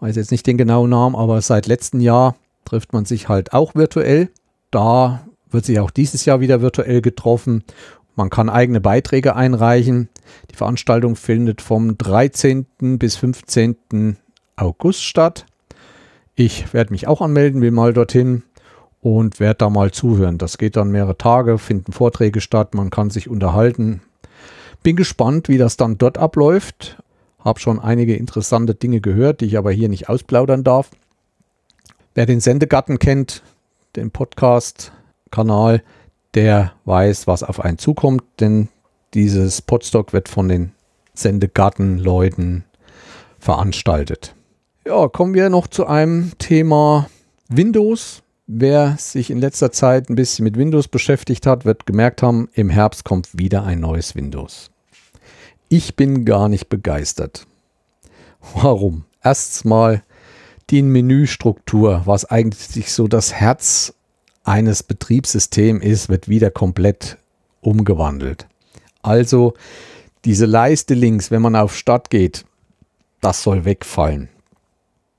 Weiß 0.00 0.16
jetzt 0.16 0.30
nicht 0.30 0.46
den 0.46 0.58
genauen 0.58 0.90
Namen, 0.90 1.16
aber 1.16 1.40
seit 1.42 1.66
letztem 1.66 2.00
Jahr 2.00 2.36
trifft 2.64 2.92
man 2.92 3.04
sich 3.04 3.28
halt 3.28 3.52
auch 3.52 3.74
virtuell. 3.74 4.30
Da 4.70 5.26
wird 5.50 5.64
sich 5.64 5.80
auch 5.80 5.90
dieses 5.90 6.24
Jahr 6.24 6.40
wieder 6.40 6.60
virtuell 6.60 7.02
getroffen 7.02 7.64
man 8.14 8.30
kann 8.30 8.48
eigene 8.48 8.80
Beiträge 8.80 9.36
einreichen. 9.36 10.08
Die 10.50 10.56
Veranstaltung 10.56 11.16
findet 11.16 11.62
vom 11.62 11.96
13. 11.96 12.66
bis 12.98 13.16
15. 13.16 14.16
August 14.56 15.02
statt. 15.02 15.46
Ich 16.34 16.72
werde 16.72 16.92
mich 16.92 17.06
auch 17.06 17.20
anmelden, 17.20 17.60
will 17.60 17.70
mal 17.70 17.92
dorthin 17.92 18.42
und 19.00 19.40
werde 19.40 19.58
da 19.58 19.70
mal 19.70 19.90
zuhören. 19.90 20.38
Das 20.38 20.58
geht 20.58 20.76
dann 20.76 20.90
mehrere 20.90 21.18
Tage, 21.18 21.58
finden 21.58 21.92
Vorträge 21.92 22.40
statt, 22.40 22.74
man 22.74 22.90
kann 22.90 23.10
sich 23.10 23.28
unterhalten. 23.28 24.02
Bin 24.82 24.96
gespannt, 24.96 25.48
wie 25.48 25.58
das 25.58 25.76
dann 25.76 25.98
dort 25.98 26.18
abläuft. 26.18 27.02
Habe 27.38 27.60
schon 27.60 27.78
einige 27.78 28.14
interessante 28.14 28.74
Dinge 28.74 29.00
gehört, 29.00 29.40
die 29.40 29.46
ich 29.46 29.58
aber 29.58 29.72
hier 29.72 29.88
nicht 29.88 30.08
ausplaudern 30.08 30.64
darf. 30.64 30.90
Wer 32.14 32.26
den 32.26 32.40
Sendegarten 32.40 32.98
kennt, 32.98 33.42
den 33.96 34.10
Podcast-Kanal, 34.10 35.82
der 36.34 36.72
weiß, 36.84 37.26
was 37.26 37.42
auf 37.42 37.60
einen 37.60 37.78
zukommt, 37.78 38.22
denn 38.40 38.68
dieses 39.14 39.62
Podstock 39.62 40.12
wird 40.12 40.28
von 40.28 40.48
den 40.48 40.72
Sendegarten-Leuten 41.14 42.64
veranstaltet. 43.38 44.34
Ja, 44.86 45.08
kommen 45.08 45.34
wir 45.34 45.50
noch 45.50 45.66
zu 45.66 45.86
einem 45.86 46.32
Thema 46.38 47.08
Windows. 47.48 48.22
Wer 48.46 48.96
sich 48.98 49.30
in 49.30 49.38
letzter 49.38 49.70
Zeit 49.70 50.10
ein 50.10 50.16
bisschen 50.16 50.44
mit 50.44 50.56
Windows 50.56 50.88
beschäftigt 50.88 51.46
hat, 51.46 51.64
wird 51.64 51.86
gemerkt 51.86 52.22
haben, 52.22 52.48
im 52.54 52.70
Herbst 52.70 53.04
kommt 53.04 53.38
wieder 53.38 53.64
ein 53.64 53.80
neues 53.80 54.14
Windows. 54.14 54.70
Ich 55.68 55.96
bin 55.96 56.24
gar 56.24 56.48
nicht 56.48 56.68
begeistert. 56.68 57.46
Warum? 58.54 59.04
Erstens 59.22 59.64
mal 59.64 60.02
die 60.70 60.82
Menüstruktur, 60.82 62.02
was 62.04 62.24
eigentlich 62.24 62.92
so 62.92 63.06
das 63.06 63.32
Herz 63.32 63.94
eines 64.44 64.82
Betriebssystems 64.82 65.84
ist, 65.84 66.08
wird 66.08 66.28
wieder 66.28 66.50
komplett 66.50 67.18
umgewandelt. 67.60 68.46
Also 69.02 69.54
diese 70.24 70.46
Leiste 70.46 70.94
links, 70.94 71.30
wenn 71.30 71.42
man 71.42 71.56
auf 71.56 71.76
Start 71.76 72.10
geht, 72.10 72.44
das 73.20 73.42
soll 73.42 73.64
wegfallen. 73.64 74.28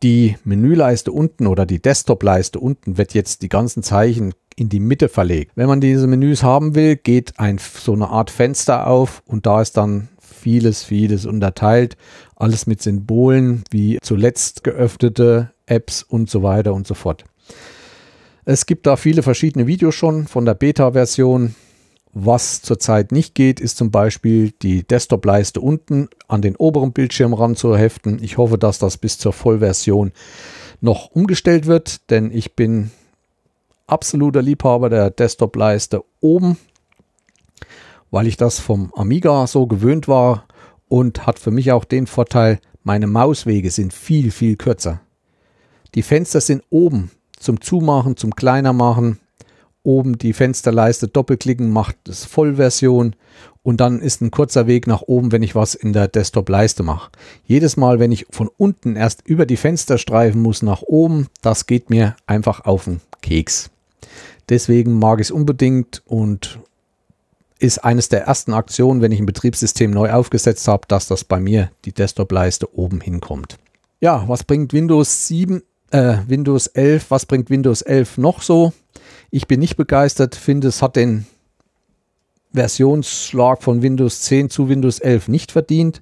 Die 0.02 0.38
Menüleiste 0.44 1.12
unten 1.12 1.48
oder 1.48 1.66
die 1.66 1.82
Desktop-Leiste 1.82 2.60
unten 2.60 2.98
wird 2.98 3.14
jetzt 3.14 3.42
die 3.42 3.50
ganzen 3.50 3.84
Zeichen 3.84 4.34
in 4.56 4.70
die 4.70 4.82
Mitte 4.82 5.08
verlegt. 5.08 5.54
Wenn 5.56 5.68
man 5.68 5.82
diese 5.82 6.08
Menüs 6.08 6.44
haben 6.44 6.76
will, 6.76 6.98
geht 6.98 7.40
ein, 7.40 7.58
so 7.58 7.94
eine 7.94 8.10
Art 8.10 8.30
Fenster 8.30 8.88
auf 8.88 9.24
und 9.26 9.46
da 9.46 9.62
ist 9.62 9.78
dann 9.78 10.10
vieles, 10.20 10.84
vieles 10.84 11.26
unterteilt. 11.26 11.96
Alles 12.36 12.68
mit 12.68 12.82
Symbolen 12.82 13.64
wie 13.72 13.98
zuletzt 14.02 14.64
geöffnete 14.66 15.52
Apps 15.66 16.04
und 16.04 16.30
so 16.30 16.44
weiter 16.44 16.74
und 16.74 16.86
so 16.86 16.94
fort. 16.94 17.24
Es 18.46 18.66
gibt 18.66 18.86
da 18.88 18.98
viele 18.98 19.24
verschiedene 19.24 19.68
Videos 19.68 19.96
schon 19.96 20.28
von 20.28 20.46
der 20.46 20.54
Beta-Version. 20.54 21.56
Was 22.12 22.62
zurzeit 22.62 23.12
nicht 23.12 23.36
geht, 23.36 23.60
ist 23.60 23.78
zum 23.78 23.90
Beispiel 23.90 24.52
die 24.62 24.84
Desktop-Leiste 24.84 25.62
unten 25.62 26.10
an 26.28 26.42
den 26.42 26.56
oberen 26.58 26.92
Bildschirm 26.92 27.34
ranzuheften. 27.34 28.22
Ich 28.22 28.38
hoffe, 28.38 28.58
dass 28.58 28.80
das 28.80 28.98
bis 28.98 29.18
zur 29.18 29.34
Vollversion 29.34 30.12
noch 30.82 31.12
umgestellt 31.12 31.66
wird, 31.66 32.10
denn 32.12 32.32
ich 32.32 32.56
bin 32.56 32.92
absoluter 33.88 34.42
Liebhaber 34.42 34.90
der 34.90 35.10
Desktop-Leiste 35.10 36.04
oben, 36.20 36.58
weil 38.12 38.28
ich 38.28 38.38
das 38.38 38.60
vom 38.60 38.94
Amiga 38.94 39.48
so 39.48 39.66
gewöhnt 39.66 40.08
war 40.08 40.46
und 40.90 41.26
hat 41.26 41.40
für 41.40 41.52
mich 41.52 41.72
auch 41.72 41.86
den 41.86 42.06
Vorteil, 42.06 42.60
meine 42.84 43.08
Mauswege 43.08 43.72
sind 43.72 43.94
viel, 43.94 44.30
viel 44.30 44.58
kürzer. 44.58 45.02
Die 45.96 46.04
Fenster 46.04 46.42
sind 46.42 46.64
oben 46.70 47.10
zum 47.44 47.62
Zumachen, 47.62 48.18
zum 48.18 48.36
kleiner 48.36 48.74
machen. 48.74 49.20
Oben 49.84 50.18
die 50.18 50.34
Fensterleiste 50.34 51.08
doppelklicken 51.08 51.70
macht 51.70 52.08
es 52.08 52.24
Vollversion 52.26 53.16
und 53.64 53.82
dann 53.82 54.00
ist 54.00 54.22
ein 54.22 54.32
kurzer 54.32 54.66
Weg 54.66 54.88
nach 54.88 55.02
oben, 55.02 55.32
wenn 55.32 55.44
ich 55.44 55.56
was 55.56 55.76
in 55.76 55.94
der 55.94 56.08
Desktop-Leiste 56.08 56.84
mache. 56.84 57.12
Jedes 57.46 57.78
Mal, 57.78 58.00
wenn 58.00 58.12
ich 58.12 58.26
von 58.30 58.50
unten 58.58 58.96
erst 58.96 59.28
über 59.28 59.46
die 59.46 59.58
Fenster 59.58 59.98
streifen 59.98 60.42
muss 60.42 60.62
nach 60.62 60.82
oben, 60.82 61.28
das 61.42 61.66
geht 61.66 61.90
mir 61.90 62.16
einfach 62.28 62.66
auf 62.66 62.86
den 62.86 63.02
Keks. 63.22 63.70
Deswegen 64.50 65.00
mag 65.00 65.20
ich 65.20 65.28
es 65.28 65.32
unbedingt 65.32 66.02
und 66.06 66.60
ist 67.60 67.84
eines 67.84 68.10
der 68.10 68.24
ersten 68.24 68.54
Aktionen, 68.54 69.02
wenn 69.02 69.14
ich 69.14 69.20
ein 69.20 69.26
Betriebssystem 69.26 69.92
neu 69.92 70.12
aufgesetzt 70.12 70.68
habe, 70.68 70.86
dass 70.88 71.08
das 71.08 71.24
bei 71.24 71.40
mir 71.40 71.72
die 71.86 71.94
Desktop-Leiste 71.94 72.78
oben 72.78 73.00
hinkommt. 73.00 73.58
Ja, 74.02 74.28
was 74.28 74.44
bringt 74.44 74.74
Windows 74.74 75.28
7 75.28 75.62
äh, 75.94 76.18
Windows 76.28 76.68
11, 76.68 77.12
was 77.12 77.26
bringt 77.26 77.50
Windows 77.50 77.82
11 77.82 78.18
noch 78.18 78.42
so? 78.42 78.74
Ich 79.30 79.48
bin 79.48 79.60
nicht 79.60 79.78
begeistert, 79.78 80.36
finde 80.36 80.68
es 80.68 80.82
hat 80.82 80.96
den 80.96 81.26
Versionsschlag 82.54 83.64
von 83.64 83.82
Windows 83.82 84.22
10 84.22 84.50
zu 84.50 84.70
Windows 84.70 85.00
11 85.00 85.28
nicht 85.28 85.52
verdient. 85.52 86.02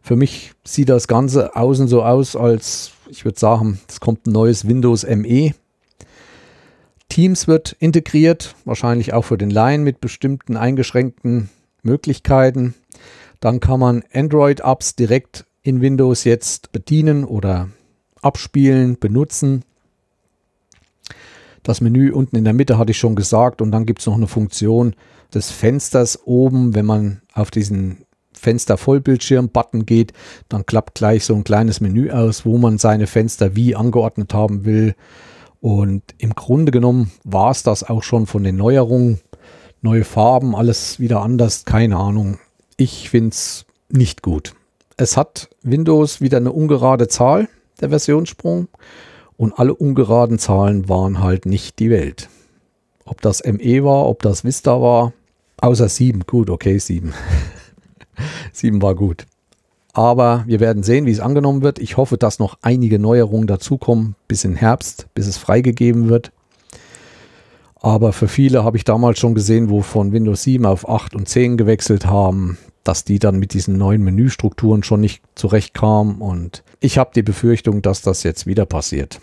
Für 0.00 0.16
mich 0.16 0.52
sieht 0.64 0.88
das 0.88 1.06
Ganze 1.06 1.54
außen 1.54 1.86
so 1.86 2.02
aus, 2.02 2.34
als 2.36 2.92
ich 3.08 3.24
würde 3.24 3.38
sagen, 3.38 3.80
es 3.88 4.00
kommt 4.00 4.26
ein 4.26 4.32
neues 4.32 4.66
Windows 4.66 5.06
ME. 5.06 5.52
Teams 7.08 7.46
wird 7.46 7.76
integriert, 7.78 8.56
wahrscheinlich 8.64 9.12
auch 9.12 9.22
für 9.22 9.38
den 9.38 9.50
Laien 9.50 9.84
mit 9.84 10.00
bestimmten 10.00 10.56
eingeschränkten 10.56 11.50
Möglichkeiten. 11.82 12.74
Dann 13.38 13.60
kann 13.60 13.80
man 13.80 14.02
Android-Apps 14.12 14.96
direkt 14.96 15.44
in 15.62 15.80
Windows 15.80 16.24
jetzt 16.24 16.72
bedienen 16.72 17.24
oder 17.24 17.68
abspielen, 18.22 18.98
benutzen. 18.98 19.64
Das 21.62 21.80
Menü 21.80 22.10
unten 22.10 22.36
in 22.36 22.44
der 22.44 22.54
Mitte 22.54 22.78
hatte 22.78 22.90
ich 22.90 22.98
schon 22.98 23.14
gesagt 23.14 23.60
und 23.60 23.70
dann 23.70 23.86
gibt 23.86 24.00
es 24.00 24.06
noch 24.06 24.16
eine 24.16 24.26
Funktion 24.26 24.94
des 25.32 25.50
Fensters 25.50 26.20
oben, 26.24 26.74
wenn 26.74 26.86
man 26.86 27.22
auf 27.34 27.50
diesen 27.50 28.04
Fenster 28.32 28.76
Vollbildschirm-Button 28.76 29.86
geht, 29.86 30.12
dann 30.48 30.66
klappt 30.66 30.96
gleich 30.96 31.24
so 31.24 31.34
ein 31.34 31.44
kleines 31.44 31.80
Menü 31.80 32.10
aus, 32.10 32.44
wo 32.44 32.58
man 32.58 32.78
seine 32.78 33.06
Fenster 33.06 33.54
wie 33.54 33.76
angeordnet 33.76 34.34
haben 34.34 34.64
will. 34.64 34.96
Und 35.60 36.02
im 36.18 36.34
Grunde 36.34 36.72
genommen 36.72 37.12
war 37.22 37.52
es 37.52 37.62
das 37.62 37.88
auch 37.88 38.02
schon 38.02 38.26
von 38.26 38.42
den 38.42 38.56
Neuerungen. 38.56 39.20
Neue 39.80 40.04
Farben, 40.04 40.56
alles 40.56 40.98
wieder 40.98 41.22
anders, 41.22 41.64
keine 41.64 41.96
Ahnung. 41.96 42.38
Ich 42.76 43.10
finde 43.10 43.30
es 43.30 43.64
nicht 43.88 44.22
gut. 44.22 44.54
Es 44.96 45.16
hat 45.16 45.48
Windows 45.62 46.20
wieder 46.20 46.38
eine 46.38 46.52
ungerade 46.52 47.06
Zahl 47.06 47.48
der 47.82 47.90
Versionssprung. 47.90 48.68
Und 49.36 49.58
alle 49.58 49.74
ungeraden 49.74 50.38
Zahlen 50.38 50.88
waren 50.88 51.22
halt 51.22 51.46
nicht 51.46 51.78
die 51.78 51.90
Welt. 51.90 52.28
Ob 53.04 53.20
das 53.20 53.42
ME 53.44 53.84
war, 53.84 54.06
ob 54.06 54.22
das 54.22 54.44
Vista 54.44 54.80
war, 54.80 55.12
außer 55.60 55.88
7. 55.88 56.20
Gut, 56.26 56.48
okay, 56.48 56.78
7. 56.78 57.12
7 58.52 58.82
war 58.82 58.94
gut. 58.94 59.26
Aber 59.92 60.44
wir 60.46 60.60
werden 60.60 60.82
sehen, 60.82 61.06
wie 61.06 61.10
es 61.10 61.20
angenommen 61.20 61.62
wird. 61.62 61.78
Ich 61.78 61.96
hoffe, 61.96 62.16
dass 62.16 62.38
noch 62.38 62.56
einige 62.62 62.98
Neuerungen 62.98 63.46
dazukommen 63.46 64.14
bis 64.28 64.44
in 64.44 64.54
Herbst, 64.54 65.08
bis 65.14 65.26
es 65.26 65.36
freigegeben 65.36 66.08
wird. 66.08 66.32
Aber 67.74 68.12
für 68.12 68.28
viele 68.28 68.64
habe 68.64 68.76
ich 68.76 68.84
damals 68.84 69.18
schon 69.18 69.34
gesehen, 69.34 69.68
wo 69.68 69.82
von 69.82 70.12
Windows 70.12 70.44
7 70.44 70.64
auf 70.64 70.88
8 70.88 71.16
und 71.16 71.28
10 71.28 71.56
gewechselt 71.56 72.06
haben 72.06 72.56
dass 72.84 73.04
die 73.04 73.18
dann 73.18 73.38
mit 73.38 73.54
diesen 73.54 73.78
neuen 73.78 74.02
Menüstrukturen 74.02 74.82
schon 74.82 75.00
nicht 75.00 75.22
zurechtkamen 75.34 76.20
und 76.20 76.62
ich 76.82 76.98
habe 76.98 77.10
die 77.14 77.22
Befürchtung, 77.22 77.80
dass 77.82 78.02
das 78.02 78.22
jetzt 78.22 78.46
wieder 78.46 78.66
passiert. 78.66 79.20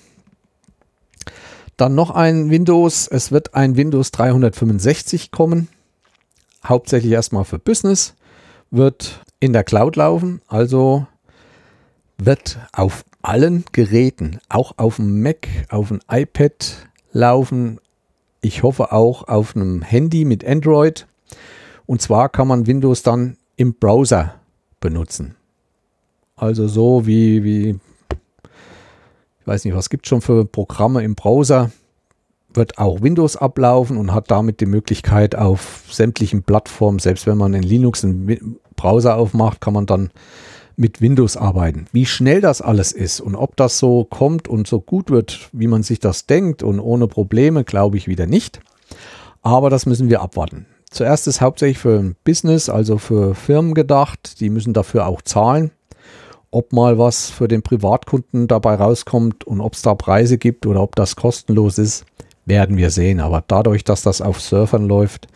Dann 1.77 1.95
noch 1.95 2.11
ein 2.11 2.49
Windows, 2.49 3.07
es 3.07 3.31
wird 3.31 3.55
ein 3.55 3.75
Windows 3.75 4.11
365 4.11 5.31
kommen, 5.31 5.67
hauptsächlich 6.65 7.11
erstmal 7.11 7.45
für 7.45 7.59
Business, 7.59 8.15
wird 8.71 9.23
in 9.39 9.53
der 9.53 9.63
Cloud 9.63 9.95
laufen, 9.95 10.41
also 10.47 11.05
wird 12.17 12.59
auf 12.73 13.05
allen 13.21 13.65
Geräten, 13.71 14.39
auch 14.49 14.73
auf 14.77 14.97
dem 14.97 15.21
Mac, 15.21 15.47
auf 15.69 15.89
dem 15.89 16.01
iPad 16.09 16.89
laufen, 17.11 17.79
ich 18.41 18.63
hoffe 18.63 18.91
auch 18.93 19.27
auf 19.27 19.55
einem 19.55 19.81
Handy 19.81 20.23
mit 20.23 20.45
Android. 20.45 21.07
Und 21.85 22.01
zwar 22.01 22.29
kann 22.29 22.47
man 22.47 22.67
Windows 22.67 23.03
dann 23.03 23.37
im 23.57 23.73
Browser 23.73 24.35
benutzen. 24.79 25.35
Also 26.39 26.67
so 26.67 27.05
wie, 27.05 27.43
wie 27.43 27.79
ich 29.41 29.47
weiß 29.47 29.65
nicht, 29.65 29.75
was 29.75 29.89
gibt 29.89 30.05
es 30.05 30.09
schon 30.09 30.21
für 30.21 30.45
Programme 30.45 31.03
im 31.03 31.15
Browser, 31.15 31.71
wird 32.53 32.77
auch 32.77 33.01
Windows 33.01 33.35
ablaufen 33.35 33.97
und 33.97 34.13
hat 34.13 34.31
damit 34.31 34.59
die 34.59 34.65
Möglichkeit 34.65 35.35
auf 35.35 35.83
sämtlichen 35.89 36.43
Plattformen, 36.43 36.99
selbst 36.99 37.27
wenn 37.27 37.37
man 37.37 37.53
in 37.53 37.63
Linux 37.63 38.03
einen 38.03 38.57
Browser 38.75 39.17
aufmacht, 39.17 39.61
kann 39.61 39.73
man 39.73 39.85
dann 39.85 40.11
mit 40.75 41.01
Windows 41.01 41.35
arbeiten. 41.35 41.87
Wie 41.91 42.05
schnell 42.05 42.39
das 42.39 42.61
alles 42.61 42.93
ist 42.93 43.19
und 43.19 43.35
ob 43.35 43.57
das 43.57 43.79
so 43.79 44.05
kommt 44.05 44.47
und 44.47 44.65
so 44.65 44.79
gut 44.79 45.09
wird, 45.09 45.49
wie 45.51 45.67
man 45.67 45.83
sich 45.83 45.99
das 45.99 46.25
denkt 46.25 46.63
und 46.63 46.79
ohne 46.79 47.07
Probleme, 47.07 47.65
glaube 47.65 47.97
ich 47.97 48.07
wieder 48.07 48.27
nicht. 48.27 48.61
Aber 49.41 49.69
das 49.69 49.85
müssen 49.85 50.09
wir 50.09 50.21
abwarten. 50.21 50.65
Zuerst 50.89 51.27
ist 51.27 51.41
hauptsächlich 51.41 51.77
für 51.77 51.99
ein 51.99 52.15
Business, 52.23 52.69
also 52.69 52.97
für 52.97 53.35
Firmen 53.35 53.73
gedacht. 53.73 54.39
Die 54.39 54.49
müssen 54.49 54.73
dafür 54.73 55.05
auch 55.05 55.21
zahlen. 55.21 55.71
Ob 56.51 56.73
mal 56.73 56.97
was 56.97 57.29
für 57.29 57.47
den 57.47 57.61
Privatkunden 57.61 58.47
dabei 58.47 58.75
rauskommt 58.75 59.45
und 59.45 59.61
ob 59.61 59.73
es 59.73 59.81
da 59.81 59.93
Preise 59.95 60.37
gibt 60.37 60.65
oder 60.65 60.81
ob 60.81 60.95
das 60.95 61.15
kostenlos 61.15 61.77
ist, 61.77 62.05
werden 62.45 62.77
wir 62.77 62.89
sehen. 62.89 63.19
Aber 63.19 63.43
dadurch, 63.45 63.83
dass 63.83 64.01
das 64.01 64.21
auf 64.21 64.41
Surfern 64.41 64.87
läuft 64.87 65.27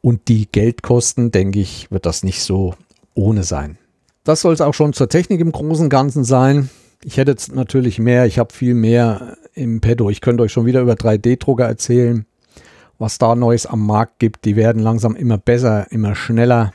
und 0.00 0.28
die 0.28 0.50
Geld 0.50 0.82
kosten, 0.82 1.30
denke 1.30 1.60
ich, 1.60 1.90
wird 1.90 2.06
das 2.06 2.22
nicht 2.22 2.42
so 2.42 2.74
ohne 3.14 3.42
sein. 3.42 3.78
Das 4.24 4.40
soll 4.40 4.54
es 4.54 4.62
auch 4.62 4.74
schon 4.74 4.94
zur 4.94 5.08
Technik 5.08 5.40
im 5.40 5.52
Großen 5.52 5.84
und 5.84 5.90
Ganzen 5.90 6.24
sein. 6.24 6.70
Ich 7.04 7.18
hätte 7.18 7.32
jetzt 7.32 7.54
natürlich 7.54 7.98
mehr, 7.98 8.24
ich 8.24 8.38
habe 8.38 8.54
viel 8.54 8.72
mehr 8.72 9.36
im 9.52 9.82
Petto. 9.82 10.08
Ich 10.08 10.22
könnte 10.22 10.42
euch 10.42 10.52
schon 10.52 10.64
wieder 10.64 10.80
über 10.80 10.94
3D-Drucker 10.94 11.66
erzählen 11.66 12.24
was 12.98 13.18
da 13.18 13.34
Neues 13.34 13.66
am 13.66 13.86
Markt 13.86 14.18
gibt. 14.18 14.44
Die 14.44 14.56
werden 14.56 14.82
langsam 14.82 15.16
immer 15.16 15.38
besser, 15.38 15.90
immer 15.90 16.14
schneller, 16.14 16.72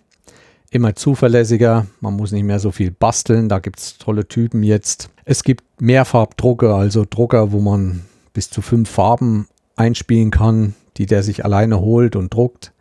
immer 0.72 0.96
zuverlässiger. 0.96 1.88
Man 2.00 2.16
muss 2.16 2.32
nicht 2.32 2.44
mehr 2.44 2.60
so 2.60 2.72
viel 2.72 2.92
basteln. 2.92 3.50
Da 3.50 3.60
gibt 3.60 3.80
es 3.80 3.98
tolle 3.98 4.28
Typen 4.28 4.64
jetzt. 4.64 5.10
Es 5.26 5.44
gibt 5.44 5.64
Mehrfarbdrucker, 5.80 6.76
also 6.76 7.06
Drucker, 7.10 7.52
wo 7.52 7.60
man 7.60 8.02
bis 8.34 8.50
zu 8.50 8.62
fünf 8.62 8.90
Farben 8.90 9.48
einspielen 9.76 10.32
kann, 10.32 10.76
die 10.98 11.06
der 11.06 11.24
sich 11.24 11.46
alleine 11.46 11.80
holt 11.80 12.16
und 12.16 12.34
druckt. 12.34 12.74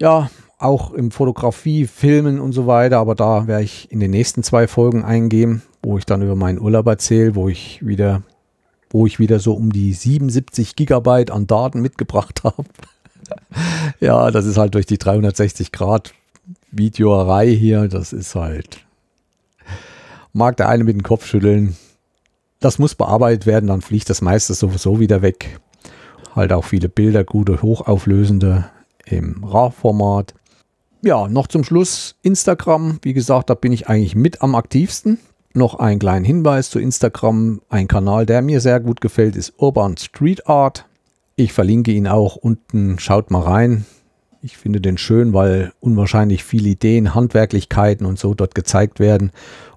Ja, 0.00 0.30
auch 0.58 0.92
im 0.92 1.10
Fotografie, 1.10 1.86
Filmen 1.86 2.40
und 2.40 2.52
so 2.52 2.66
weiter, 2.66 2.98
aber 2.98 3.14
da 3.14 3.46
werde 3.46 3.64
ich 3.64 3.90
in 3.90 4.00
den 4.00 4.10
nächsten 4.10 4.42
zwei 4.42 4.68
Folgen 4.68 5.04
eingehen, 5.04 5.62
wo 5.82 5.98
ich 5.98 6.06
dann 6.06 6.22
über 6.22 6.36
meinen 6.36 6.60
Urlaub 6.60 6.86
erzähle, 6.86 7.34
wo 7.34 7.48
ich 7.48 7.84
wieder, 7.84 8.22
wo 8.90 9.06
ich 9.06 9.18
wieder 9.18 9.40
so 9.40 9.54
um 9.54 9.72
die 9.72 9.92
77 9.92 10.76
Gigabyte 10.76 11.30
an 11.30 11.46
Daten 11.46 11.80
mitgebracht 11.80 12.42
habe. 12.44 12.64
ja, 14.00 14.30
das 14.30 14.46
ist 14.46 14.56
halt 14.56 14.74
durch 14.74 14.86
die 14.86 14.98
360 14.98 15.72
Grad 15.72 16.14
Videoerei 16.70 17.48
hier, 17.48 17.88
das 17.88 18.12
ist 18.12 18.34
halt, 18.34 18.84
mag 20.32 20.56
der 20.56 20.68
eine 20.68 20.84
mit 20.84 20.94
dem 20.94 21.02
Kopf 21.02 21.26
schütteln. 21.26 21.76
Das 22.60 22.78
muss 22.78 22.94
bearbeitet 22.94 23.46
werden, 23.46 23.66
dann 23.66 23.80
fliegt 23.80 24.08
das 24.08 24.22
meiste 24.22 24.54
sowieso 24.54 25.00
wieder 25.00 25.20
weg. 25.22 25.60
Halt 26.34 26.52
auch 26.52 26.64
viele 26.64 26.88
Bilder, 26.88 27.24
gute, 27.24 27.60
hochauflösende 27.60 28.70
im 29.04 29.44
RAW-Format. 29.44 30.34
Ja, 31.02 31.26
noch 31.26 31.48
zum 31.48 31.64
Schluss 31.64 32.14
Instagram. 32.22 33.00
Wie 33.02 33.12
gesagt, 33.12 33.50
da 33.50 33.54
bin 33.54 33.72
ich 33.72 33.88
eigentlich 33.88 34.14
mit 34.14 34.40
am 34.40 34.54
aktivsten. 34.54 35.18
Noch 35.52 35.74
ein 35.74 35.98
kleinen 35.98 36.24
Hinweis 36.24 36.70
zu 36.70 36.78
Instagram. 36.78 37.60
Ein 37.68 37.88
Kanal, 37.88 38.24
der 38.24 38.40
mir 38.40 38.60
sehr 38.60 38.80
gut 38.80 39.00
gefällt, 39.00 39.36
ist 39.36 39.54
Urban 39.58 39.96
Street 39.96 40.46
Art. 40.46 40.86
Ich 41.34 41.52
verlinke 41.52 41.90
ihn 41.90 42.06
auch 42.06 42.36
unten. 42.36 42.98
Schaut 42.98 43.30
mal 43.30 43.42
rein. 43.42 43.84
Ich 44.44 44.56
finde 44.56 44.80
den 44.80 44.98
schön, 44.98 45.32
weil 45.32 45.72
unwahrscheinlich 45.78 46.42
viele 46.42 46.70
Ideen, 46.70 47.14
Handwerklichkeiten 47.14 48.04
und 48.04 48.18
so 48.18 48.34
dort 48.34 48.56
gezeigt 48.56 48.98
werden 48.98 49.30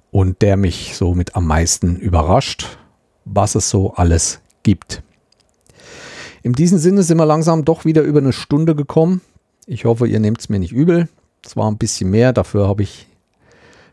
und 0.09 0.41
der 0.41 0.57
mich 0.57 0.95
so 0.95 1.13
mit 1.13 1.35
am 1.35 1.45
meisten 1.45 1.97
überrascht, 1.97 2.79
was 3.25 3.53
es 3.53 3.69
so 3.69 3.93
alles 3.93 4.41
gibt. 4.63 5.03
In 6.41 6.53
diesem 6.53 6.79
Sinne 6.79 7.03
sind 7.03 7.17
wir 7.17 7.27
langsam 7.27 7.63
doch 7.63 7.85
wieder 7.85 8.01
über 8.01 8.17
eine 8.17 8.33
Stunde 8.33 8.73
gekommen. 8.73 9.21
Ich 9.67 9.85
hoffe, 9.85 10.07
ihr 10.07 10.19
nehmt 10.19 10.39
es 10.39 10.49
mir 10.49 10.57
nicht 10.57 10.73
übel. 10.73 11.09
Es 11.45 11.55
war 11.55 11.69
ein 11.69 11.77
bisschen 11.77 12.09
mehr, 12.09 12.33
dafür 12.33 12.67
habe 12.67 12.81
ich 12.81 13.05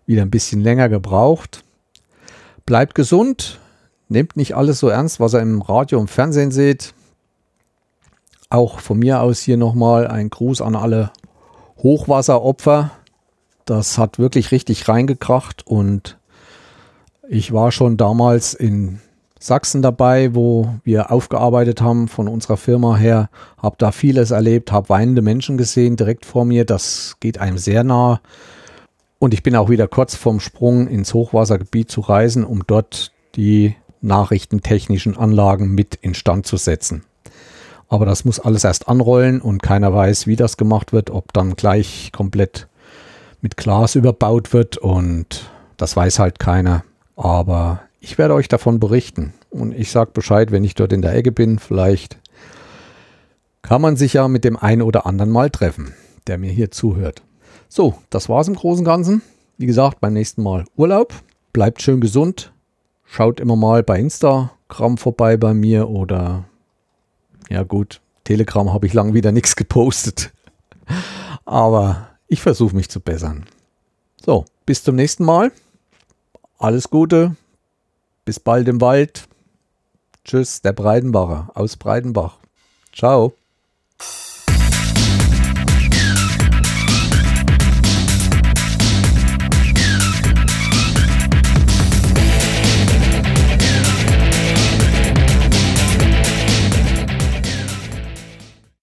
wieder 0.07 0.23
ein 0.23 0.31
bisschen 0.31 0.63
länger 0.63 0.89
gebraucht. 0.89 1.65
Bleibt 2.65 2.95
gesund, 2.95 3.61
nehmt 4.09 4.39
nicht 4.39 4.57
alles 4.57 4.79
so 4.79 4.89
ernst, 4.89 5.21
was 5.21 5.35
ihr 5.35 5.41
im 5.41 5.61
Radio 5.61 6.01
und 6.01 6.09
Fernsehen 6.09 6.51
seht. 6.51 6.95
Auch 8.53 8.81
von 8.81 8.99
mir 8.99 9.23
aus 9.23 9.41
hier 9.41 9.57
nochmal 9.57 10.07
ein 10.07 10.29
Gruß 10.29 10.61
an 10.61 10.77
alle 10.77 11.11
Hochwasseropfer. 11.79 12.91
Das 13.65 13.97
hat 13.97 14.19
wirklich 14.19 14.53
richtig 14.53 14.89
reingekracht 14.89 15.67
und 15.67 16.19
ich 17.27 17.55
war 17.55 17.73
schon 17.73 17.97
damals 17.97 18.53
in 18.53 19.01
Sachsen 19.41 19.81
dabei, 19.81 20.35
wo 20.35 20.69
wir 20.85 21.11
aufgearbeitet 21.11 21.81
haben 21.81 22.09
von 22.09 22.29
unserer 22.29 22.59
Firma 22.59 22.95
her. 22.95 23.31
Habe 23.57 23.77
da 23.79 23.91
vieles 23.91 24.33
erlebt, 24.33 24.71
habe 24.71 24.91
weinende 24.91 25.23
Menschen 25.23 25.57
gesehen 25.57 25.97
direkt 25.97 26.27
vor 26.27 26.45
mir. 26.45 26.67
Das 26.67 27.17
geht 27.21 27.39
einem 27.39 27.57
sehr 27.57 27.85
nah. 27.85 28.21
Und 29.19 29.33
ich 29.33 29.43
bin 29.43 29.57
auch 29.57 29.71
wieder 29.71 29.89
kurz 29.89 30.15
vorm 30.15 30.41
Sprung 30.41 30.89
ins 30.89 31.15
Hochwassergebiet 31.15 31.91
zu 31.91 32.03
reisen, 32.03 32.45
um 32.45 32.67
dort 32.67 33.13
die 33.35 33.77
nachrichtentechnischen 34.03 35.17
Anlagen 35.17 35.75
mit 35.75 35.95
instand 35.95 36.45
zu 36.45 36.59
setzen. 36.59 37.07
Aber 37.93 38.07
das 38.07 38.25
muss 38.25 38.41
alles 38.41 38.65
erst 38.65 38.89
anrollen 38.89 39.43
und 39.43 39.63
keiner 39.63 39.93
weiß, 39.93 40.27
wie 40.27 40.35
das 40.35 40.57
gemacht 40.57 40.95
wird, 40.95 41.11
ob 41.11 41.35
dann 41.35 41.57
gleich 41.57 42.11
komplett 42.11 42.67
mit 43.43 43.59
Glas 43.59 43.97
überbaut 43.97 44.55
wird 44.55 44.79
und 44.79 45.51
das 45.77 45.95
weiß 45.95 46.19
halt 46.19 46.39
keiner. 46.39 46.85
Aber 47.17 47.83
ich 48.01 48.17
werde 48.17 48.33
euch 48.33 48.49
davon 48.49 48.81
berichten 48.81 49.35
und 49.51 49.75
ich 49.79 49.91
sage 49.91 50.13
Bescheid, 50.15 50.53
wenn 50.53 50.65
ich 50.65 50.75
dort 50.75 50.95
in 50.95 51.03
der 51.03 51.15
Ecke 51.15 51.33
bin. 51.33 51.59
Vielleicht 51.59 52.17
kann 53.61 53.83
man 53.83 53.97
sich 53.97 54.15
ja 54.15 54.27
mit 54.27 54.45
dem 54.45 54.57
einen 54.57 54.81
oder 54.81 55.05
anderen 55.05 55.31
mal 55.31 55.51
treffen, 55.51 55.93
der 56.27 56.39
mir 56.39 56.51
hier 56.51 56.71
zuhört. 56.71 57.21
So, 57.69 57.97
das 58.09 58.31
war's 58.31 58.49
im 58.49 58.55
Großen 58.55 58.87
und 58.87 58.91
Ganzen. 58.91 59.21
Wie 59.59 59.67
gesagt, 59.67 60.01
beim 60.01 60.15
nächsten 60.15 60.43
Mal 60.43 60.65
Urlaub. 60.79 61.13
Bleibt 61.53 61.83
schön 61.83 62.01
gesund. 62.01 62.55
Schaut 63.05 63.39
immer 63.39 63.57
mal 63.57 63.83
bei 63.83 64.01
Instagram 64.01 64.97
vorbei 64.97 65.37
bei 65.37 65.53
mir 65.53 65.91
oder 65.91 66.45
ja 67.49 67.63
gut, 67.63 68.01
Telegram 68.25 68.73
habe 68.73 68.87
ich 68.87 68.93
lang 68.93 69.15
wieder 69.15 69.33
nichts 69.33 69.57
gepostet. 69.57 70.33
Aber 71.45 72.09
ich 72.29 72.41
versuche 72.41 72.75
mich 72.75 72.89
zu 72.89 73.01
bessern. 73.01 73.47
So, 74.25 74.45
bis 74.67 74.85
zum 74.85 74.97
nächsten 74.97 75.25
Mal. 75.25 75.53
Alles 76.59 76.91
Gute, 76.91 77.37
bis 78.25 78.39
bald 78.39 78.69
im 78.69 78.81
Wald. 78.81 79.29
Tschüss, 80.25 80.63
der 80.63 80.73
Breidenbacher 80.73 81.51
aus 81.55 81.77
Breidenbach. 81.77 82.39
Ciao. 82.93 83.35